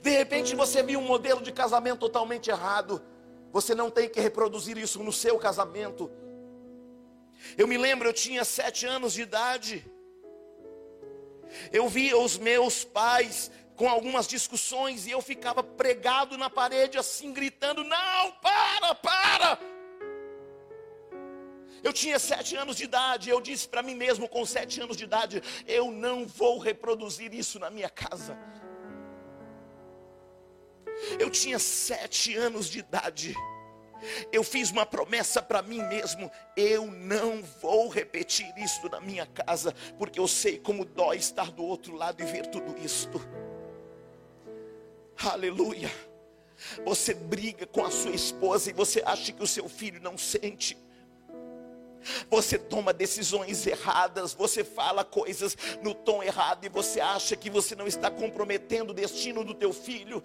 De 0.00 0.10
repente 0.10 0.54
você 0.54 0.82
viu 0.82 1.00
um 1.00 1.06
modelo 1.06 1.42
de 1.42 1.52
casamento 1.52 1.98
totalmente 1.98 2.48
errado. 2.48 3.02
Você 3.54 3.72
não 3.72 3.88
tem 3.88 4.08
que 4.08 4.20
reproduzir 4.20 4.76
isso 4.76 5.00
no 5.04 5.12
seu 5.12 5.38
casamento. 5.38 6.10
Eu 7.56 7.68
me 7.68 7.78
lembro, 7.78 8.08
eu 8.08 8.12
tinha 8.12 8.44
sete 8.44 8.84
anos 8.84 9.12
de 9.12 9.22
idade. 9.22 9.88
Eu 11.72 11.88
via 11.88 12.18
os 12.18 12.36
meus 12.36 12.82
pais 12.82 13.52
com 13.76 13.88
algumas 13.88 14.26
discussões 14.26 15.06
e 15.06 15.12
eu 15.12 15.22
ficava 15.22 15.62
pregado 15.62 16.36
na 16.36 16.50
parede 16.50 16.98
assim, 16.98 17.32
gritando: 17.32 17.84
Não, 17.84 18.32
para, 18.42 18.92
para! 18.96 19.60
Eu 21.80 21.92
tinha 21.92 22.18
sete 22.18 22.56
anos 22.56 22.74
de 22.76 22.82
idade, 22.82 23.30
eu 23.30 23.40
disse 23.40 23.68
para 23.68 23.84
mim 23.84 23.94
mesmo 23.94 24.28
com 24.28 24.44
sete 24.44 24.80
anos 24.80 24.96
de 24.96 25.04
idade: 25.04 25.40
Eu 25.64 25.92
não 25.92 26.26
vou 26.26 26.58
reproduzir 26.58 27.32
isso 27.32 27.60
na 27.60 27.70
minha 27.70 27.88
casa. 27.88 28.36
Eu 31.18 31.30
tinha 31.30 31.58
sete 31.58 32.34
anos 32.36 32.68
de 32.68 32.80
idade. 32.80 33.34
Eu 34.30 34.44
fiz 34.44 34.70
uma 34.70 34.84
promessa 34.84 35.40
para 35.42 35.62
mim 35.62 35.82
mesmo: 35.84 36.30
eu 36.56 36.86
não 36.86 37.42
vou 37.60 37.88
repetir 37.88 38.52
isso 38.58 38.88
na 38.88 39.00
minha 39.00 39.26
casa, 39.26 39.74
porque 39.98 40.18
eu 40.18 40.28
sei 40.28 40.58
como 40.58 40.84
dói 40.84 41.16
estar 41.16 41.50
do 41.50 41.64
outro 41.64 41.94
lado 41.94 42.22
e 42.22 42.26
ver 42.26 42.46
tudo 42.46 42.76
isto. 42.78 43.20
Aleluia. 45.16 45.90
Você 46.84 47.14
briga 47.14 47.66
com 47.66 47.84
a 47.84 47.90
sua 47.90 48.14
esposa 48.14 48.70
e 48.70 48.72
você 48.72 49.02
acha 49.04 49.32
que 49.32 49.42
o 49.42 49.46
seu 49.46 49.68
filho 49.68 50.00
não 50.00 50.16
sente. 50.16 50.76
Você 52.28 52.58
toma 52.58 52.92
decisões 52.92 53.66
erradas, 53.66 54.34
você 54.34 54.62
fala 54.62 55.04
coisas 55.04 55.56
no 55.82 55.94
tom 55.94 56.22
errado 56.22 56.64
e 56.66 56.68
você 56.68 57.00
acha 57.00 57.34
que 57.34 57.48
você 57.48 57.74
não 57.74 57.86
está 57.86 58.10
comprometendo 58.10 58.90
o 58.90 58.94
destino 58.94 59.42
do 59.42 59.54
teu 59.54 59.72
filho. 59.72 60.22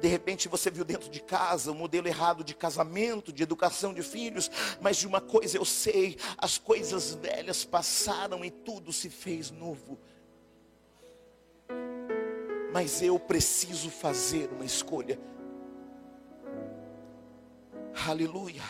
De 0.00 0.08
repente 0.08 0.48
você 0.48 0.70
viu 0.70 0.84
dentro 0.84 1.10
de 1.10 1.20
casa 1.20 1.72
um 1.72 1.74
modelo 1.74 2.08
errado 2.08 2.44
de 2.44 2.54
casamento, 2.54 3.32
de 3.32 3.42
educação 3.42 3.92
de 3.92 4.02
filhos, 4.02 4.50
mas 4.80 4.96
de 4.96 5.06
uma 5.06 5.20
coisa 5.20 5.56
eu 5.56 5.64
sei: 5.64 6.16
as 6.36 6.56
coisas 6.56 7.14
velhas 7.14 7.64
passaram 7.64 8.44
e 8.44 8.50
tudo 8.50 8.92
se 8.92 9.10
fez 9.10 9.50
novo. 9.50 9.98
Mas 12.72 13.02
eu 13.02 13.18
preciso 13.18 13.90
fazer 13.90 14.50
uma 14.52 14.64
escolha. 14.64 15.18
Aleluia. 18.06 18.62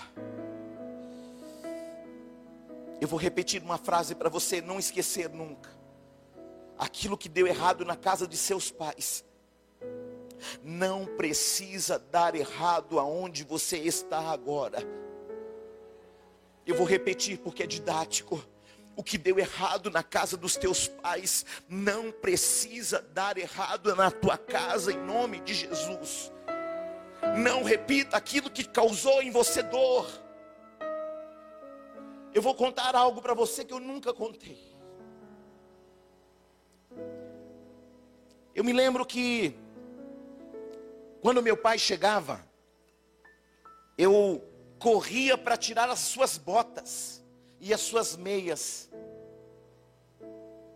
Eu 3.00 3.06
vou 3.06 3.18
repetir 3.18 3.62
uma 3.62 3.78
frase 3.78 4.14
para 4.14 4.28
você 4.28 4.60
não 4.60 4.78
esquecer 4.78 5.28
nunca 5.28 5.77
aquilo 6.78 7.18
que 7.18 7.28
deu 7.28 7.46
errado 7.46 7.84
na 7.84 7.96
casa 7.96 8.26
de 8.26 8.36
seus 8.36 8.70
pais. 8.70 9.24
Não 10.62 11.04
precisa 11.04 11.98
dar 11.98 12.34
errado 12.34 12.98
aonde 12.98 13.42
você 13.42 13.76
está 13.76 14.20
agora. 14.30 14.78
Eu 16.64 16.76
vou 16.76 16.86
repetir 16.86 17.38
porque 17.38 17.64
é 17.64 17.66
didático. 17.66 18.42
O 18.94 19.02
que 19.02 19.16
deu 19.16 19.38
errado 19.38 19.90
na 19.90 20.02
casa 20.02 20.36
dos 20.36 20.56
teus 20.56 20.88
pais 20.88 21.44
não 21.68 22.10
precisa 22.10 23.00
dar 23.00 23.38
errado 23.38 23.94
na 23.94 24.10
tua 24.10 24.36
casa 24.36 24.92
em 24.92 24.98
nome 24.98 25.40
de 25.40 25.54
Jesus. 25.54 26.32
Não 27.36 27.62
repita 27.62 28.16
aquilo 28.16 28.50
que 28.50 28.64
causou 28.64 29.22
em 29.22 29.30
você 29.30 29.62
dor. 29.62 30.06
Eu 32.34 32.42
vou 32.42 32.54
contar 32.54 32.94
algo 32.94 33.22
para 33.22 33.34
você 33.34 33.64
que 33.64 33.72
eu 33.72 33.80
nunca 33.80 34.12
contei. 34.12 34.77
Eu 38.58 38.64
me 38.64 38.72
lembro 38.72 39.06
que 39.06 39.54
quando 41.20 41.40
meu 41.40 41.56
pai 41.56 41.78
chegava, 41.78 42.44
eu 43.96 44.42
corria 44.80 45.38
para 45.38 45.56
tirar 45.56 45.88
as 45.88 46.00
suas 46.00 46.36
botas 46.36 47.24
e 47.60 47.72
as 47.72 47.80
suas 47.80 48.16
meias. 48.16 48.90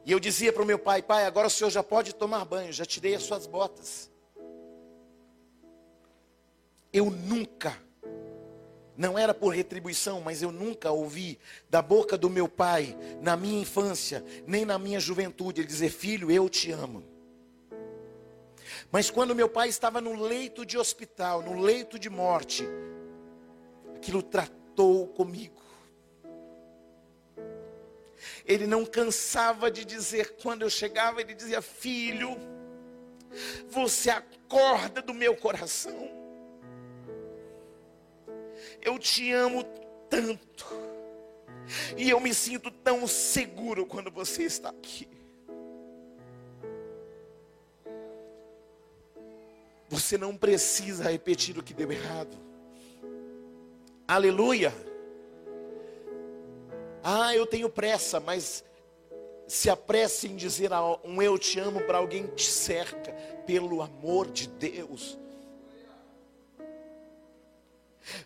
E 0.07 0.13
eu 0.13 0.21
dizia 0.21 0.53
para 0.53 0.63
o 0.63 0.65
meu 0.65 0.79
pai: 0.79 1.03
Pai, 1.03 1.27
agora 1.27 1.49
o 1.49 1.51
senhor 1.51 1.71
já 1.71 1.83
pode 1.83 2.15
tomar 2.15 2.45
banho, 2.45 2.73
já 2.73 2.85
tirei 2.85 3.17
as 3.17 3.25
suas 3.25 3.49
botas. 3.49 4.09
Eu 6.93 7.11
nunca, 7.11 7.77
não 8.97 9.19
era 9.19 9.35
por 9.35 9.49
retribuição, 9.49 10.21
mas 10.21 10.41
eu 10.41 10.53
nunca 10.53 10.93
ouvi 10.93 11.37
da 11.69 11.83
boca 11.83 12.17
do 12.17 12.31
meu 12.31 12.49
pai, 12.49 12.97
na 13.21 13.37
minha 13.37 13.61
infância, 13.61 14.25
nem 14.47 14.65
na 14.65 14.79
minha 14.79 15.01
juventude, 15.01 15.63
ele 15.63 15.67
dizer: 15.67 15.91
Filho, 15.91 16.31
eu 16.31 16.49
te 16.49 16.71
amo. 16.71 17.11
Mas 18.93 19.09
quando 19.09 19.35
meu 19.35 19.49
pai 19.49 19.71
estava 19.71 20.03
no 20.03 20.23
leito 20.23 20.67
de 20.67 20.77
hospital, 20.77 21.41
no 21.41 21.59
leito 21.59 21.99
de 21.99 22.11
morte, 22.11 22.69
aquilo 23.97 24.23
tratou 24.23 25.09
comigo. 25.09 25.63
Ele 28.45 28.67
não 28.67 28.85
cansava 28.85 29.71
de 29.71 29.87
dizer, 29.87 30.37
quando 30.43 30.61
eu 30.61 30.69
chegava, 30.69 31.23
ele 31.23 31.33
dizia: 31.33 31.63
Filho, 31.63 32.37
você 33.67 34.11
acorda 34.11 35.01
do 35.01 35.15
meu 35.15 35.35
coração. 35.35 36.11
Eu 38.83 38.99
te 38.99 39.33
amo 39.33 39.65
tanto. 40.11 40.67
E 41.97 42.11
eu 42.11 42.21
me 42.21 42.35
sinto 42.35 42.71
tão 42.71 43.07
seguro 43.07 43.87
quando 43.87 44.11
você 44.11 44.43
está 44.43 44.69
aqui. 44.69 45.12
Você 49.93 50.17
não 50.17 50.35
precisa 50.35 51.11
repetir 51.11 51.59
o 51.59 51.63
que 51.63 51.75
deu 51.75 51.93
errado. 51.93 52.35
Aleluia. 54.09 54.75
Ah, 57.05 57.37
eu 57.37 57.47
tenho 57.47 57.69
pressa, 57.69 58.19
mas 58.19 58.65
se 59.47 59.69
apresse 59.69 60.29
em 60.29 60.35
dizer 60.35 60.71
um 61.05 61.21
eu 61.21 61.39
te 61.39 61.61
amo 61.61 61.83
para 61.83 61.99
alguém 61.99 62.27
que 62.27 62.37
te 62.37 62.47
cerca, 62.51 63.13
pelo 63.47 63.83
amor 63.83 64.31
de 64.31 64.49
Deus. 64.49 65.19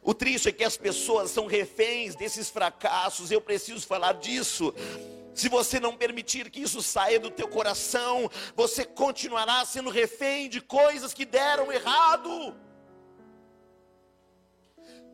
O 0.00 0.14
triste 0.14 0.48
é 0.48 0.52
que 0.52 0.62
as 0.62 0.76
pessoas 0.76 1.32
são 1.32 1.46
reféns 1.46 2.14
desses 2.14 2.48
fracassos, 2.48 3.32
eu 3.32 3.40
preciso 3.40 3.84
falar 3.84 4.12
disso. 4.12 4.72
Se 5.36 5.50
você 5.50 5.78
não 5.78 5.94
permitir 5.94 6.50
que 6.50 6.62
isso 6.62 6.82
saia 6.82 7.20
do 7.20 7.30
teu 7.30 7.46
coração, 7.46 8.30
você 8.54 8.86
continuará 8.86 9.62
sendo 9.66 9.90
refém 9.90 10.48
de 10.48 10.62
coisas 10.62 11.12
que 11.12 11.26
deram 11.26 11.70
errado. 11.70 12.56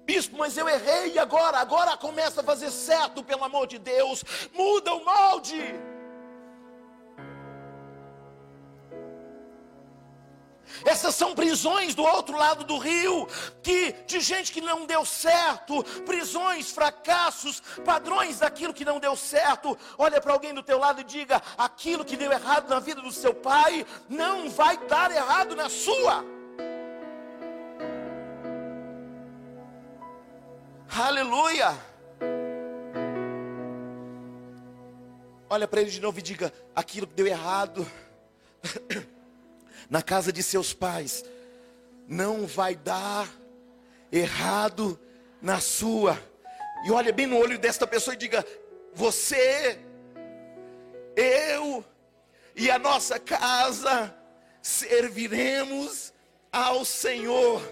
Bispo, 0.05 0.39
mas 0.39 0.57
eu 0.57 0.69
errei 0.69 1.19
agora, 1.19 1.59
agora 1.59 1.97
começa 1.97 2.41
a 2.41 2.45
fazer 2.45 2.71
certo, 2.71 3.25
pelo 3.25 3.43
amor 3.43 3.67
de 3.67 3.79
Deus. 3.79 4.25
Muda 4.53 4.95
o 4.95 5.05
molde. 5.05 5.61
Essas 10.85 11.15
são 11.15 11.35
prisões 11.35 11.95
do 11.95 12.03
outro 12.03 12.37
lado 12.37 12.65
do 12.65 12.79
rio, 12.79 13.29
que 13.63 13.93
de 14.07 14.21
gente 14.21 14.53
que 14.53 14.61
não 14.61 14.87
deu 14.87 15.05
certo, 15.05 15.83
prisões, 16.05 16.71
fracassos, 16.71 17.61
padrões 17.85 18.39
daquilo 18.39 18.75
que 18.75 18.85
não 18.85 18.99
deu 18.99 19.17
certo. 19.17 19.77
Olha 19.99 20.21
para 20.21 20.33
alguém 20.33 20.55
do 20.55 20.63
teu 20.63 20.79
lado 20.79 21.01
e 21.01 21.05
diga: 21.05 21.43
aquilo 21.57 22.05
que 22.05 22.17
deu 22.17 22.33
errado 22.33 22.69
na 22.69 22.81
vida 22.81 23.01
do 23.01 23.13
seu 23.13 23.35
pai 23.35 23.87
não 24.09 24.51
vai 24.51 24.77
dar 24.87 25.11
errado 25.11 25.55
na 25.55 25.69
sua. 25.69 26.25
Aleluia! 30.95 31.77
Olha 35.49 35.69
para 35.69 35.81
ele 35.81 35.91
de 35.91 36.01
novo 36.01 36.19
e 36.19 36.23
diga: 36.23 36.53
aquilo 36.75 37.07
que 37.07 37.15
deu 37.15 37.27
errado 37.27 37.87
na 39.89 40.03
casa 40.03 40.33
de 40.33 40.43
seus 40.43 40.73
pais, 40.73 41.25
não 42.09 42.47
vai 42.47 42.75
dar 42.75 43.29
errado 44.11 44.99
na 45.41 45.61
sua. 45.61 46.21
E 46.85 46.91
olha 46.91 47.13
bem 47.13 47.27
no 47.27 47.39
olho 47.39 47.59
desta 47.59 47.87
pessoa 47.87 48.15
e 48.15 48.19
diga: 48.19 48.45
Você, 48.95 49.79
eu 51.17 51.85
e 52.55 52.71
a 52.71 52.79
nossa 52.79 53.19
casa 53.19 54.15
serviremos 54.61 56.13
ao 56.51 56.85
Senhor. 56.85 57.63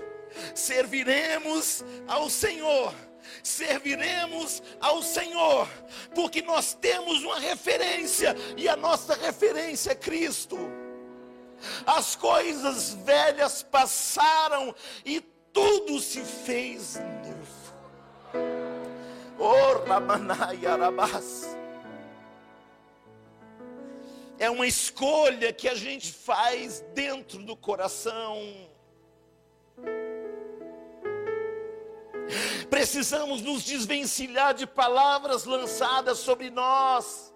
Serviremos 0.55 1.85
ao 2.07 2.31
Senhor 2.31 2.95
serviremos 3.43 4.63
ao 4.81 5.03
Senhor, 5.03 5.69
porque 6.15 6.43
nós 6.43 6.75
temos 6.75 7.23
uma 7.23 7.39
referência, 7.39 8.35
e 8.57 8.69
a 8.69 8.77
nossa 8.77 9.15
referência 9.15 9.93
é 9.93 9.95
Cristo 9.95 10.59
as 11.87 12.17
coisas 12.17 12.95
velhas 12.95 13.63
passaram 13.63 14.75
e 15.05 15.21
tudo 15.53 16.01
se 16.01 16.23
fez 16.23 16.97
novo. 16.97 17.41
Oh, 19.39 19.87
É 24.39 24.49
uma 24.51 24.67
escolha 24.67 25.53
que 25.53 25.69
a 25.69 25.75
gente 25.75 26.13
faz 26.13 26.81
dentro 26.95 27.43
do 27.43 27.57
coração. 27.57 28.39
Precisamos 32.71 33.43
nos 33.43 33.65
desvencilhar 33.65 34.55
de 34.55 34.67
palavras 34.67 35.45
lançadas 35.45 36.19
sobre 36.19 36.49
nós 36.51 37.30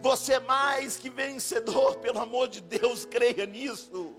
você 0.00 0.34
é 0.34 0.40
mais 0.40 0.96
que 0.96 1.10
vencedor, 1.10 1.96
pelo 1.96 2.20
amor 2.20 2.48
de 2.48 2.60
Deus, 2.60 3.04
creia 3.04 3.46
nisso. 3.46 4.14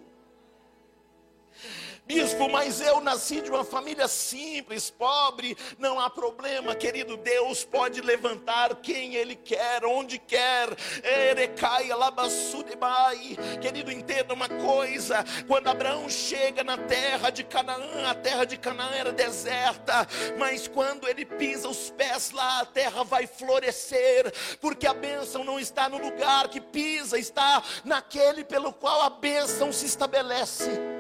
Bispo, 2.09 2.49
mas 2.49 2.81
eu 2.81 2.99
nasci 3.01 3.39
de 3.39 3.51
uma 3.51 3.63
família 3.63 4.07
simples, 4.07 4.89
pobre, 4.89 5.55
não 5.77 5.99
há 5.99 6.09
problema, 6.09 6.73
querido. 6.73 7.15
Deus 7.15 7.63
pode 7.63 8.01
levantar 8.01 8.77
quem 8.77 9.13
Ele 9.13 9.35
quer, 9.35 9.85
onde 9.85 10.17
quer. 10.17 10.69
Erecaia, 11.03 11.95
labassudebai. 11.95 13.37
Querido, 13.61 13.91
entenda 13.91 14.33
uma 14.33 14.49
coisa: 14.49 15.23
quando 15.47 15.67
Abraão 15.67 16.09
chega 16.09 16.63
na 16.63 16.79
terra 16.79 17.29
de 17.29 17.43
Canaã, 17.43 18.09
a 18.09 18.15
terra 18.15 18.43
de 18.43 18.57
Canaã 18.57 18.89
era 18.89 19.11
deserta, 19.11 20.07
mas 20.35 20.67
quando 20.67 21.07
ele 21.07 21.25
pisa 21.25 21.69
os 21.69 21.91
pés 21.91 22.31
lá, 22.31 22.61
a 22.61 22.65
terra 22.65 23.03
vai 23.03 23.27
florescer, 23.27 24.33
porque 24.59 24.87
a 24.87 24.95
bênção 24.95 25.43
não 25.43 25.59
está 25.59 25.87
no 25.87 25.99
lugar 25.99 26.47
que 26.47 26.59
pisa, 26.59 27.19
está 27.19 27.61
naquele 27.85 28.43
pelo 28.43 28.73
qual 28.73 29.03
a 29.03 29.11
bênção 29.11 29.71
se 29.71 29.85
estabelece. 29.85 30.98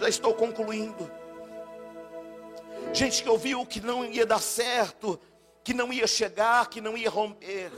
Já 0.00 0.08
estou 0.08 0.34
concluindo. 0.34 1.10
Gente 2.92 3.22
que 3.22 3.28
ouviu 3.28 3.64
que 3.64 3.80
não 3.80 4.04
ia 4.04 4.26
dar 4.26 4.40
certo, 4.40 5.18
que 5.64 5.72
não 5.72 5.92
ia 5.92 6.06
chegar, 6.06 6.68
que 6.68 6.80
não 6.80 6.96
ia 6.96 7.08
romper. 7.08 7.72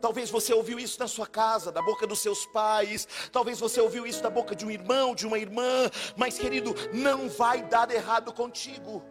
Talvez 0.00 0.30
você 0.30 0.54
ouviu 0.54 0.78
isso 0.78 0.98
na 0.98 1.08
sua 1.08 1.26
casa, 1.26 1.70
da 1.70 1.82
boca 1.82 2.06
dos 2.06 2.20
seus 2.20 2.46
pais. 2.46 3.06
Talvez 3.30 3.58
você 3.58 3.80
ouviu 3.80 4.06
isso 4.06 4.22
da 4.22 4.30
boca 4.30 4.54
de 4.54 4.64
um 4.64 4.70
irmão, 4.70 5.14
de 5.14 5.26
uma 5.26 5.38
irmã. 5.38 5.90
Mas, 6.16 6.38
querido, 6.38 6.74
não 6.92 7.28
vai 7.28 7.62
dar 7.62 7.90
errado 7.90 8.32
contigo. 8.32 9.04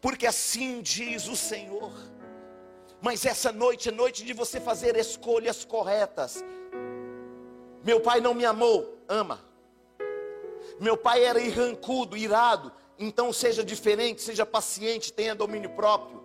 Porque 0.00 0.26
assim 0.26 0.80
diz 0.82 1.26
o 1.26 1.36
Senhor. 1.36 1.92
Mas 3.00 3.24
essa 3.24 3.50
noite 3.50 3.88
é 3.88 3.92
noite 3.92 4.24
de 4.24 4.32
você 4.32 4.60
fazer 4.60 4.96
escolhas 4.96 5.64
corretas. 5.64 6.44
Meu 7.82 8.00
pai 8.00 8.20
não 8.20 8.34
me 8.34 8.44
amou, 8.44 8.98
ama. 9.08 9.49
Meu 10.80 10.96
pai 10.96 11.22
era 11.22 11.38
irrancudo, 11.38 12.16
irado, 12.16 12.72
então 12.98 13.32
seja 13.34 13.62
diferente, 13.62 14.22
seja 14.22 14.46
paciente, 14.46 15.12
tenha 15.12 15.34
domínio 15.34 15.70
próprio. 15.70 16.24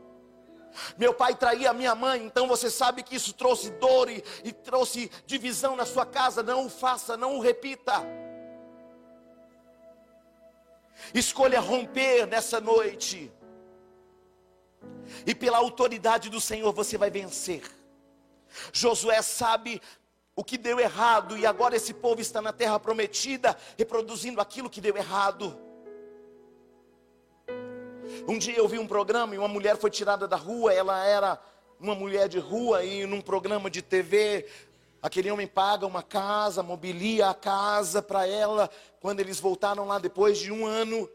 Meu 0.97 1.13
pai 1.13 1.35
traía 1.35 1.73
minha 1.73 1.93
mãe, 1.93 2.23
então 2.23 2.47
você 2.47 2.69
sabe 2.69 3.03
que 3.03 3.15
isso 3.15 3.33
trouxe 3.33 3.69
dor 3.71 4.09
e, 4.09 4.23
e 4.45 4.53
trouxe 4.53 5.11
divisão 5.25 5.75
na 5.75 5.85
sua 5.85 6.05
casa. 6.05 6.41
Não 6.41 6.65
o 6.65 6.69
faça, 6.69 7.17
não 7.17 7.37
o 7.37 7.41
repita. 7.41 8.01
Escolha 11.13 11.59
romper 11.59 12.25
nessa 12.25 12.61
noite, 12.61 13.31
e 15.25 15.35
pela 15.35 15.57
autoridade 15.57 16.29
do 16.29 16.39
Senhor 16.39 16.71
você 16.71 16.97
vai 16.97 17.09
vencer. 17.09 17.61
Josué 18.71 19.21
sabe 19.21 19.81
o 20.35 20.43
que 20.43 20.57
deu 20.57 20.79
errado, 20.79 21.37
e 21.37 21.45
agora 21.45 21.77
esse 21.77 21.93
povo 21.93 22.19
está 22.19 22.41
na 22.41 22.51
terra 22.51 22.77
prometida, 22.77 23.57
reproduzindo 23.77 24.41
aquilo 24.41 24.69
que 24.69 24.81
deu 24.81 24.97
errado. 24.97 25.57
Um 28.27 28.37
dia 28.37 28.57
eu 28.57 28.67
vi 28.67 28.77
um 28.77 28.87
programa 28.87 29.33
e 29.33 29.37
uma 29.37 29.47
mulher 29.47 29.77
foi 29.77 29.89
tirada 29.89 30.27
da 30.27 30.35
rua, 30.35 30.73
ela 30.73 31.05
era 31.05 31.41
uma 31.79 31.95
mulher 31.95 32.27
de 32.27 32.37
rua, 32.37 32.83
e 32.83 33.05
num 33.05 33.21
programa 33.21 33.69
de 33.69 33.81
TV, 33.81 34.45
aquele 35.01 35.31
homem 35.31 35.47
paga 35.47 35.87
uma 35.87 36.03
casa, 36.03 36.61
mobilia 36.61 37.29
a 37.29 37.33
casa 37.33 38.01
para 38.01 38.27
ela. 38.27 38.69
Quando 38.99 39.21
eles 39.21 39.39
voltaram 39.39 39.85
lá 39.85 39.99
depois 39.99 40.37
de 40.37 40.51
um 40.51 40.65
ano, 40.65 41.09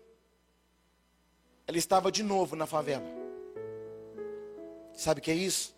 ela 1.67 1.77
estava 1.77 2.11
de 2.11 2.23
novo 2.23 2.57
na 2.57 2.67
favela. 2.67 3.07
Sabe 4.95 5.21
o 5.21 5.23
que 5.23 5.31
é 5.31 5.35
isso? 5.35 5.75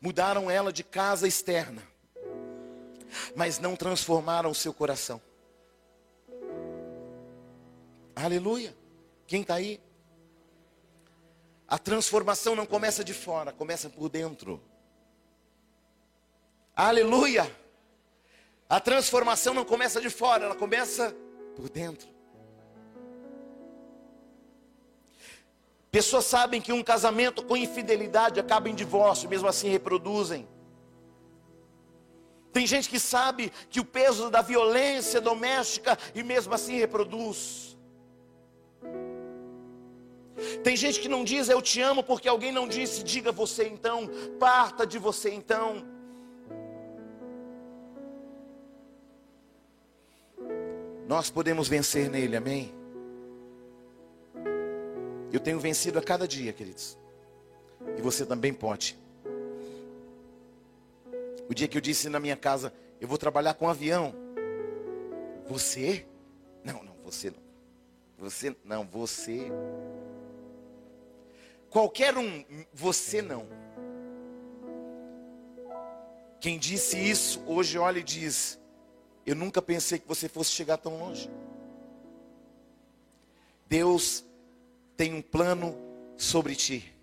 Mudaram 0.00 0.50
ela 0.50 0.72
de 0.72 0.82
casa 0.82 1.28
externa 1.28 1.82
mas 3.34 3.58
não 3.58 3.76
transformaram 3.76 4.50
o 4.50 4.54
seu 4.54 4.72
coração. 4.72 5.20
Aleluia. 8.14 8.76
Quem 9.26 9.42
está 9.42 9.54
aí? 9.54 9.80
A 11.68 11.78
transformação 11.78 12.56
não 12.56 12.66
começa 12.66 13.04
de 13.04 13.12
fora, 13.12 13.52
começa 13.52 13.90
por 13.90 14.08
dentro. 14.08 14.60
Aleluia. 16.74 17.54
A 18.68 18.80
transformação 18.80 19.54
não 19.54 19.64
começa 19.64 20.00
de 20.00 20.10
fora, 20.10 20.46
ela 20.46 20.54
começa 20.54 21.14
por 21.56 21.68
dentro. 21.68 22.08
Pessoas 25.90 26.24
sabem 26.26 26.60
que 26.60 26.72
um 26.72 26.82
casamento 26.82 27.42
com 27.42 27.56
infidelidade 27.56 28.38
acaba 28.38 28.68
em 28.68 28.74
divórcio, 28.74 29.28
mesmo 29.28 29.48
assim 29.48 29.68
reproduzem. 29.68 30.46
Tem 32.52 32.66
gente 32.66 32.88
que 32.88 32.98
sabe 32.98 33.52
que 33.70 33.80
o 33.80 33.84
peso 33.84 34.30
da 34.30 34.42
violência 34.42 35.20
doméstica 35.20 35.98
e 36.14 36.22
mesmo 36.22 36.54
assim 36.54 36.76
reproduz. 36.76 37.76
Tem 40.62 40.76
gente 40.76 41.00
que 41.00 41.08
não 41.08 41.24
diz 41.24 41.48
eu 41.48 41.60
te 41.60 41.80
amo 41.80 42.02
porque 42.02 42.28
alguém 42.28 42.52
não 42.52 42.66
disse, 42.68 43.02
diga 43.02 43.32
você 43.32 43.68
então, 43.68 44.08
parta 44.38 44.86
de 44.86 44.98
você 44.98 45.30
então. 45.30 45.84
Nós 51.06 51.30
podemos 51.30 51.68
vencer 51.68 52.10
nele, 52.10 52.36
amém? 52.36 52.72
Eu 55.32 55.40
tenho 55.40 55.58
vencido 55.58 55.98
a 55.98 56.02
cada 56.02 56.28
dia, 56.28 56.52
queridos. 56.52 56.98
E 57.96 58.02
você 58.02 58.24
também 58.24 58.52
pode. 58.52 58.96
O 61.48 61.54
dia 61.54 61.66
que 61.66 61.76
eu 61.76 61.80
disse 61.80 62.08
na 62.08 62.20
minha 62.20 62.36
casa, 62.36 62.72
eu 63.00 63.08
vou 63.08 63.16
trabalhar 63.16 63.54
com 63.54 63.68
avião. 63.68 64.14
Você? 65.46 66.06
Não, 66.62 66.82
não, 66.82 66.94
você 67.02 67.30
não. 67.30 67.42
Você 68.18 68.56
não, 68.64 68.84
você. 68.84 69.50
Qualquer 71.70 72.16
um, 72.18 72.44
você 72.72 73.22
não. 73.22 73.46
Quem 76.40 76.58
disse 76.58 76.98
isso, 76.98 77.42
hoje 77.46 77.78
olha 77.78 77.98
e 78.00 78.02
diz: 78.02 78.60
Eu 79.24 79.34
nunca 79.34 79.62
pensei 79.62 79.98
que 79.98 80.06
você 80.06 80.28
fosse 80.28 80.50
chegar 80.50 80.76
tão 80.76 80.98
longe. 80.98 81.30
Deus 83.66 84.24
tem 84.96 85.14
um 85.14 85.22
plano 85.22 85.76
sobre 86.16 86.54
ti. 86.54 86.94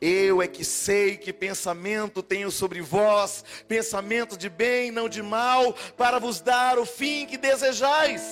Eu 0.00 0.42
é 0.42 0.46
que 0.46 0.64
sei 0.64 1.16
que 1.16 1.32
pensamento 1.32 2.22
tenho 2.22 2.50
sobre 2.50 2.82
vós, 2.82 3.44
pensamento 3.66 4.36
de 4.36 4.48
bem, 4.48 4.90
não 4.90 5.08
de 5.08 5.22
mal, 5.22 5.72
para 5.96 6.18
vos 6.18 6.40
dar 6.40 6.78
o 6.78 6.84
fim 6.84 7.26
que 7.26 7.38
desejais. 7.38 8.22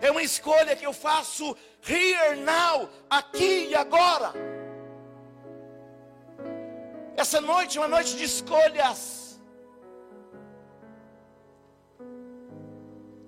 É 0.00 0.10
uma 0.10 0.22
escolha 0.22 0.76
que 0.76 0.84
eu 0.84 0.92
faço 0.92 1.56
here 1.88 2.36
now, 2.40 2.90
aqui 3.08 3.68
e 3.70 3.74
agora. 3.74 4.34
Essa 7.16 7.40
noite 7.40 7.78
é 7.78 7.80
uma 7.80 7.88
noite 7.88 8.16
de 8.16 8.24
escolhas. 8.24 9.40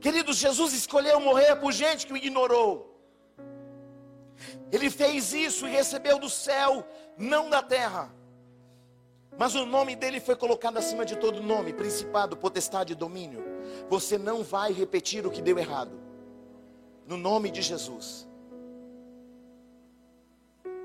Queridos, 0.00 0.36
Jesus 0.36 0.72
escolheu 0.72 1.18
morrer 1.18 1.56
por 1.56 1.72
gente 1.72 2.06
que 2.06 2.12
o 2.12 2.16
ignorou. 2.16 2.96
Ele 4.70 4.90
fez 4.90 5.32
isso 5.32 5.66
e 5.66 5.70
recebeu 5.70 6.18
do 6.18 6.28
céu, 6.28 6.86
não 7.16 7.48
da 7.48 7.62
terra. 7.62 8.12
Mas 9.38 9.54
o 9.54 9.66
nome 9.66 9.94
dele 9.94 10.18
foi 10.20 10.34
colocado 10.34 10.78
acima 10.78 11.04
de 11.04 11.16
todo 11.16 11.42
nome, 11.42 11.72
principado, 11.72 12.36
potestade 12.36 12.92
e 12.92 12.96
domínio. 12.96 13.44
Você 13.88 14.16
não 14.16 14.42
vai 14.42 14.72
repetir 14.72 15.26
o 15.26 15.30
que 15.30 15.42
deu 15.42 15.58
errado. 15.58 15.92
No 17.06 17.16
nome 17.16 17.50
de 17.50 17.60
Jesus. 17.60 18.26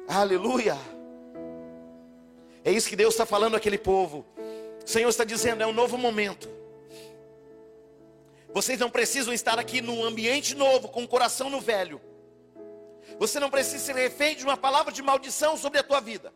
Aleluia. 0.08 0.78
É 2.64 2.72
isso 2.72 2.90
que 2.90 2.96
Deus 2.96 3.14
está 3.14 3.26
falando 3.26 3.56
àquele 3.56 3.78
povo. 3.78 4.26
O 4.86 4.90
Senhor 4.90 5.10
está 5.10 5.24
dizendo: 5.24 5.64
é 5.64 5.68
um 5.68 5.74
novo 5.74 5.98
momento. 5.98 6.50
Vocês 8.54 8.78
não 8.78 8.90
precisam 8.90 9.34
estar 9.34 9.58
aqui 9.58 9.82
num 9.82 10.04
ambiente 10.04 10.54
novo, 10.56 10.90
com 10.90 11.04
o 11.04 11.08
coração 11.08 11.50
no 11.50 11.62
velho. 11.62 12.02
Você 13.20 13.40
não 13.40 13.50
precisa 13.50 13.86
ser 13.86 13.96
refém 13.96 14.36
de 14.36 14.44
uma 14.44 14.58
palavra 14.58 14.92
de 14.92 15.02
maldição 15.02 15.58
sobre 15.58 15.80
a 15.80 15.84
tua 15.84 16.00
vida. 16.00 16.34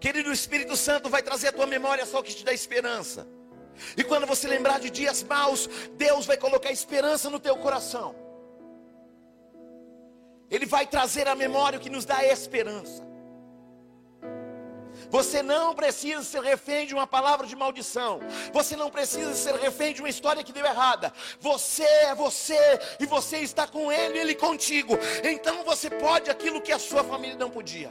Querido, 0.00 0.30
o 0.30 0.32
Espírito 0.32 0.76
Santo 0.76 1.08
vai 1.08 1.22
trazer 1.22 1.48
à 1.48 1.52
tua 1.52 1.66
memória 1.66 2.04
só 2.04 2.20
o 2.20 2.22
que 2.22 2.34
te 2.34 2.44
dá 2.44 2.52
esperança. 2.52 3.26
E 3.96 4.02
quando 4.02 4.26
você 4.26 4.48
lembrar 4.48 4.80
de 4.80 4.90
dias 4.90 5.22
maus, 5.22 5.68
Deus 5.96 6.26
vai 6.26 6.36
colocar 6.36 6.70
esperança 6.70 7.30
no 7.30 7.38
teu 7.38 7.56
coração. 7.56 8.14
Ele 10.50 10.66
vai 10.66 10.86
trazer 10.86 11.28
à 11.28 11.34
memória 11.34 11.78
o 11.78 11.82
que 11.82 11.90
nos 11.90 12.04
dá 12.04 12.24
esperança. 12.24 13.06
Você 15.10 15.42
não 15.42 15.74
precisa 15.74 16.22
ser 16.22 16.42
refém 16.42 16.86
de 16.86 16.94
uma 16.94 17.06
palavra 17.06 17.46
de 17.46 17.56
maldição. 17.56 18.20
Você 18.52 18.76
não 18.76 18.90
precisa 18.90 19.34
ser 19.34 19.54
refém 19.54 19.94
de 19.94 20.00
uma 20.00 20.08
história 20.08 20.44
que 20.44 20.52
deu 20.52 20.64
errada. 20.64 21.12
Você 21.40 21.82
é 21.82 22.14
você 22.14 22.58
e 23.00 23.06
você 23.06 23.38
está 23.38 23.66
com 23.66 23.90
Ele, 23.90 24.18
Ele 24.18 24.34
contigo. 24.34 24.98
Então 25.24 25.64
você 25.64 25.88
pode 25.88 26.30
aquilo 26.30 26.60
que 26.60 26.72
a 26.72 26.78
sua 26.78 27.02
família 27.02 27.36
não 27.36 27.50
podia. 27.50 27.90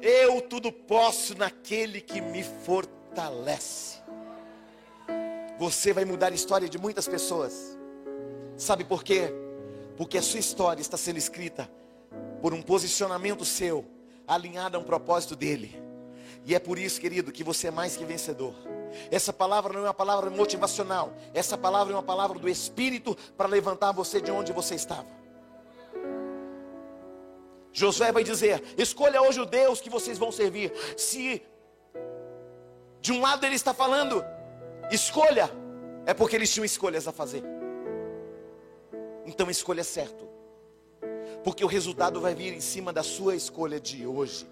Eu 0.00 0.40
tudo 0.42 0.70
posso 0.70 1.36
naquele 1.36 2.00
que 2.00 2.20
me 2.20 2.42
fortalece. 2.42 4.02
Você 5.58 5.92
vai 5.92 6.04
mudar 6.04 6.32
a 6.32 6.34
história 6.34 6.68
de 6.68 6.76
muitas 6.76 7.08
pessoas. 7.08 7.78
Sabe 8.56 8.84
por 8.84 9.02
quê? 9.02 9.32
Porque 9.96 10.18
a 10.18 10.22
sua 10.22 10.40
história 10.40 10.82
está 10.82 10.96
sendo 10.96 11.18
escrita 11.18 11.70
por 12.42 12.52
um 12.52 12.60
posicionamento 12.60 13.44
seu, 13.44 13.86
alinhado 14.26 14.76
a 14.76 14.80
um 14.80 14.84
propósito 14.84 15.34
dele. 15.34 15.83
E 16.44 16.54
é 16.54 16.58
por 16.58 16.78
isso, 16.78 17.00
querido, 17.00 17.32
que 17.32 17.42
você 17.42 17.68
é 17.68 17.70
mais 17.70 17.96
que 17.96 18.04
vencedor. 18.04 18.54
Essa 19.10 19.32
palavra 19.32 19.72
não 19.72 19.80
é 19.80 19.84
uma 19.84 19.94
palavra 19.94 20.28
motivacional. 20.28 21.12
Essa 21.32 21.56
palavra 21.56 21.94
é 21.94 21.96
uma 21.96 22.02
palavra 22.02 22.38
do 22.38 22.48
Espírito 22.48 23.16
para 23.36 23.48
levantar 23.48 23.92
você 23.92 24.20
de 24.20 24.30
onde 24.30 24.52
você 24.52 24.74
estava. 24.74 25.06
Josué 27.72 28.12
vai 28.12 28.22
dizer: 28.22 28.62
escolha 28.76 29.22
hoje 29.22 29.40
o 29.40 29.46
Deus 29.46 29.80
que 29.80 29.88
vocês 29.88 30.18
vão 30.18 30.30
servir. 30.30 30.72
Se 30.96 31.42
de 33.00 33.12
um 33.12 33.20
lado 33.20 33.44
ele 33.44 33.56
está 33.56 33.72
falando, 33.72 34.22
escolha, 34.90 35.50
é 36.06 36.12
porque 36.12 36.36
eles 36.36 36.52
tinham 36.52 36.64
escolhas 36.64 37.08
a 37.08 37.12
fazer. 37.12 37.42
Então 39.26 39.50
escolha 39.50 39.82
certo, 39.82 40.28
porque 41.42 41.64
o 41.64 41.68
resultado 41.68 42.20
vai 42.20 42.34
vir 42.34 42.52
em 42.52 42.60
cima 42.60 42.92
da 42.92 43.02
sua 43.02 43.34
escolha 43.34 43.80
de 43.80 44.06
hoje, 44.06 44.46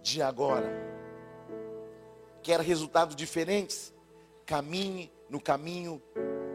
de 0.00 0.22
agora 0.22 0.91
quer 2.42 2.60
resultados 2.60 3.14
diferentes, 3.14 3.94
caminhe 4.44 5.10
no 5.28 5.40
caminho, 5.40 6.02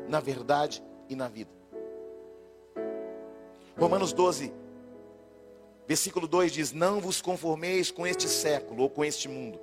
na 0.07 0.19
verdade 0.19 0.83
e 1.09 1.15
na 1.15 1.27
vida. 1.27 1.51
Romanos 3.77 4.11
12, 4.11 4.53
versículo 5.87 6.27
2 6.27 6.51
diz: 6.51 6.71
Não 6.71 6.99
vos 6.99 7.21
conformeis 7.21 7.91
com 7.91 8.05
este 8.05 8.27
século 8.27 8.83
ou 8.83 8.89
com 8.89 9.05
este 9.05 9.27
mundo, 9.27 9.59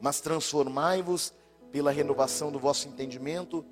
mas 0.00 0.20
transformai-vos 0.20 1.34
pela 1.70 1.90
renovação 1.90 2.50
do 2.50 2.58
vosso 2.58 2.88
entendimento, 2.88 3.64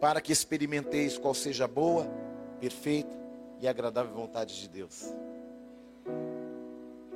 para 0.00 0.20
que 0.20 0.32
experimenteis 0.32 1.18
qual 1.18 1.34
seja 1.34 1.64
a 1.64 1.68
boa, 1.68 2.06
perfeita 2.60 3.14
e 3.60 3.68
agradável 3.68 4.12
vontade 4.14 4.60
de 4.60 4.68
Deus. 4.68 5.12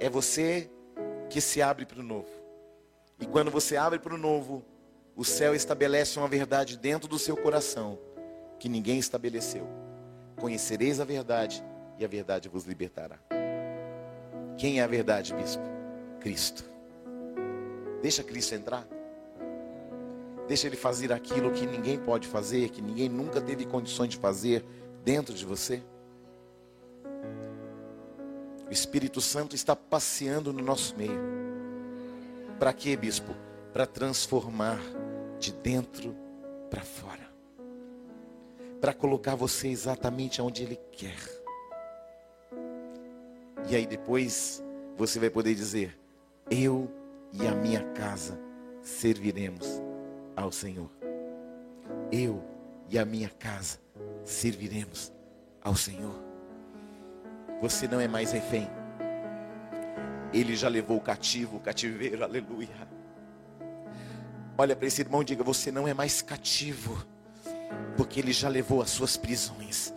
É 0.00 0.08
você 0.08 0.70
que 1.28 1.40
se 1.40 1.60
abre 1.60 1.84
para 1.84 2.00
o 2.00 2.02
novo. 2.02 2.37
E 3.20 3.26
quando 3.26 3.50
você 3.50 3.76
abre 3.76 3.98
para 3.98 4.14
o 4.14 4.18
novo, 4.18 4.64
o 5.16 5.24
céu 5.24 5.54
estabelece 5.54 6.18
uma 6.18 6.28
verdade 6.28 6.76
dentro 6.78 7.08
do 7.08 7.18
seu 7.18 7.36
coração 7.36 7.98
que 8.58 8.68
ninguém 8.68 8.98
estabeleceu. 8.98 9.66
Conhecereis 10.36 11.00
a 11.00 11.04
verdade 11.04 11.64
e 11.98 12.04
a 12.04 12.08
verdade 12.08 12.48
vos 12.48 12.64
libertará. 12.64 13.18
Quem 14.56 14.80
é 14.80 14.82
a 14.84 14.86
verdade, 14.86 15.34
bispo? 15.34 15.62
Cristo. 16.20 16.64
Deixa 18.00 18.22
Cristo 18.22 18.54
entrar. 18.54 18.86
Deixa 20.46 20.66
ele 20.66 20.76
fazer 20.76 21.12
aquilo 21.12 21.50
que 21.50 21.66
ninguém 21.66 21.98
pode 21.98 22.26
fazer, 22.26 22.70
que 22.70 22.80
ninguém 22.80 23.08
nunca 23.08 23.40
teve 23.40 23.66
condições 23.66 24.10
de 24.10 24.16
fazer 24.16 24.64
dentro 25.04 25.34
de 25.34 25.44
você. 25.44 25.82
O 28.68 28.72
Espírito 28.72 29.20
Santo 29.20 29.54
está 29.56 29.74
passeando 29.74 30.52
no 30.52 30.62
nosso 30.62 30.96
meio. 30.96 31.47
Para 32.58 32.72
quê, 32.72 32.96
bispo? 32.96 33.34
Para 33.72 33.86
transformar 33.86 34.80
de 35.38 35.52
dentro 35.52 36.14
para 36.68 36.82
fora. 36.82 37.28
Para 38.80 38.92
colocar 38.92 39.34
você 39.34 39.68
exatamente 39.68 40.42
onde 40.42 40.64
Ele 40.64 40.76
quer. 40.90 41.18
E 43.68 43.76
aí 43.76 43.86
depois 43.86 44.62
você 44.96 45.20
vai 45.20 45.30
poder 45.30 45.54
dizer: 45.54 45.98
Eu 46.50 46.90
e 47.32 47.46
a 47.46 47.54
minha 47.54 47.82
casa 47.92 48.40
serviremos 48.82 49.80
ao 50.34 50.50
Senhor. 50.50 50.90
Eu 52.10 52.42
e 52.88 52.98
a 52.98 53.04
minha 53.04 53.28
casa 53.28 53.78
serviremos 54.24 55.12
ao 55.62 55.76
Senhor. 55.76 56.14
Você 57.60 57.86
não 57.86 58.00
é 58.00 58.08
mais 58.08 58.32
refém. 58.32 58.68
Ele 60.32 60.54
já 60.54 60.68
levou 60.68 60.98
o 60.98 61.00
cativo, 61.00 61.56
o 61.56 61.60
cativeiro, 61.60 62.22
aleluia. 62.22 62.88
Olha 64.56 64.74
para 64.74 64.86
esse 64.86 65.00
irmão 65.00 65.22
e 65.22 65.24
diga: 65.24 65.42
Você 65.42 65.70
não 65.70 65.86
é 65.86 65.94
mais 65.94 66.20
cativo, 66.20 67.06
porque 67.96 68.20
ele 68.20 68.32
já 68.32 68.48
levou 68.48 68.82
as 68.82 68.90
suas 68.90 69.16
prisões, 69.16 69.94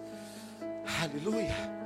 aleluia. 1.01 1.81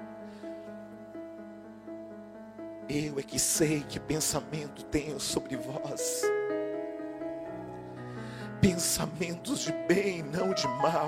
Eu 2.87 3.17
é 3.17 3.23
que 3.23 3.39
sei 3.39 3.81
que 3.81 3.99
pensamento 3.99 4.83
tenho 4.85 5.19
sobre 5.19 5.55
vós, 5.55 6.21
pensamentos 8.61 9.61
de 9.61 9.71
bem, 9.87 10.21
não 10.21 10.53
de 10.53 10.67
mal, 10.67 11.07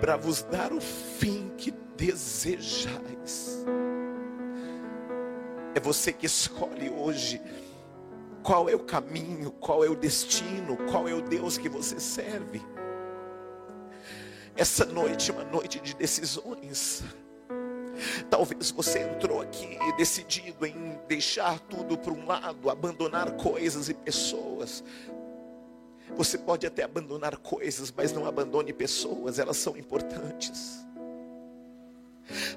para 0.00 0.16
vos 0.16 0.42
dar 0.44 0.72
o 0.72 0.80
fim 0.80 1.50
que 1.58 1.70
desejais. 1.96 3.62
É 5.74 5.80
você 5.80 6.12
que 6.12 6.26
escolhe 6.26 6.90
hoje 6.90 7.40
qual 8.42 8.68
é 8.68 8.74
o 8.74 8.80
caminho, 8.80 9.50
qual 9.52 9.84
é 9.84 9.88
o 9.88 9.94
destino, 9.94 10.76
qual 10.90 11.08
é 11.08 11.14
o 11.14 11.22
Deus 11.22 11.56
que 11.56 11.68
você 11.68 11.98
serve. 11.98 12.60
Essa 14.54 14.84
noite 14.84 15.30
é 15.30 15.34
uma 15.34 15.44
noite 15.44 15.80
de 15.80 15.94
decisões. 15.94 17.02
Talvez 18.28 18.70
você 18.70 19.00
entrou 19.00 19.40
aqui 19.40 19.78
decidido 19.96 20.66
em 20.66 20.98
deixar 21.08 21.58
tudo 21.60 21.96
para 21.96 22.12
um 22.12 22.26
lado, 22.26 22.68
abandonar 22.68 23.32
coisas 23.32 23.88
e 23.88 23.94
pessoas. 23.94 24.84
Você 26.16 26.36
pode 26.36 26.66
até 26.66 26.82
abandonar 26.82 27.36
coisas, 27.38 27.92
mas 27.96 28.12
não 28.12 28.26
abandone 28.26 28.72
pessoas, 28.72 29.38
elas 29.38 29.56
são 29.56 29.76
importantes. 29.76 30.84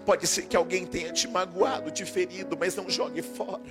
Pode 0.05 0.27
ser 0.27 0.43
que 0.43 0.55
alguém 0.55 0.85
tenha 0.85 1.11
te 1.11 1.27
magoado, 1.27 1.91
te 1.91 2.05
ferido, 2.05 2.57
mas 2.57 2.75
não 2.75 2.89
jogue 2.89 3.21
fora. 3.21 3.61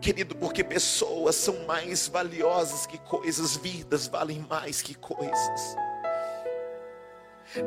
Querido, 0.00 0.36
porque 0.36 0.62
pessoas 0.62 1.34
são 1.34 1.64
mais 1.64 2.08
valiosas 2.08 2.86
que 2.86 2.98
coisas, 2.98 3.56
vidas 3.56 4.06
valem 4.06 4.40
mais 4.50 4.82
que 4.82 4.94
coisas. 4.94 5.76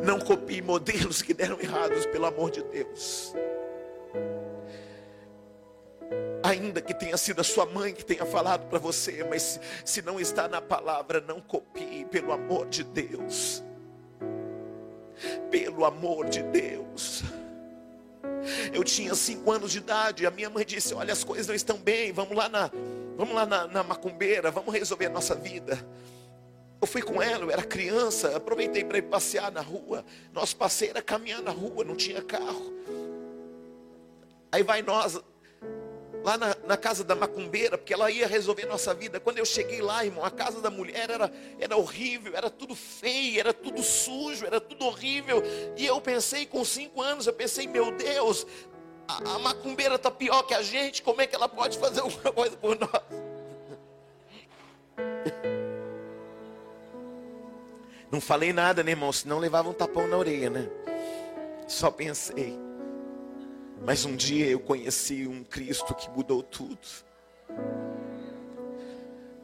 Não 0.03 0.19
copie 0.19 0.61
modelos 0.61 1.21
que 1.21 1.33
deram 1.33 1.59
errados, 1.59 2.05
pelo 2.07 2.25
amor 2.25 2.51
de 2.51 2.61
Deus. 2.63 3.33
Ainda 6.43 6.81
que 6.81 6.93
tenha 6.93 7.17
sido 7.17 7.41
a 7.41 7.43
sua 7.43 7.65
mãe 7.65 7.93
que 7.93 8.05
tenha 8.05 8.25
falado 8.25 8.67
para 8.67 8.79
você, 8.79 9.23
mas 9.23 9.59
se 9.83 10.01
não 10.01 10.19
está 10.19 10.47
na 10.47 10.61
palavra, 10.61 11.19
não 11.19 11.41
copie, 11.41 12.05
pelo 12.05 12.31
amor 12.31 12.67
de 12.67 12.83
Deus. 12.83 13.63
Pelo 15.49 15.85
amor 15.85 16.29
de 16.29 16.43
Deus. 16.43 17.23
Eu 18.73 18.83
tinha 18.83 19.13
cinco 19.15 19.51
anos 19.51 19.71
de 19.71 19.79
idade, 19.79 20.25
a 20.25 20.31
minha 20.31 20.49
mãe 20.49 20.65
disse: 20.65 20.93
Olha, 20.93 21.13
as 21.13 21.23
coisas 21.23 21.47
não 21.47 21.55
estão 21.55 21.77
bem, 21.77 22.11
vamos 22.11 22.35
lá 22.35 22.47
na, 22.47 22.71
vamos 23.17 23.33
lá 23.33 23.45
na, 23.45 23.67
na 23.67 23.83
macumbeira, 23.83 24.51
vamos 24.51 24.73
resolver 24.73 25.07
a 25.07 25.09
nossa 25.09 25.35
vida. 25.35 25.85
Eu 26.79 26.87
fui 26.87 27.01
com 27.01 27.21
ela, 27.21 27.43
eu 27.43 27.51
era 27.51 27.63
criança, 27.63 28.35
aproveitei 28.35 28.83
para 28.83 28.99
ir 28.99 29.03
passear 29.03 29.51
na 29.51 29.61
rua. 29.61 30.05
Nosso 30.31 30.55
passeio 30.55 30.91
era 30.91 31.01
caminhar 31.01 31.41
na 31.41 31.51
rua, 31.51 31.83
não 31.83 31.95
tinha 31.95 32.21
carro. 32.21 32.73
Aí 34.51 34.61
vai 34.63 34.81
nós, 34.81 35.19
lá 36.27 36.37
na, 36.37 36.57
na, 36.65 36.75
casa 36.75 37.05
da 37.05 37.15
macumbeira, 37.15 37.77
porque 37.77 37.93
ela 37.93 38.11
ia 38.11 38.27
resolver 38.27 38.65
nossa 38.65 38.93
vida. 38.93 39.17
Quando 39.17 39.37
eu 39.37 39.45
cheguei 39.45 39.81
lá, 39.81 40.03
irmão, 40.03 40.25
a 40.25 40.29
casa 40.29 40.59
da 40.59 40.69
mulher 40.69 41.09
era, 41.09 41.31
era 41.57 41.77
horrível, 41.77 42.35
era 42.35 42.49
tudo 42.49 42.75
feio, 42.75 43.39
era 43.39 43.53
tudo 43.53 43.81
sujo, 43.81 44.45
era 44.45 44.59
tudo 44.59 44.83
horrível. 44.83 45.41
E 45.77 45.85
eu 45.85 46.01
pensei, 46.01 46.45
com 46.45 46.65
cinco 46.65 47.01
anos, 47.01 47.27
eu 47.27 47.33
pensei, 47.33 47.65
meu 47.65 47.95
Deus, 47.95 48.45
a, 49.07 49.35
a 49.35 49.39
macumbeira 49.39 49.95
está 49.95 50.11
pior 50.11 50.43
que 50.43 50.53
a 50.53 50.61
gente, 50.61 51.01
como 51.01 51.21
é 51.21 51.27
que 51.27 51.33
ela 51.33 51.47
pode 51.47 51.77
fazer 51.77 52.01
alguma 52.01 52.33
coisa 52.33 52.57
por 52.57 52.77
nós? 52.77 53.01
Não 58.11 58.19
falei 58.19 58.51
nada, 58.51 58.83
né, 58.83 58.91
irmão? 58.91 59.13
Senão 59.13 59.39
levava 59.39 59.69
um 59.69 59.73
tapão 59.73 60.05
na 60.09 60.17
orelha, 60.17 60.49
né? 60.49 60.69
Só 61.69 61.89
pensei. 61.89 62.66
Mas 63.85 64.05
um 64.05 64.15
dia 64.15 64.47
eu 64.47 64.59
conheci 64.59 65.27
um 65.27 65.43
Cristo 65.43 65.93
que 65.95 66.09
mudou 66.09 66.43
tudo. 66.43 66.77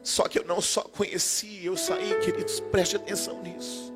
Só 0.01 0.27
que 0.27 0.37
eu 0.37 0.43
não 0.43 0.59
só 0.59 0.81
conheci, 0.81 1.65
eu 1.65 1.77
saí, 1.77 2.19
queridos, 2.19 2.59
preste 2.59 2.95
atenção 2.95 3.41
nisso. 3.41 3.93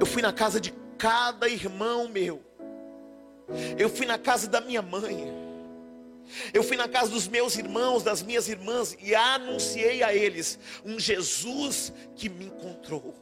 Eu 0.00 0.06
fui 0.06 0.22
na 0.22 0.32
casa 0.32 0.60
de 0.60 0.72
cada 0.96 1.48
irmão 1.48 2.08
meu. 2.08 2.42
Eu 3.78 3.90
fui 3.90 4.06
na 4.06 4.18
casa 4.18 4.48
da 4.48 4.60
minha 4.60 4.80
mãe. 4.80 5.42
Eu 6.54 6.62
fui 6.62 6.76
na 6.76 6.88
casa 6.88 7.10
dos 7.10 7.28
meus 7.28 7.56
irmãos, 7.56 8.02
das 8.02 8.22
minhas 8.22 8.48
irmãs 8.48 8.96
e 9.00 9.14
anunciei 9.14 10.02
a 10.02 10.14
eles 10.14 10.58
um 10.84 10.98
Jesus 10.98 11.92
que 12.16 12.28
me 12.28 12.46
encontrou. 12.46 13.14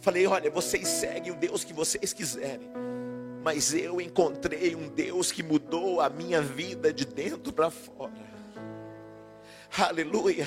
Falei: 0.00 0.26
olha, 0.26 0.50
vocês 0.50 0.88
seguem 0.88 1.32
o 1.32 1.36
Deus 1.36 1.64
que 1.64 1.72
vocês 1.72 2.12
quiserem, 2.12 2.70
mas 3.42 3.74
eu 3.74 4.00
encontrei 4.00 4.74
um 4.74 4.88
Deus 4.88 5.32
que 5.32 5.42
mudou 5.42 6.00
a 6.00 6.08
minha 6.08 6.40
vida 6.40 6.92
de 6.92 7.04
dentro 7.04 7.52
para 7.52 7.70
fora. 7.70 8.28
Aleluia. 9.78 10.46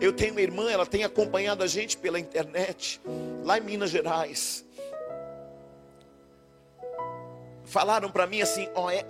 Eu 0.00 0.12
tenho 0.12 0.32
uma 0.32 0.40
irmã, 0.40 0.70
ela 0.70 0.86
tem 0.86 1.04
acompanhado 1.04 1.62
a 1.62 1.66
gente 1.66 1.96
pela 1.96 2.18
internet, 2.18 3.00
lá 3.44 3.58
em 3.58 3.62
Minas 3.62 3.90
Gerais. 3.90 4.64
Falaram 7.64 8.10
para 8.10 8.26
mim 8.26 8.40
assim: 8.40 8.68
ó, 8.74 8.90
é, 8.90 9.04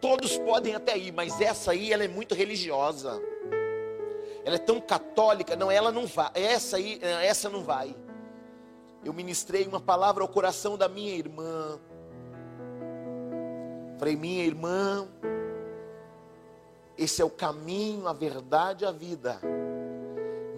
Todos 0.00 0.38
podem 0.38 0.74
até 0.74 0.96
ir, 0.96 1.12
mas 1.12 1.40
essa 1.40 1.72
aí 1.72 1.92
ela 1.92 2.02
é 2.02 2.08
muito 2.08 2.34
religiosa. 2.34 3.20
Ela 4.44 4.54
é 4.54 4.58
tão 4.58 4.80
católica, 4.80 5.54
não, 5.54 5.70
ela 5.70 5.92
não 5.92 6.06
vai. 6.06 6.30
Essa 6.32 6.78
aí, 6.78 6.98
essa 7.02 7.50
não 7.50 7.62
vai. 7.62 7.94
Eu 9.04 9.12
ministrei 9.12 9.66
uma 9.66 9.80
palavra 9.80 10.22
ao 10.22 10.28
coração 10.28 10.78
da 10.78 10.88
minha 10.88 11.14
irmã. 11.14 11.78
Falei, 14.00 14.16
minha 14.16 14.42
irmã, 14.42 15.06
esse 16.96 17.20
é 17.20 17.24
o 17.24 17.28
caminho, 17.28 18.08
a 18.08 18.14
verdade, 18.14 18.86
a 18.86 18.90
vida. 18.90 19.38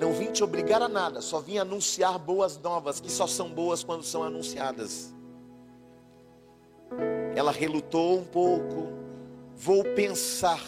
Não 0.01 0.13
vim 0.13 0.31
te 0.31 0.45
obrigar 0.45 0.81
a 0.81 0.89
nada, 0.89 1.21
só 1.21 1.41
vim 1.41 1.59
anunciar 1.59 2.21
boas 2.21 2.57
novas, 2.57 3.01
que 3.01 3.11
só 3.11 3.27
são 3.27 3.51
boas 3.51 3.83
quando 3.83 4.05
são 4.05 4.23
anunciadas. 4.23 5.13
Ela 7.35 7.51
relutou 7.51 8.17
um 8.17 8.25
pouco, 8.25 8.93
vou 9.57 9.83
pensar. 9.97 10.63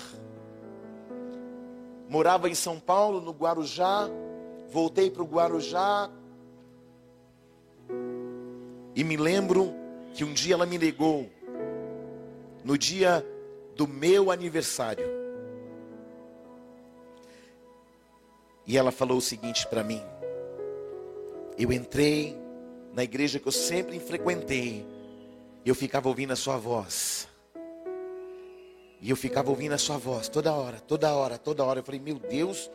Morava 2.09 2.49
em 2.49 2.57
São 2.57 2.81
Paulo, 2.81 3.21
no 3.21 3.31
Guarujá, 3.31 4.11
voltei 4.69 5.13
para 5.13 5.23
o 5.23 5.27
Guarujá. 5.27 6.11
E 8.97 9.05
me 9.05 9.17
lembro 9.17 9.73
que 10.13 10.25
um 10.25 10.33
dia 10.33 10.55
ela 10.55 10.67
me 10.67 10.77
ligou, 10.77 11.31
no 12.65 12.79
dia 12.79 13.25
do 13.77 13.87
meu 13.87 14.31
aniversário. 14.31 15.07
E 18.67 18.79
ela 18.79 18.91
falou 18.91 19.19
o 19.19 19.21
seguinte 19.21 19.67
para 19.69 19.85
mim: 19.85 20.03
Eu 21.59 21.71
entrei 21.71 22.37
na 22.95 23.05
igreja 23.05 23.39
que 23.39 23.47
eu 23.47 23.53
sempre 23.53 24.01
frequentei, 24.01 24.87
e 25.65 25.69
eu 25.69 25.75
ficava 25.75 26.09
ouvindo 26.09 26.33
a 26.33 26.37
sua 26.37 26.57
voz. 26.57 27.29
E 29.05 29.11
eu 29.11 29.17
ficava 29.17 29.51
ouvindo 29.51 29.73
a 29.73 29.79
sua 29.79 29.99
voz 29.99 30.31
toda 30.31 30.55
hora, 30.55 30.81
toda 30.81 31.13
hora, 31.13 31.37
toda 31.37 31.63
hora. 31.63 31.81
Eu 31.81 31.85
falei, 31.85 32.01
meu 32.01 32.19
Deus. 32.19 32.71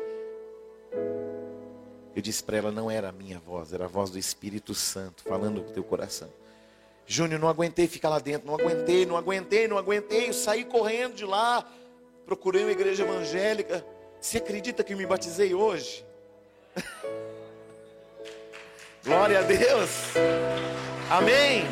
Eu 2.15 2.21
disse 2.21 2.43
para 2.43 2.57
ela, 2.57 2.71
não 2.71 2.91
era 2.91 3.09
a 3.09 3.11
minha 3.11 3.39
voz, 3.39 3.73
era 3.73 3.85
a 3.85 3.87
voz 3.87 4.11
do 4.11 4.19
Espírito 4.19 4.75
Santo 4.75 5.23
falando 5.23 5.63
com 5.63 5.71
o 5.71 5.73
teu 5.73 5.83
coração. 5.83 6.29
Júnior, 7.11 7.39
não 7.39 7.49
aguentei 7.49 7.87
ficar 7.87 8.07
lá 8.07 8.19
dentro, 8.19 8.45
não 8.45 8.53
aguentei, 8.53 9.03
não 9.03 9.17
aguentei, 9.17 9.67
não 9.67 9.79
aguentei. 9.79 10.29
Eu 10.29 10.33
saí 10.33 10.63
correndo 10.63 11.15
de 11.15 11.25
lá, 11.25 11.67
procurei 12.23 12.61
uma 12.61 12.71
igreja 12.71 13.03
evangélica. 13.03 13.83
Você 14.21 14.37
acredita 14.37 14.83
que 14.83 14.93
me 14.93 15.07
batizei 15.07 15.55
hoje? 15.55 16.05
Glória 19.03 19.39
a 19.39 19.41
Deus. 19.41 19.89
Amém. 21.09 21.63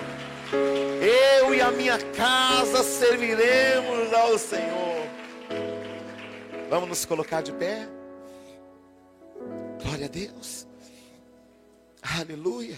Eu 1.39 1.53
e 1.53 1.61
a 1.61 1.69
minha 1.69 1.99
casa 2.15 2.81
serviremos 2.81 4.11
ao 4.13 4.39
Senhor. 4.39 5.07
Vamos 6.67 6.89
nos 6.89 7.05
colocar 7.05 7.43
de 7.43 7.51
pé. 7.51 7.88
Glória 9.83 10.07
a 10.07 10.09
Deus. 10.09 10.65
Aleluia. 12.01 12.75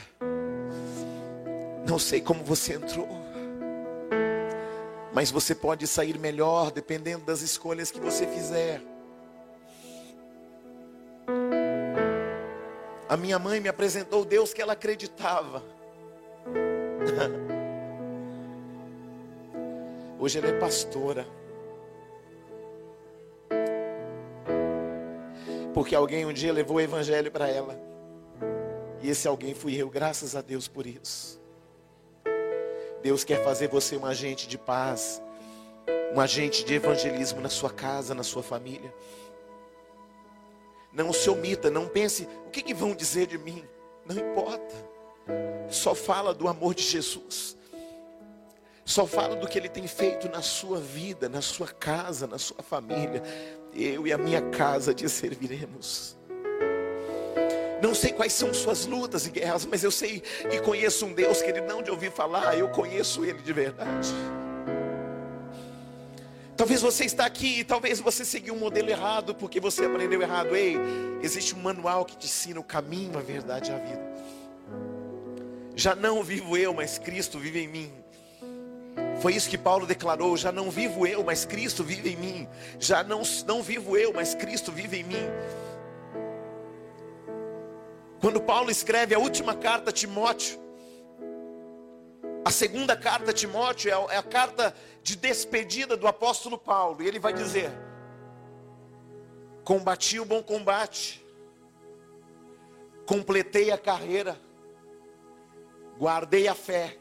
Não 1.90 1.98
sei 1.98 2.22
como 2.22 2.44
você 2.44 2.76
entrou, 2.76 3.08
mas 5.12 5.32
você 5.32 5.56
pode 5.56 5.88
sair 5.88 6.20
melhor 6.20 6.70
dependendo 6.70 7.26
das 7.26 7.42
escolhas 7.42 7.90
que 7.90 8.00
você 8.00 8.28
fizer. 8.28 8.80
A 13.10 13.18
minha 13.18 13.40
mãe 13.40 13.60
me 13.60 13.68
apresentou 13.68 14.24
Deus 14.24 14.54
que 14.54 14.62
ela 14.62 14.74
acreditava. 14.74 15.64
Hoje 20.20 20.38
ela 20.38 20.50
é 20.50 20.60
pastora. 20.60 21.26
Porque 25.74 25.96
alguém 25.96 26.24
um 26.24 26.34
dia 26.34 26.54
levou 26.54 26.78
o 26.78 26.82
evangelho 26.82 27.32
para 27.32 27.50
ela. 27.50 27.76
E 29.02 29.10
esse 29.10 29.28
alguém 29.28 29.56
fui 29.56 29.76
eu, 29.76 29.90
graças 29.90 30.36
a 30.36 30.42
Deus 30.42 30.68
por 30.68 30.86
isso. 30.86 31.40
Deus 33.02 33.24
quer 33.24 33.44
fazer 33.44 33.68
você 33.68 33.96
um 33.96 34.06
agente 34.06 34.48
de 34.48 34.58
paz, 34.58 35.22
um 36.14 36.20
agente 36.20 36.64
de 36.66 36.74
evangelismo 36.74 37.40
na 37.42 37.50
sua 37.50 37.70
casa, 37.70 38.14
na 38.14 38.24
sua 38.24 38.44
família. 38.44 38.94
Não 40.92 41.14
se 41.14 41.30
omita, 41.30 41.70
não 41.70 41.88
pense, 41.88 42.28
o 42.48 42.50
que, 42.50 42.62
que 42.62 42.74
vão 42.74 42.96
dizer 42.96 43.28
de 43.28 43.38
mim? 43.38 43.64
Não 44.06 44.18
importa. 44.18 44.76
Só 45.70 45.94
fala 45.94 46.34
do 46.34 46.48
amor 46.48 46.74
de 46.74 46.84
Jesus. 46.84 47.56
Só 48.84 49.06
fala 49.06 49.36
do 49.36 49.48
que 49.48 49.58
Ele 49.58 49.70
tem 49.70 49.88
feito 49.88 50.28
na 50.28 50.42
sua 50.42 50.80
vida, 50.80 51.30
na 51.30 51.42
sua 51.42 51.68
casa, 51.68 52.26
na 52.26 52.40
sua 52.40 52.64
família. 52.64 53.22
Eu 53.72 54.08
e 54.08 54.12
a 54.12 54.18
minha 54.18 54.42
casa 54.50 54.96
te 54.96 55.08
serviremos. 55.08 56.19
Não 57.82 57.96
sei 57.96 58.12
quais 58.12 58.34
são 58.34 58.54
suas 58.54 58.86
lutas 58.86 59.26
e 59.26 59.30
guerras, 59.30 59.66
mas 59.66 59.84
eu 59.84 59.92
sei 59.92 60.22
e 60.52 60.60
conheço 60.60 61.06
um 61.06 61.14
Deus 61.14 61.42
que 61.42 61.50
ele 61.50 61.62
não 61.62 61.82
de 61.82 61.90
ouvir 61.90 62.12
falar, 62.12 62.58
eu 62.58 62.68
conheço 62.70 63.24
ele 63.24 63.42
de 63.42 63.54
verdade. 63.54 64.10
Talvez 66.60 66.82
você 66.82 67.06
está 67.06 67.26
aqui 67.26 67.60
e 67.60 67.64
talvez 67.64 68.02
você 68.02 68.26
seguiu 68.26 68.54
um 68.54 68.60
modelo 68.60 68.90
errado 68.90 69.34
porque 69.34 69.62
você 69.62 69.86
aprendeu 69.86 70.22
errado. 70.22 70.54
Ei, 70.54 70.76
existe 71.22 71.56
um 71.56 71.60
manual 71.60 72.04
que 72.04 72.18
te 72.18 72.26
ensina 72.26 72.60
o 72.60 72.64
caminho, 72.64 73.18
a 73.18 73.22
verdade 73.22 73.72
e 73.72 73.74
a 73.74 73.78
vida. 73.78 74.10
Já 75.74 75.96
não 75.96 76.22
vivo 76.22 76.58
eu, 76.58 76.74
mas 76.74 76.98
Cristo 76.98 77.40
vive 77.40 77.62
em 77.62 77.68
mim. 77.70 77.94
Foi 79.22 79.34
isso 79.34 79.50
que 79.50 79.58
Paulo 79.58 79.86
declarou: 79.86 80.36
já 80.36 80.52
não 80.52 80.70
vivo 80.70 81.08
eu, 81.08 81.24
mas 81.24 81.46
Cristo 81.46 81.82
vive 81.82 82.10
em 82.10 82.18
mim. 82.18 82.48
Já 82.78 83.04
não, 83.04 83.22
não 83.48 83.64
vivo 83.64 83.96
eu, 83.96 84.12
mas 84.12 84.36
Cristo 84.36 84.70
vive 84.70 84.98
em 84.98 85.04
mim. 85.04 85.30
Quando 88.20 88.42
Paulo 88.42 88.70
escreve 88.70 89.16
a 89.16 89.20
última 89.20 89.56
carta 89.56 89.92
a 89.92 89.94
Timóteo, 89.94 90.60
a 92.44 92.52
segunda 92.52 92.96
carta 92.96 93.32
a 93.32 93.34
Timóteo 93.34 93.90
é 93.90 93.94
a, 93.94 94.16
é 94.16 94.18
a 94.18 94.24
carta 94.24 94.76
de 95.02 95.16
despedida 95.16 95.96
do 95.96 96.08
apóstolo 96.08 96.58
Paulo, 96.58 97.02
e 97.02 97.08
ele 97.08 97.18
vai 97.18 97.32
dizer: 97.32 97.72
Combati 99.64 100.20
o 100.20 100.26
bom 100.26 100.44
combate, 100.44 101.26
completei 103.06 103.72
a 103.72 103.78
carreira, 103.78 104.38
guardei 105.98 106.50
a 106.50 106.56
fé, 106.56 106.98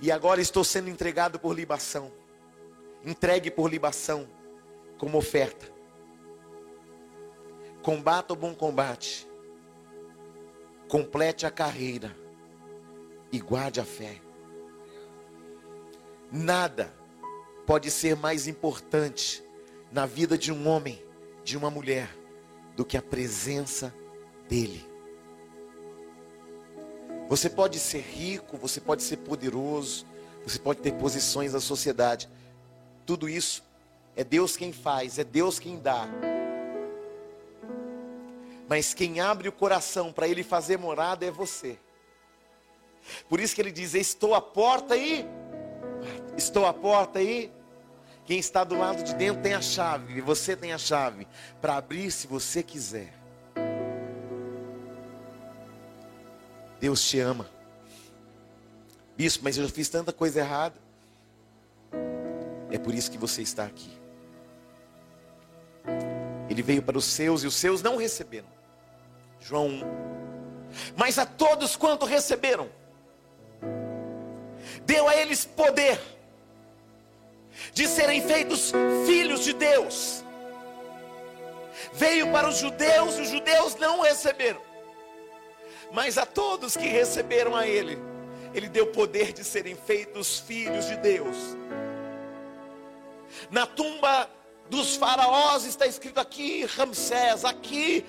e 0.00 0.12
agora 0.12 0.42
estou 0.42 0.64
sendo 0.64 0.90
entregado 0.90 1.38
por 1.38 1.54
libação, 1.54 2.12
entregue 3.02 3.50
por 3.50 3.70
libação, 3.70 4.28
como 4.98 5.16
oferta. 5.16 5.72
Combata 7.82 8.32
o 8.34 8.36
bom 8.36 8.54
combate, 8.54 9.28
complete 10.92 11.46
a 11.46 11.50
carreira 11.50 12.14
e 13.32 13.40
guarde 13.40 13.80
a 13.80 13.84
fé. 13.84 14.20
Nada 16.30 16.92
pode 17.66 17.90
ser 17.90 18.14
mais 18.14 18.46
importante 18.46 19.42
na 19.90 20.04
vida 20.04 20.36
de 20.36 20.52
um 20.52 20.68
homem, 20.68 21.02
de 21.42 21.56
uma 21.56 21.70
mulher, 21.70 22.14
do 22.76 22.84
que 22.84 22.98
a 22.98 23.00
presença 23.00 23.90
dele. 24.46 24.86
Você 27.26 27.48
pode 27.48 27.78
ser 27.78 28.00
rico, 28.00 28.58
você 28.58 28.78
pode 28.78 29.02
ser 29.02 29.16
poderoso, 29.16 30.04
você 30.44 30.58
pode 30.58 30.80
ter 30.80 30.92
posições 30.92 31.54
na 31.54 31.60
sociedade. 31.60 32.28
Tudo 33.06 33.30
isso 33.30 33.64
é 34.14 34.22
Deus 34.22 34.58
quem 34.58 34.74
faz, 34.74 35.18
é 35.18 35.24
Deus 35.24 35.58
quem 35.58 35.80
dá. 35.80 36.06
Mas 38.72 38.94
quem 38.94 39.20
abre 39.20 39.50
o 39.50 39.52
coração 39.52 40.10
para 40.10 40.26
Ele 40.26 40.42
fazer 40.42 40.78
morada 40.78 41.26
é 41.26 41.30
você. 41.30 41.78
Por 43.28 43.38
isso 43.38 43.54
que 43.54 43.60
Ele 43.60 43.70
diz: 43.70 43.92
Estou 43.92 44.34
à 44.34 44.40
porta 44.40 44.94
aí, 44.94 45.26
estou 46.38 46.64
à 46.64 46.72
porta 46.72 47.18
aí. 47.18 47.52
Quem 48.24 48.38
está 48.38 48.64
do 48.64 48.74
lado 48.74 49.02
de 49.02 49.14
dentro 49.14 49.42
tem 49.42 49.52
a 49.52 49.60
chave, 49.60 50.16
e 50.16 50.22
você 50.22 50.56
tem 50.56 50.72
a 50.72 50.78
chave 50.78 51.28
para 51.60 51.76
abrir 51.76 52.10
se 52.10 52.26
você 52.26 52.62
quiser. 52.62 53.12
Deus 56.80 57.06
te 57.06 57.20
ama. 57.20 57.50
Bispo, 59.14 59.44
mas 59.44 59.58
eu 59.58 59.66
já 59.66 59.70
fiz 59.70 59.90
tanta 59.90 60.14
coisa 60.14 60.40
errada. 60.40 60.80
É 62.70 62.78
por 62.78 62.94
isso 62.94 63.10
que 63.10 63.18
você 63.18 63.42
está 63.42 63.66
aqui. 63.66 63.92
Ele 66.48 66.62
veio 66.62 66.82
para 66.82 66.96
os 66.96 67.04
seus 67.04 67.44
e 67.44 67.46
os 67.46 67.54
seus 67.54 67.82
não 67.82 67.98
receberam. 67.98 68.61
João 69.42 69.66
1. 69.66 69.82
Mas 70.96 71.18
a 71.18 71.26
todos 71.26 71.76
quanto 71.76 72.06
receberam, 72.06 72.68
deu 74.84 75.08
a 75.08 75.16
eles 75.16 75.44
poder 75.44 76.00
de 77.72 77.86
serem 77.86 78.22
feitos 78.22 78.72
filhos 79.06 79.44
de 79.44 79.52
Deus. 79.52 80.24
Veio 81.92 82.30
para 82.30 82.48
os 82.48 82.58
judeus 82.58 83.18
e 83.18 83.22
os 83.22 83.28
judeus 83.28 83.76
não 83.76 84.00
receberam. 84.00 84.60
Mas 85.92 86.16
a 86.16 86.24
todos 86.24 86.76
que 86.76 86.86
receberam 86.86 87.54
a 87.54 87.66
Ele, 87.66 87.98
Ele 88.54 88.68
deu 88.68 88.86
poder 88.86 89.32
de 89.32 89.44
serem 89.44 89.76
feitos 89.76 90.38
filhos 90.38 90.86
de 90.86 90.96
Deus. 90.96 91.36
Na 93.50 93.66
tumba 93.66 94.28
dos 94.70 94.96
faraós 94.96 95.64
está 95.64 95.86
escrito 95.86 96.18
aqui 96.18 96.64
Ramsés, 96.64 97.44
aqui 97.44 98.06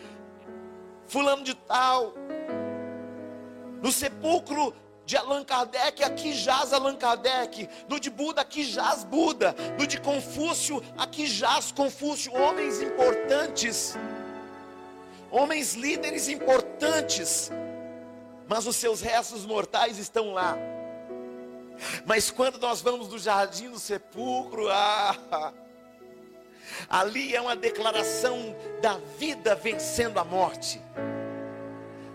fulano 1.13 1.43
de 1.43 1.53
tal. 1.53 2.13
No 3.81 3.91
sepulcro 3.91 4.73
de 5.05 5.15
Allan 5.15 5.43
Kardec, 5.43 6.03
aqui 6.03 6.33
jaz 6.33 6.73
Allan 6.73 6.95
Kardec. 6.95 7.69
No 7.87 7.99
de 7.99 8.09
Buda, 8.09 8.41
aqui 8.41 8.63
jaz 8.63 9.03
Buda. 9.03 9.55
No 9.79 9.87
de 9.87 10.01
Confúcio, 10.01 10.83
aqui 10.97 11.27
jaz 11.27 11.71
Confúcio. 11.71 12.33
Homens 12.33 12.81
importantes, 12.81 13.95
homens 15.31 15.75
líderes 15.75 16.27
importantes 16.27 17.51
mas 18.47 18.67
os 18.67 18.75
seus 18.75 19.01
restos 19.01 19.45
mortais 19.45 19.97
estão 19.97 20.33
lá. 20.33 20.57
Mas 22.05 22.29
quando 22.29 22.59
nós 22.59 22.81
vamos 22.81 23.07
no 23.07 23.17
jardim 23.17 23.69
do 23.69 23.79
sepulcro, 23.79 24.69
ah, 24.71 25.53
ali 26.89 27.35
é 27.35 27.41
uma 27.41 27.55
declaração 27.55 28.55
da 28.81 28.99
vida 29.17 29.55
vencendo 29.55 30.19
a 30.19 30.23
morte. 30.23 30.81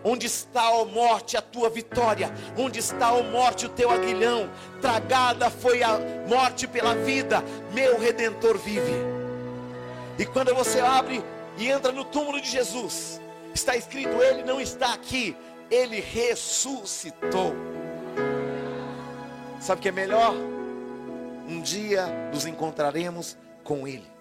Onde 0.05 0.27
está, 0.27 0.71
ó 0.71 0.85
morte, 0.85 1.37
a 1.37 1.43
tua 1.43 1.69
vitória? 1.69 2.33
Onde 2.57 2.79
está, 2.79 3.13
ó 3.13 3.23
morte, 3.23 3.67
o 3.67 3.69
teu 3.69 3.91
aguilhão? 3.91 4.49
Tragada 4.81 5.51
foi 5.51 5.83
a 5.83 5.99
morte 6.29 6.69
pela 6.69 6.95
vida, 6.95 7.43
meu 7.73 7.99
redentor 7.99 8.57
vive. 8.59 8.93
E 10.19 10.25
quando 10.25 10.55
você 10.55 10.81
abre 10.81 11.23
e 11.57 11.69
entra 11.69 11.91
no 11.91 12.05
túmulo 12.05 12.41
de 12.41 12.49
Jesus, 12.49 13.21
está 13.55 13.77
escrito: 13.77 14.23
Ele 14.23 14.45
não 14.45 14.61
está 14.61 14.95
aqui, 14.95 15.37
ele 15.71 16.01
ressuscitou. 16.01 17.55
Sabe 19.61 19.81
o 19.81 19.83
que 19.83 19.89
é 19.89 19.93
melhor? 19.93 20.35
Um 21.49 21.61
dia 21.61 22.07
nos 22.33 22.47
encontraremos 22.47 23.37
com 23.65 23.87
Ele. 23.87 24.18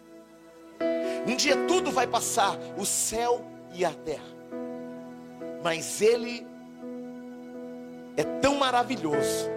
Um 1.28 1.36
dia 1.36 1.58
tudo 1.68 1.92
vai 1.92 2.08
passar, 2.08 2.58
o 2.78 2.86
céu 2.86 3.44
e 3.74 3.84
a 3.84 3.92
terra. 3.92 4.24
Mas 5.62 6.02
Ele 6.02 6.48
é 8.16 8.24
tão 8.24 8.56
maravilhoso 8.56 9.50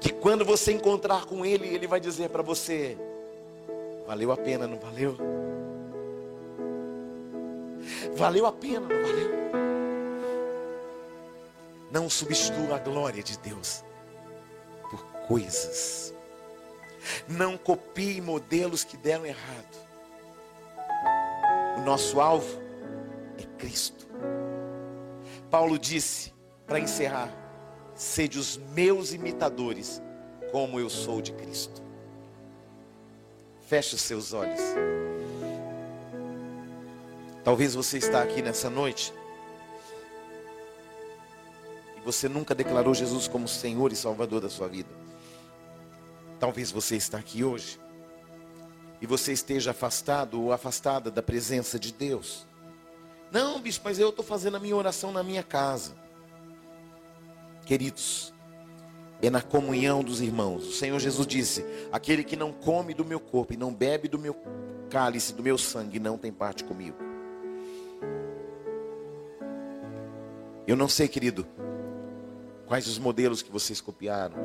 que 0.00 0.10
quando 0.12 0.44
você 0.44 0.72
encontrar 0.72 1.26
com 1.26 1.44
Ele, 1.44 1.68
Ele 1.68 1.86
vai 1.86 2.00
dizer 2.00 2.30
para 2.30 2.42
você: 2.42 2.96
valeu 4.06 4.32
a 4.32 4.36
pena, 4.36 4.66
não 4.66 4.78
valeu? 4.78 5.16
Valeu 8.16 8.46
a 8.46 8.52
pena, 8.52 8.80
não 8.80 8.88
valeu? 8.88 9.30
Não 11.90 12.08
substitua 12.08 12.76
a 12.76 12.78
glória 12.78 13.22
de 13.22 13.36
Deus 13.38 13.84
por 14.90 15.02
coisas. 15.26 16.14
Não 17.28 17.56
copie 17.56 18.20
modelos 18.20 18.84
que 18.84 18.96
deram 18.96 19.26
errado. 19.26 19.79
O 21.80 21.84
nosso 21.84 22.20
alvo 22.20 22.60
é 23.38 23.42
Cristo. 23.56 24.06
Paulo 25.50 25.78
disse, 25.78 26.34
para 26.66 26.78
encerrar: 26.78 27.32
sede 27.94 28.38
os 28.38 28.58
meus 28.74 29.14
imitadores, 29.14 30.02
como 30.52 30.78
eu 30.78 30.90
sou 30.90 31.22
de 31.22 31.32
Cristo. 31.32 31.82
Feche 33.66 33.94
os 33.94 34.02
seus 34.02 34.34
olhos. 34.34 34.60
Talvez 37.42 37.74
você 37.74 37.96
está 37.96 38.22
aqui 38.22 38.42
nessa 38.42 38.68
noite 38.68 39.12
você 42.04 42.28
nunca 42.28 42.54
declarou 42.54 42.94
Jesus 42.94 43.28
como 43.28 43.46
Senhor 43.46 43.92
e 43.92 43.96
Salvador 43.96 44.40
da 44.40 44.48
sua 44.50 44.68
vida. 44.68 44.88
Talvez 46.38 46.70
você 46.70 46.96
está 46.96 47.18
aqui 47.18 47.44
hoje 47.44 47.78
e 49.00 49.06
você 49.06 49.32
esteja 49.32 49.70
afastado 49.70 50.40
ou 50.40 50.52
afastada 50.52 51.10
da 51.10 51.22
presença 51.22 51.78
de 51.78 51.92
Deus. 51.92 52.46
Não, 53.32 53.60
bispo, 53.60 53.84
mas 53.84 53.98
eu 53.98 54.10
estou 54.10 54.24
fazendo 54.24 54.56
a 54.56 54.60
minha 54.60 54.76
oração 54.76 55.12
na 55.12 55.22
minha 55.22 55.42
casa. 55.42 55.94
Queridos, 57.64 58.34
é 59.22 59.30
na 59.30 59.40
comunhão 59.40 60.02
dos 60.02 60.20
irmãos. 60.20 60.66
O 60.66 60.72
Senhor 60.72 60.98
Jesus 60.98 61.26
disse: 61.26 61.64
Aquele 61.92 62.24
que 62.24 62.36
não 62.36 62.52
come 62.52 62.92
do 62.92 63.04
meu 63.04 63.20
corpo 63.20 63.52
e 63.52 63.56
não 63.56 63.72
bebe 63.72 64.08
do 64.08 64.18
meu 64.18 64.36
cálice, 64.90 65.32
do 65.32 65.42
meu 65.42 65.56
sangue, 65.56 66.00
não 66.00 66.18
tem 66.18 66.32
parte 66.32 66.64
comigo. 66.64 66.96
Eu 70.66 70.76
não 70.76 70.88
sei, 70.88 71.08
querido, 71.08 71.46
quais 72.66 72.86
os 72.86 72.98
modelos 72.98 73.42
que 73.42 73.50
vocês 73.50 73.80
copiaram. 73.80 74.36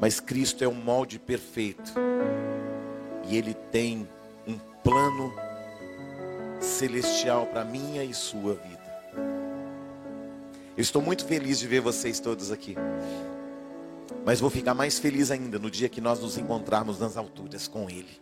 Mas 0.00 0.20
Cristo 0.20 0.64
é 0.64 0.68
um 0.68 0.74
molde 0.74 1.18
perfeito. 1.18 1.92
E 3.28 3.36
Ele 3.36 3.54
tem 3.54 4.08
um 4.46 4.58
plano 4.82 5.32
celestial 6.60 7.46
para 7.46 7.64
minha 7.64 8.04
e 8.04 8.14
sua 8.14 8.54
vida. 8.54 8.82
Eu 10.76 10.82
estou 10.82 11.02
muito 11.02 11.24
feliz 11.26 11.58
de 11.58 11.66
ver 11.66 11.80
vocês 11.80 12.18
todos 12.18 12.50
aqui. 12.50 12.76
Mas 14.24 14.40
vou 14.40 14.48
ficar 14.48 14.74
mais 14.74 14.98
feliz 14.98 15.30
ainda 15.30 15.58
no 15.58 15.70
dia 15.70 15.88
que 15.88 16.00
nós 16.00 16.20
nos 16.20 16.38
encontrarmos 16.38 16.98
nas 16.98 17.16
alturas 17.16 17.66
com 17.66 17.90
Ele. 17.90 18.20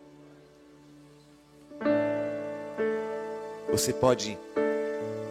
Você 3.71 3.93
pode 3.93 4.37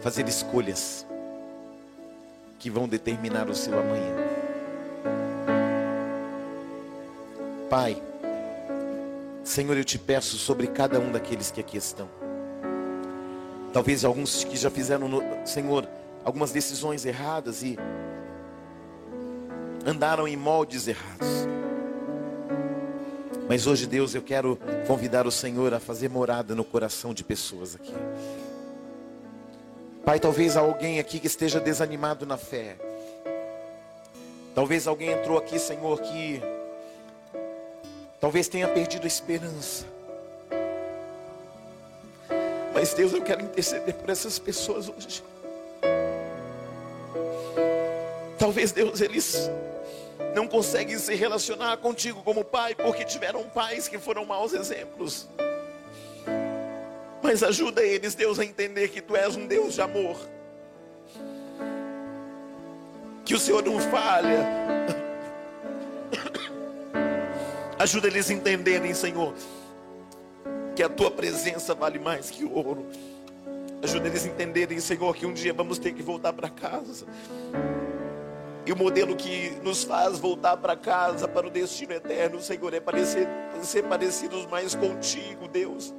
fazer 0.01 0.27
escolhas 0.27 1.07
que 2.59 2.71
vão 2.71 2.89
determinar 2.89 3.49
o 3.49 3.55
seu 3.55 3.79
amanhã. 3.79 4.17
Pai, 7.69 8.03
Senhor, 9.43 9.77
eu 9.77 9.85
te 9.85 9.99
peço 9.99 10.37
sobre 10.37 10.67
cada 10.67 11.01
um 11.01 11.11
daqueles 11.11 11.51
que 11.51 11.61
aqui 11.61 11.77
estão. 11.77 12.09
Talvez 13.73 14.05
alguns 14.05 14.45
que 14.45 14.57
já 14.57 14.71
fizeram, 14.71 15.09
Senhor, 15.45 15.89
algumas 16.25 16.53
decisões 16.53 17.05
erradas 17.05 17.63
e 17.63 17.79
andaram 19.87 20.27
em 20.27 20.37
moldes 20.37 20.89
errados. 20.89 21.29
Mas 23.49 23.67
hoje, 23.67 23.87
Deus, 23.87 24.15
eu 24.15 24.23
quero 24.23 24.59
convidar 24.87 25.27
o 25.27 25.31
Senhor 25.31 25.75
a 25.75 25.81
fazer 25.81 26.09
morada 26.09 26.55
no 26.55 26.65
coração 26.65 27.13
de 27.13 27.25
pessoas 27.25 27.75
aqui. 27.75 27.95
Pai, 30.05 30.21
talvez 30.21 30.57
alguém 30.57 31.01
aqui 31.01 31.19
que 31.19 31.27
esteja 31.27 31.61
desanimado 31.61 32.25
na 32.25 32.37
fé. 32.37 32.77
Talvez 34.55 34.87
alguém 34.87 35.11
entrou 35.11 35.39
aqui, 35.39 35.59
Senhor, 35.59 36.01
que 36.01 36.41
talvez 38.21 38.49
tenha 38.49 38.69
perdido 38.69 39.05
a 39.05 39.09
esperança. 39.09 39.87
Mas 42.73 42.95
Deus, 42.95 43.13
eu 43.13 43.23
quero 43.23 43.43
interceder 43.43 43.95
por 43.95 44.09
essas 44.11 44.39
pessoas 44.39 44.89
hoje. 44.89 45.23
Talvez 48.39 48.73
Deus 48.73 49.01
eles 49.01 49.51
não 50.35 50.47
conseguem 50.47 50.99
se 50.99 51.15
relacionar 51.15 51.77
contigo 51.79 52.23
como 52.23 52.45
pai 52.45 52.75
porque 52.75 53.05
tiveram 53.05 53.45
pais 53.45 53.89
que 53.89 53.99
foram 53.99 54.25
maus 54.25 54.53
exemplos. 54.53 55.29
Mas 57.23 57.43
ajuda 57.43 57.83
eles, 57.83 58.15
Deus, 58.15 58.39
a 58.39 58.45
entender 58.45 58.89
que 58.89 59.01
tu 59.01 59.15
és 59.15 59.37
um 59.37 59.47
Deus 59.47 59.75
de 59.75 59.83
amor. 59.83 60.17
Que 63.25 63.35
o 63.35 63.39
Senhor 63.39 63.63
não 63.63 63.79
falha. 63.79 65.00
Ajuda 67.81 68.09
eles 68.09 68.29
a 68.29 68.35
entenderem, 68.35 68.93
Senhor, 68.93 69.33
que 70.77 70.83
a 70.83 70.89
tua 70.91 71.11
presença 71.11 71.75
vale 71.75 71.99
mais 71.99 72.29
que 72.29 72.45
ouro. 72.45 72.87
Ajuda 73.83 74.07
eles 74.07 74.27
a 74.27 74.29
entenderem, 74.29 74.79
Senhor, 74.79 75.17
que 75.17 75.25
um 75.25 75.33
dia 75.33 75.55
vamos 75.55 75.79
ter 75.79 75.95
que 75.95 76.03
voltar 76.03 76.35
para 76.35 76.51
casa. 76.51 77.07
E 78.67 78.71
o 78.71 78.77
modelo 78.77 79.17
que 79.17 79.59
nos 79.63 79.83
faz 79.83 80.19
voltar 80.19 80.59
para 80.59 80.77
casa, 80.77 81.27
para 81.27 81.47
o 81.47 81.51
destino 81.51 81.95
eterno, 81.95 82.43
Senhor, 82.43 82.75
é 82.75 82.81
parecer, 82.81 83.27
ser 83.63 83.85
parecidos 83.85 84.45
mais 84.45 84.75
contigo, 84.75 85.49
Deus. 85.49 85.95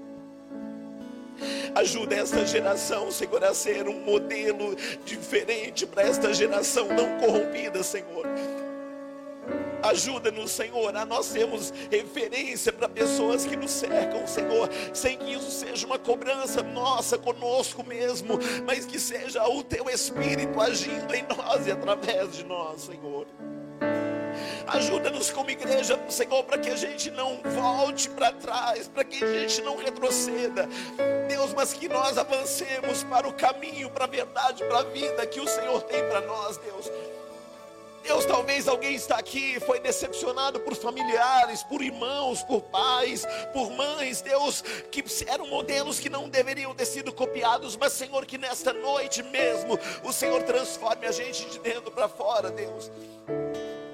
Ajuda 1.73 2.13
esta 2.13 2.45
geração, 2.45 3.09
Senhor, 3.09 3.43
a 3.43 3.55
ser 3.55 3.87
um 3.87 4.01
modelo 4.01 4.75
diferente 5.03 5.87
para 5.87 6.03
esta 6.03 6.31
geração 6.31 6.89
não 6.89 7.17
corrompida, 7.17 7.81
Senhor. 7.81 8.27
Ajuda-nos, 9.83 10.51
Senhor, 10.51 10.95
a 10.95 11.05
nós 11.05 11.25
sermos 11.25 11.73
referência 11.89 12.71
para 12.71 12.87
pessoas 12.87 13.45
que 13.45 13.55
nos 13.55 13.71
cercam, 13.71 14.27
Senhor, 14.27 14.69
sem 14.93 15.17
que 15.17 15.33
isso 15.33 15.49
seja 15.49 15.87
uma 15.87 15.97
cobrança 15.97 16.61
nossa 16.61 17.17
conosco 17.17 17.83
mesmo, 17.83 18.39
mas 18.65 18.85
que 18.85 18.99
seja 18.99 19.43
o 19.47 19.63
Teu 19.63 19.89
Espírito 19.89 20.61
agindo 20.61 21.13
em 21.15 21.25
nós 21.35 21.65
e 21.65 21.71
através 21.71 22.33
de 22.37 22.45
nós, 22.45 22.81
Senhor. 22.81 23.25
Ajuda-nos 24.67 25.29
como 25.31 25.49
igreja, 25.49 25.99
Senhor, 26.09 26.43
para 26.43 26.57
que 26.57 26.69
a 26.69 26.75
gente 26.75 27.11
não 27.11 27.41
volte 27.43 28.09
para 28.09 28.31
trás, 28.31 28.87
para 28.87 29.03
que 29.03 29.23
a 29.23 29.39
gente 29.39 29.61
não 29.61 29.77
retroceda. 29.77 30.69
Deus, 31.27 31.53
mas 31.53 31.73
que 31.73 31.89
nós 31.89 32.17
avancemos 32.17 33.03
para 33.03 33.27
o 33.27 33.33
caminho, 33.33 33.89
para 33.89 34.05
a 34.05 34.07
verdade, 34.07 34.63
para 34.65 34.79
a 34.79 34.83
vida 34.83 35.25
que 35.25 35.39
o 35.39 35.47
Senhor 35.47 35.81
tem 35.83 36.03
para 36.07 36.21
nós, 36.21 36.57
Deus. 36.57 36.89
Deus, 38.03 38.25
talvez 38.25 38.67
alguém 38.67 38.95
está 38.95 39.17
aqui, 39.17 39.59
foi 39.59 39.79
decepcionado 39.79 40.59
por 40.59 40.75
familiares, 40.75 41.63
por 41.63 41.81
irmãos, 41.81 42.43
por 42.43 42.61
pais, 42.63 43.25
por 43.53 43.69
mães, 43.71 44.21
Deus, 44.21 44.63
que 44.91 45.03
eram 45.27 45.47
modelos 45.47 45.99
que 45.99 46.09
não 46.09 46.27
deveriam 46.27 46.73
ter 46.73 46.85
sido 46.85 47.13
copiados, 47.13 47.75
mas 47.75 47.93
Senhor, 47.93 48.25
que 48.25 48.37
nesta 48.37 48.73
noite 48.73 49.21
mesmo 49.23 49.77
o 50.03 50.11
Senhor 50.11 50.41
transforme 50.43 51.05
a 51.05 51.11
gente 51.11 51.45
de 51.45 51.59
dentro 51.59 51.91
para 51.91 52.09
fora, 52.09 52.49
Deus. 52.49 52.91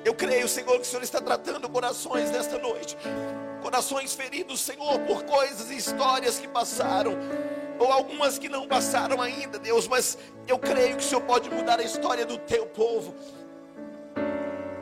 Eu 0.05 0.15
creio, 0.15 0.47
Senhor, 0.47 0.75
que 0.75 0.81
o 0.81 0.85
Senhor 0.85 1.03
está 1.03 1.19
tratando 1.19 1.67
corações 1.69 2.31
nesta 2.31 2.57
noite, 2.57 2.95
corações 3.61 4.13
feridos, 4.13 4.61
Senhor, 4.61 4.99
por 5.01 5.23
coisas 5.23 5.69
e 5.69 5.75
histórias 5.75 6.39
que 6.39 6.47
passaram 6.47 7.17
ou 7.79 7.91
algumas 7.91 8.39
que 8.39 8.49
não 8.49 8.67
passaram 8.67 9.21
ainda, 9.21 9.59
Deus, 9.59 9.87
mas 9.87 10.17
eu 10.47 10.57
creio 10.57 10.97
que 10.97 11.03
o 11.03 11.07
Senhor 11.07 11.21
pode 11.21 11.49
mudar 11.49 11.79
a 11.79 11.83
história 11.83 12.25
do 12.25 12.37
teu 12.37 12.65
povo. 12.65 13.13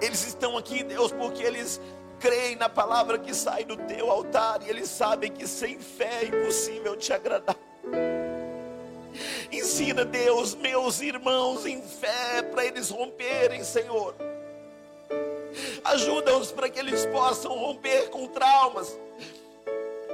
Eles 0.06 0.28
estão 0.28 0.56
aqui, 0.56 0.84
Deus, 0.84 1.12
porque 1.12 1.42
eles 1.42 1.82
creem 2.20 2.56
na 2.56 2.70
palavra 2.70 3.18
que 3.18 3.34
sai 3.34 3.64
do 3.64 3.76
teu 3.76 4.12
altar 4.12 4.62
e 4.62 4.70
eles 4.70 4.88
sabem 4.88 5.32
que 5.32 5.48
sem 5.48 5.80
fé 5.80 6.20
é 6.22 6.26
impossível 6.26 6.96
te 6.96 7.12
agradar. 7.12 7.58
Ensina, 9.52 10.06
Deus, 10.06 10.54
meus 10.54 11.02
irmãos 11.02 11.66
em 11.66 11.82
fé 11.82 12.44
para 12.44 12.64
eles 12.64 12.92
romperem, 12.92 13.64
Senhor. 13.64 14.14
Ajuda-os 15.84 16.52
para 16.52 16.70
que 16.70 16.80
eles 16.80 17.04
possam 17.08 17.58
romper 17.58 18.12
com 18.12 18.28
traumas, 18.28 18.96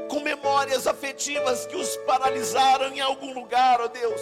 com 0.07 0.21
memórias 0.21 0.87
afetivas 0.87 1.65
que 1.65 1.75
os 1.75 1.97
paralisaram 1.97 2.93
em 2.93 3.01
algum 3.01 3.33
lugar, 3.33 3.81
ó 3.81 3.87
Deus. 3.87 4.21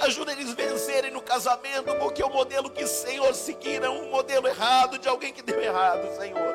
Ajuda 0.00 0.32
eles 0.32 0.54
vencerem 0.54 1.10
no 1.10 1.20
casamento, 1.20 1.94
porque 1.96 2.22
o 2.22 2.30
modelo 2.30 2.70
que 2.70 2.86
Senhor 2.86 3.34
seguir 3.34 3.82
é 3.82 3.88
um 3.88 4.10
modelo 4.10 4.48
errado 4.48 4.98
de 4.98 5.08
alguém 5.08 5.32
que 5.32 5.42
deu 5.42 5.60
errado, 5.60 6.08
Senhor. 6.16 6.54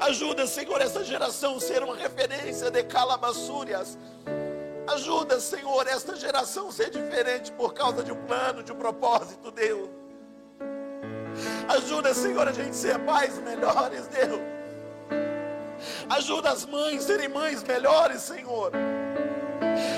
Ajuda, 0.00 0.46
Senhor, 0.46 0.80
essa 0.80 1.02
geração 1.02 1.56
a 1.56 1.60
ser 1.60 1.82
uma 1.82 1.96
referência 1.96 2.70
de 2.70 2.82
calabaçúrias. 2.84 3.98
Ajuda, 4.86 5.40
Senhor, 5.40 5.86
esta 5.86 6.16
geração 6.16 6.68
a 6.68 6.72
ser 6.72 6.90
diferente 6.90 7.52
por 7.52 7.74
causa 7.74 8.02
de 8.02 8.12
um 8.12 8.26
plano, 8.26 8.62
de 8.62 8.72
um 8.72 8.76
propósito, 8.76 9.50
Deus. 9.50 9.88
Ajuda, 11.68 12.14
Senhor, 12.14 12.48
a 12.48 12.52
gente 12.52 12.74
ser 12.74 12.98
pais 13.00 13.38
melhores, 13.38 14.06
Deus. 14.08 14.40
Ajuda 16.08 16.50
as 16.50 16.64
mães 16.64 17.04
a 17.04 17.06
serem 17.06 17.28
mães 17.28 17.62
melhores, 17.62 18.22
Senhor. 18.22 18.72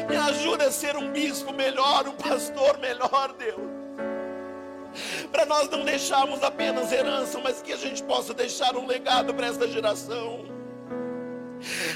Me 0.09 0.17
ajuda 0.17 0.67
a 0.67 0.73
ser 0.73 0.97
um 0.97 1.11
bispo 1.11 1.53
melhor, 1.53 2.09
um 2.09 2.15
pastor 2.15 2.79
melhor, 2.79 3.35
Deus. 3.39 3.71
Para 5.31 5.47
nós 5.47 5.69
não 5.69 5.85
deixarmos 5.85 6.43
apenas 6.43 6.93
herança, 6.93 7.39
mas 7.43 7.63
que 7.63 7.73
a 7.73 7.77
gente 7.77 8.03
possa 8.03 8.35
deixar 8.35 8.77
um 8.77 8.87
legado 8.87 9.33
para 9.33 9.47
esta 9.47 9.69
geração. 9.69 10.45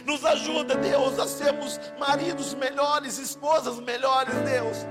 Nos 0.05 0.25
ajuda, 0.25 0.77
Deus, 0.77 1.19
a 1.19 1.27
sermos 1.27 1.81
maridos 1.99 2.55
melhores, 2.55 3.19
esposas 3.19 3.81
melhores, 3.81 4.35
Deus. 4.43 4.87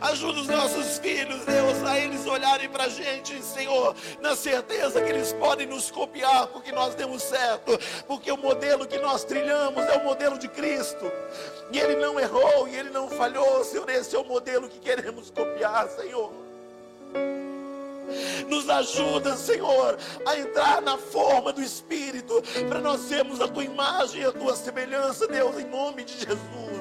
Ajuda 0.00 0.40
os 0.40 0.46
nossos 0.46 0.98
filhos, 0.98 1.44
Deus, 1.44 1.82
a 1.84 1.98
eles 1.98 2.26
olharem 2.26 2.68
para 2.68 2.84
a 2.84 2.88
gente, 2.88 3.42
Senhor, 3.42 3.94
na 4.20 4.34
certeza 4.36 5.00
que 5.00 5.10
eles 5.10 5.32
podem 5.34 5.66
nos 5.66 5.90
copiar, 5.90 6.46
porque 6.48 6.72
nós 6.72 6.94
demos 6.94 7.22
certo, 7.22 7.78
porque 8.06 8.30
o 8.30 8.36
modelo 8.36 8.86
que 8.86 8.98
nós 8.98 9.24
trilhamos 9.24 9.84
é 9.84 9.98
o 9.98 10.04
modelo 10.04 10.38
de 10.38 10.48
Cristo, 10.48 11.10
e 11.70 11.78
Ele 11.78 11.96
não 11.96 12.18
errou, 12.18 12.68
e 12.68 12.76
Ele 12.76 12.90
não 12.90 13.08
falhou, 13.08 13.64
Senhor, 13.64 13.88
esse 13.90 14.14
é 14.16 14.18
o 14.18 14.24
modelo 14.24 14.68
que 14.68 14.78
queremos 14.78 15.30
copiar, 15.30 15.88
Senhor. 15.88 16.32
Nos 18.48 18.68
ajuda, 18.70 19.36
Senhor, 19.36 19.98
a 20.24 20.38
entrar 20.38 20.80
na 20.80 20.96
forma 20.96 21.52
do 21.52 21.62
Espírito, 21.62 22.42
para 22.68 22.80
nós 22.80 23.02
sermos 23.02 23.40
a 23.40 23.48
tua 23.48 23.64
imagem 23.64 24.22
e 24.22 24.24
a 24.24 24.32
tua 24.32 24.56
semelhança, 24.56 25.28
Deus, 25.28 25.58
em 25.58 25.66
nome 25.66 26.04
de 26.04 26.14
Jesus. 26.14 26.77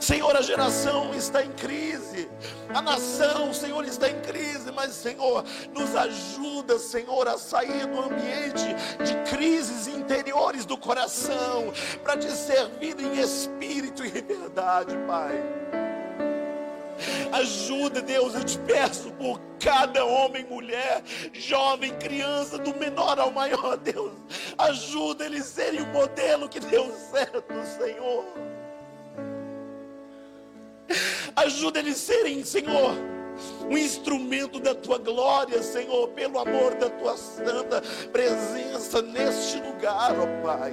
Senhor, 0.00 0.36
a 0.36 0.42
geração 0.42 1.14
está 1.14 1.44
em 1.44 1.52
crise, 1.52 2.28
a 2.72 2.80
nação, 2.80 3.52
Senhor, 3.52 3.84
está 3.84 4.08
em 4.08 4.20
crise, 4.20 4.70
mas, 4.72 4.92
Senhor, 4.92 5.44
nos 5.74 5.94
ajuda, 5.94 6.78
Senhor, 6.78 7.26
a 7.28 7.38
sair 7.38 7.86
do 7.86 8.00
ambiente 8.00 8.66
de 9.04 9.30
crises 9.30 9.86
interiores 9.86 10.64
do 10.64 10.76
coração, 10.76 11.72
para 12.02 12.16
te 12.16 12.30
servir 12.30 12.98
em 13.00 13.20
espírito 13.20 14.04
e 14.04 14.10
verdade, 14.10 14.96
Pai. 15.06 15.42
Ajuda, 17.32 18.00
Deus, 18.00 18.34
eu 18.34 18.44
te 18.44 18.58
peço 18.60 19.10
por 19.12 19.40
cada 19.60 20.04
homem, 20.04 20.44
mulher, 20.44 21.02
jovem, 21.32 21.92
criança, 21.98 22.58
do 22.58 22.74
menor 22.76 23.18
ao 23.18 23.30
maior, 23.30 23.76
Deus. 23.76 24.12
Ajuda 24.56 25.26
eles 25.26 25.44
serem 25.44 25.80
o 25.80 25.86
modelo 25.86 26.48
que 26.48 26.60
deu 26.60 26.90
certo, 27.10 27.54
Senhor. 27.78 28.24
Ajuda 31.36 31.80
eles 31.80 31.96
a 31.96 32.12
serem, 32.14 32.42
Senhor, 32.42 32.94
um 33.68 33.76
instrumento 33.76 34.58
da 34.58 34.74
tua 34.74 34.96
glória, 34.96 35.62
Senhor, 35.62 36.08
pelo 36.08 36.38
amor 36.38 36.74
da 36.76 36.88
tua 36.88 37.16
santa 37.16 37.82
presença 38.10 39.02
neste 39.02 39.60
lugar, 39.60 40.16
ó 40.18 40.42
Pai. 40.42 40.72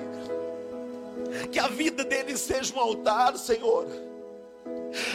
Que 1.52 1.60
a 1.60 1.68
vida 1.68 2.06
deles 2.06 2.40
seja 2.40 2.74
um 2.76 2.80
altar, 2.80 3.38
Senhor. 3.38 3.86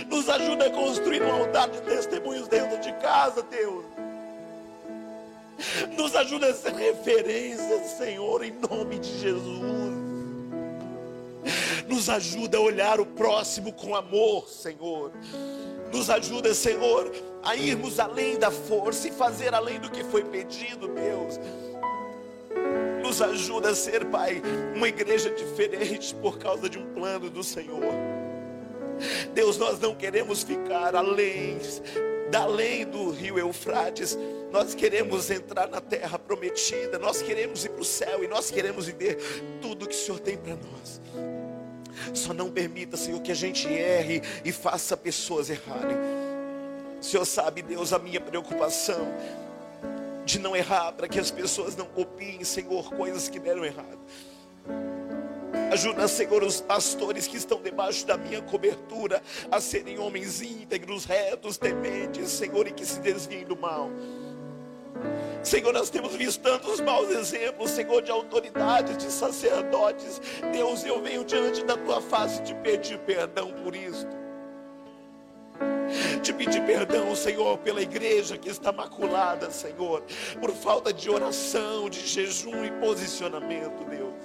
Nos 0.08 0.28
ajuda 0.28 0.66
a 0.66 0.70
construir 0.70 1.22
um 1.22 1.32
altar 1.32 1.70
de 1.70 1.80
testemunhos 1.82 2.48
dentro 2.48 2.78
de 2.80 2.92
casa, 2.94 3.42
Deus. 3.42 3.84
Nos 5.96 6.14
ajuda 6.14 6.48
a 6.48 6.54
ser 6.54 6.74
referência, 6.74 7.84
Senhor, 7.96 8.44
em 8.44 8.52
nome 8.52 8.98
de 8.98 9.18
Jesus. 9.18 9.97
Nos 11.88 12.08
ajuda 12.08 12.58
a 12.58 12.60
olhar 12.60 13.00
o 13.00 13.06
próximo 13.06 13.72
com 13.72 13.94
amor, 13.94 14.48
Senhor. 14.48 15.12
Nos 15.92 16.10
ajuda, 16.10 16.52
Senhor, 16.52 17.10
a 17.42 17.56
irmos 17.56 17.98
além 17.98 18.38
da 18.38 18.50
força 18.50 19.08
e 19.08 19.12
fazer 19.12 19.54
além 19.54 19.80
do 19.80 19.90
que 19.90 20.04
foi 20.04 20.24
pedido, 20.24 20.88
Deus. 20.88 21.40
Nos 23.02 23.22
ajuda 23.22 23.70
a 23.70 23.74
ser, 23.74 24.04
Pai, 24.06 24.42
uma 24.74 24.88
igreja 24.88 25.30
diferente 25.30 26.14
por 26.16 26.38
causa 26.38 26.68
de 26.68 26.78
um 26.78 26.92
plano 26.92 27.30
do 27.30 27.42
Senhor. 27.42 27.94
Deus, 29.32 29.56
nós 29.56 29.78
não 29.78 29.94
queremos 29.94 30.42
ficar 30.42 30.94
além, 30.94 31.58
da 32.30 32.46
do 32.84 33.10
rio 33.10 33.38
Eufrates. 33.38 34.18
Nós 34.50 34.74
queremos 34.74 35.30
entrar 35.30 35.68
na 35.68 35.80
terra 35.80 36.18
prometida, 36.18 36.98
nós 36.98 37.20
queremos 37.20 37.64
ir 37.64 37.70
para 37.70 37.82
o 37.82 37.84
céu 37.84 38.24
e 38.24 38.28
nós 38.28 38.50
queremos 38.50 38.86
viver 38.86 39.18
tudo 39.60 39.86
que 39.86 39.94
o 39.94 39.98
Senhor 39.98 40.18
tem 40.20 40.36
para 40.36 40.56
nós. 40.56 41.00
Só 42.14 42.32
não 42.32 42.50
permita, 42.50 42.96
Senhor, 42.96 43.20
que 43.20 43.32
a 43.32 43.34
gente 43.34 43.66
erre 43.66 44.22
e 44.44 44.52
faça 44.52 44.96
pessoas 44.96 45.50
errarem. 45.50 45.96
O 47.00 47.04
Senhor 47.04 47.24
sabe, 47.24 47.62
Deus, 47.62 47.92
a 47.92 47.98
minha 47.98 48.20
preocupação 48.20 49.06
de 50.24 50.38
não 50.38 50.54
errar, 50.54 50.92
para 50.92 51.08
que 51.08 51.18
as 51.18 51.30
pessoas 51.30 51.76
não 51.76 51.86
copiem, 51.86 52.44
Senhor, 52.44 52.90
coisas 52.94 53.28
que 53.28 53.38
deram 53.38 53.64
errado. 53.64 53.98
Ajuda, 55.70 56.08
Senhor, 56.08 56.42
os 56.42 56.60
pastores 56.60 57.26
que 57.26 57.36
estão 57.36 57.60
debaixo 57.60 58.06
da 58.06 58.16
minha 58.16 58.40
cobertura 58.40 59.22
a 59.50 59.60
serem 59.60 59.98
homens 59.98 60.40
íntegros, 60.40 61.04
retos, 61.04 61.58
tementes, 61.58 62.30
Senhor, 62.30 62.66
e 62.66 62.72
que 62.72 62.86
se 62.86 63.00
desviem 63.00 63.44
do 63.44 63.56
mal. 63.56 63.90
Senhor, 65.42 65.72
nós 65.72 65.90
temos 65.90 66.14
visto 66.14 66.40
tantos 66.40 66.80
maus 66.80 67.10
exemplos, 67.10 67.70
Senhor, 67.70 68.02
de 68.02 68.10
autoridades, 68.10 68.96
de 68.96 69.12
sacerdotes. 69.12 70.20
Deus, 70.52 70.84
eu 70.84 71.00
venho 71.02 71.24
diante 71.24 71.64
da 71.64 71.76
tua 71.76 72.00
face 72.00 72.42
te 72.42 72.54
pedir 72.54 72.98
perdão 73.00 73.52
por 73.62 73.76
isso. 73.76 74.06
Te 76.22 76.32
pedir 76.32 76.64
perdão, 76.64 77.14
Senhor, 77.14 77.58
pela 77.58 77.80
igreja 77.80 78.36
que 78.36 78.48
está 78.48 78.72
maculada, 78.72 79.50
Senhor, 79.50 80.02
por 80.40 80.50
falta 80.52 80.92
de 80.92 81.08
oração, 81.08 81.88
de 81.88 82.06
jejum 82.06 82.64
e 82.64 82.70
posicionamento, 82.72 83.84
Deus. 83.84 84.17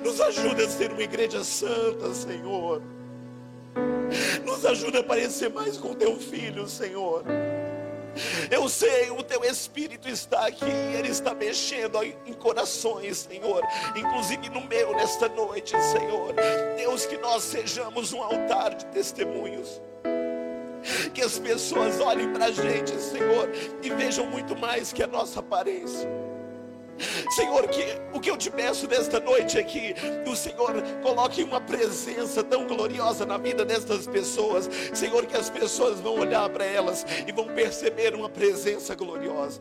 Nos 0.00 0.20
ajuda 0.20 0.64
a 0.64 0.68
ser 0.68 0.92
uma 0.92 1.02
igreja 1.02 1.44
santa, 1.44 2.12
Senhor. 2.14 2.82
Nos 4.44 4.64
ajuda 4.66 5.00
a 5.00 5.04
parecer 5.04 5.50
mais 5.50 5.76
com 5.76 5.94
teu 5.94 6.16
filho, 6.18 6.68
Senhor. 6.68 7.24
Eu 8.50 8.68
sei, 8.68 9.10
o 9.10 9.22
teu 9.22 9.42
Espírito 9.44 10.08
está 10.08 10.46
aqui, 10.46 10.70
ele 10.98 11.08
está 11.08 11.34
mexendo 11.34 12.02
em 12.02 12.32
corações, 12.34 13.18
Senhor, 13.18 13.62
inclusive 13.96 14.50
no 14.50 14.60
meu 14.62 14.94
nesta 14.94 15.28
noite, 15.28 15.70
Senhor. 15.70 16.34
Deus, 16.76 17.06
que 17.06 17.16
nós 17.16 17.42
sejamos 17.42 18.12
um 18.12 18.22
altar 18.22 18.74
de 18.74 18.84
testemunhos. 18.86 19.80
Que 21.14 21.22
as 21.22 21.38
pessoas 21.38 22.00
olhem 22.00 22.32
para 22.32 22.46
a 22.46 22.50
gente, 22.50 22.92
Senhor, 23.00 23.48
e 23.82 23.88
vejam 23.90 24.26
muito 24.26 24.56
mais 24.56 24.92
que 24.92 25.02
a 25.02 25.06
nossa 25.06 25.40
aparência. 25.40 26.08
Senhor, 27.30 27.66
que 27.68 27.84
o 28.12 28.20
que 28.20 28.30
eu 28.30 28.36
te 28.36 28.50
peço 28.50 28.86
nesta 28.86 29.18
noite 29.18 29.58
é 29.58 29.62
que 29.62 29.94
o 30.26 30.36
Senhor 30.36 30.82
coloque 31.02 31.42
uma 31.42 31.60
presença 31.60 32.42
tão 32.42 32.66
gloriosa 32.66 33.24
na 33.24 33.38
vida 33.38 33.64
destas 33.64 34.06
pessoas, 34.06 34.68
Senhor, 34.92 35.26
que 35.26 35.36
as 35.36 35.50
pessoas 35.50 36.00
vão 36.00 36.18
olhar 36.18 36.48
para 36.50 36.64
elas 36.64 37.04
e 37.26 37.32
vão 37.32 37.46
perceber 37.46 38.14
uma 38.14 38.28
presença 38.28 38.94
gloriosa. 38.94 39.60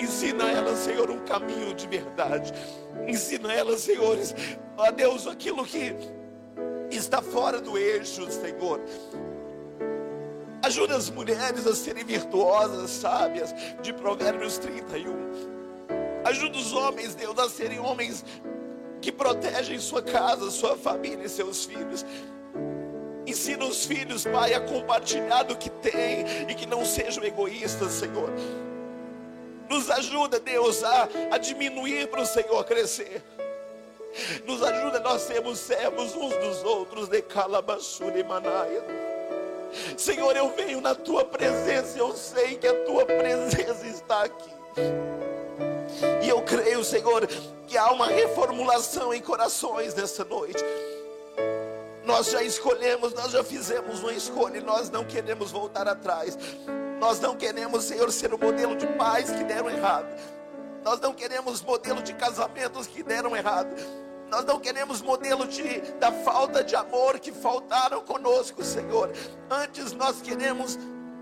Ensina 0.00 0.50
elas, 0.50 0.78
Senhor, 0.78 1.10
um 1.10 1.20
caminho 1.20 1.74
de 1.74 1.86
verdade. 1.86 2.52
Ensina 3.06 3.52
elas, 3.52 3.80
senhores, 3.80 4.34
a 4.76 4.90
Deus, 4.90 5.26
aquilo 5.26 5.64
que 5.64 5.94
está 6.90 7.20
fora 7.20 7.60
do 7.60 7.76
eixo, 7.76 8.30
Senhor. 8.30 8.80
Ajuda 10.62 10.96
as 10.96 11.08
mulheres 11.08 11.66
a 11.66 11.74
serem 11.74 12.04
virtuosas, 12.04 12.90
sábias, 12.90 13.54
de 13.80 13.92
Provérbios 13.92 14.58
31. 14.58 15.57
Ajuda 16.28 16.58
os 16.58 16.74
homens, 16.74 17.14
Deus, 17.14 17.38
a 17.38 17.48
serem 17.48 17.80
homens 17.80 18.22
que 19.00 19.10
protegem 19.10 19.78
sua 19.78 20.02
casa, 20.02 20.50
sua 20.50 20.76
família 20.76 21.24
e 21.24 21.28
seus 21.28 21.64
filhos. 21.64 22.04
Ensina 23.26 23.64
os 23.64 23.86
filhos, 23.86 24.24
Pai, 24.24 24.52
a 24.52 24.60
compartilhar 24.60 25.44
do 25.44 25.56
que 25.56 25.70
tem 25.70 26.26
e 26.46 26.54
que 26.54 26.66
não 26.66 26.84
sejam 26.84 27.24
egoístas, 27.24 27.92
Senhor. 27.92 28.28
Nos 29.70 29.90
ajuda, 29.90 30.38
Deus, 30.38 30.84
a, 30.84 31.08
a 31.30 31.38
diminuir 31.38 32.08
para 32.08 32.20
o 32.20 32.26
Senhor 32.26 32.62
crescer. 32.64 33.22
Nos 34.44 34.62
ajuda, 34.62 35.00
nós 35.00 35.22
sermos 35.22 35.58
servos 35.58 36.14
uns 36.14 36.36
dos 36.36 36.62
outros, 36.62 37.08
de 37.08 37.22
Calabassura 37.22 38.18
e 38.18 38.24
Manaia. 38.24 38.82
Senhor, 39.96 40.36
eu 40.36 40.50
venho 40.50 40.82
na 40.82 40.94
tua 40.94 41.24
presença, 41.24 41.98
eu 41.98 42.14
sei 42.14 42.58
que 42.58 42.66
a 42.66 42.84
tua 42.84 43.06
presença 43.06 43.86
está 43.86 44.24
aqui. 44.24 44.50
E 46.22 46.28
eu 46.28 46.42
creio, 46.42 46.84
Senhor, 46.84 47.26
que 47.66 47.76
há 47.76 47.90
uma 47.90 48.06
reformulação 48.06 49.12
em 49.12 49.20
corações 49.20 49.94
nessa 49.94 50.24
noite. 50.24 50.62
Nós 52.04 52.30
já 52.30 52.42
escolhemos, 52.42 53.12
nós 53.12 53.32
já 53.32 53.44
fizemos 53.44 54.00
uma 54.00 54.12
escolha 54.12 54.58
e 54.58 54.62
nós 54.62 54.88
não 54.88 55.04
queremos 55.04 55.50
voltar 55.50 55.86
atrás. 55.86 56.38
Nós 56.98 57.20
não 57.20 57.36
queremos, 57.36 57.84
Senhor, 57.84 58.10
ser 58.10 58.32
o 58.32 58.38
modelo 58.38 58.74
de 58.76 58.86
pais 58.86 59.30
que 59.30 59.44
deram 59.44 59.68
errado. 59.68 60.08
Nós 60.84 61.00
não 61.00 61.12
queremos 61.12 61.60
modelo 61.60 62.02
de 62.02 62.14
casamentos 62.14 62.86
que 62.86 63.02
deram 63.02 63.36
errado. 63.36 63.68
Nós 64.30 64.44
não 64.44 64.58
queremos 64.58 65.00
modelo 65.00 65.46
de, 65.46 65.80
da 65.98 66.12
falta 66.12 66.62
de 66.62 66.76
amor 66.76 67.18
que 67.18 67.32
faltaram 67.32 68.00
conosco, 68.02 68.62
Senhor. 68.62 69.10
Antes 69.50 69.92
nós 69.92 70.20
queremos 70.20 70.78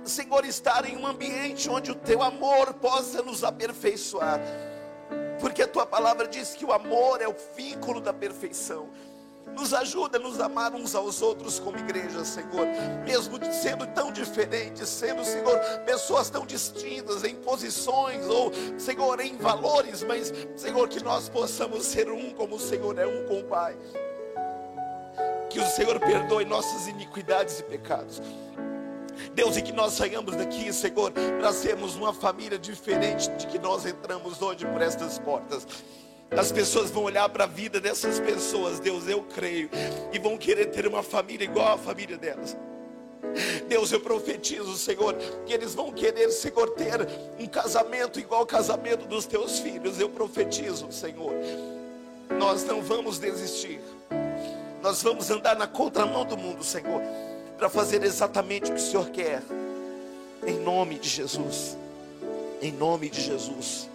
Senhor, 0.09 0.45
estar 0.45 0.89
em 0.89 0.97
um 0.97 1.07
ambiente 1.07 1.69
onde 1.69 1.91
o 1.91 1.95
teu 1.95 2.23
amor 2.23 2.75
possa 2.75 3.23
nos 3.23 3.45
aperfeiçoar. 3.45 4.41
Porque 5.41 5.63
a 5.63 5.69
tua 5.69 5.87
palavra 5.87 6.27
diz 6.27 6.55
que 6.55 6.65
o 6.65 6.73
amor 6.73 7.21
é 7.21 7.29
o 7.29 7.35
vínculo 7.57 8.01
da 8.01 8.13
perfeição. 8.13 8.89
Nos 9.55 9.73
ajuda 9.73 10.19
a 10.19 10.21
nos 10.21 10.41
amar 10.41 10.75
uns 10.75 10.95
aos 10.95 11.23
outros 11.23 11.59
como 11.59 11.79
igreja, 11.79 12.25
Senhor. 12.25 12.67
Mesmo 13.05 13.39
sendo 13.53 13.87
tão 13.87 14.11
diferentes, 14.11 14.89
sendo, 14.89 15.25
Senhor, 15.25 15.59
pessoas 15.87 16.29
tão 16.29 16.45
distintas 16.45 17.25
em 17.25 17.37
posições 17.37 18.27
ou, 18.27 18.53
Senhor, 18.79 19.21
em 19.21 19.37
valores, 19.37 20.03
mas, 20.03 20.33
Senhor, 20.57 20.89
que 20.89 21.03
nós 21.03 21.29
possamos 21.29 21.85
ser 21.85 22.11
um 22.11 22.33
como 22.33 22.57
o 22.57 22.61
Senhor 22.61 22.99
é 22.99 23.07
um 23.07 23.27
com 23.27 23.41
o 23.41 23.45
Pai. 23.45 23.77
Que 25.49 25.61
o 25.61 25.67
Senhor 25.67 25.99
perdoe 26.01 26.45
nossas 26.45 26.87
iniquidades 26.89 27.61
e 27.61 27.63
pecados. 27.63 28.21
Deus, 29.35 29.57
e 29.57 29.63
que 29.63 29.73
nós 29.73 29.95
saiamos 29.95 30.37
daqui, 30.37 30.73
Senhor, 30.73 31.13
para 31.13 31.53
sermos 31.53 31.95
uma 31.95 32.13
família 32.13 32.59
diferente 32.59 33.31
de 33.31 33.47
que 33.47 33.59
nós 33.59 33.87
entramos 33.87 34.41
hoje 34.41 34.65
por 34.67 34.83
estas 34.83 35.19
portas. 35.19 35.67
As 36.31 36.51
pessoas 36.51 36.91
vão 36.91 37.05
olhar 37.05 37.29
para 37.29 37.45
a 37.45 37.47
vida 37.47 37.81
dessas 37.81 38.19
pessoas, 38.19 38.81
Deus, 38.81 39.07
eu 39.09 39.23
creio, 39.23 39.71
e 40.13 40.19
vão 40.19 40.37
querer 40.37 40.67
ter 40.67 40.87
uma 40.87 41.03
família 41.03 41.45
igual 41.45 41.75
à 41.75 41.79
família 41.79 42.17
delas. 42.17 42.57
Deus, 43.69 43.93
eu 43.93 44.01
profetizo, 44.01 44.77
Senhor, 44.77 45.15
que 45.45 45.53
eles 45.53 45.75
vão 45.75 45.93
querer, 45.93 46.31
Senhor, 46.31 46.71
ter 46.71 47.07
um 47.39 47.47
casamento 47.47 48.19
igual 48.19 48.41
ao 48.41 48.47
casamento 48.47 49.07
dos 49.07 49.27
teus 49.27 49.59
filhos. 49.59 50.01
Eu 50.01 50.09
profetizo, 50.09 50.91
Senhor, 50.91 51.33
nós 52.39 52.65
não 52.65 52.83
vamos 52.83 53.19
desistir, 53.19 53.81
nós 54.83 55.03
vamos 55.03 55.31
andar 55.31 55.57
na 55.57 55.67
contramão 55.67 56.25
do 56.25 56.37
mundo, 56.37 56.65
Senhor 56.65 57.03
para 57.57 57.69
fazer 57.69 58.03
exatamente 58.03 58.71
o 58.71 58.75
que 58.75 58.81
o 58.81 58.85
Senhor 58.85 59.09
quer. 59.11 59.43
Em 60.47 60.59
nome 60.59 60.99
de 60.99 61.09
Jesus. 61.09 61.77
Em 62.61 62.73
nome 62.73 63.09
de 63.09 63.21
Jesus. 63.21 63.89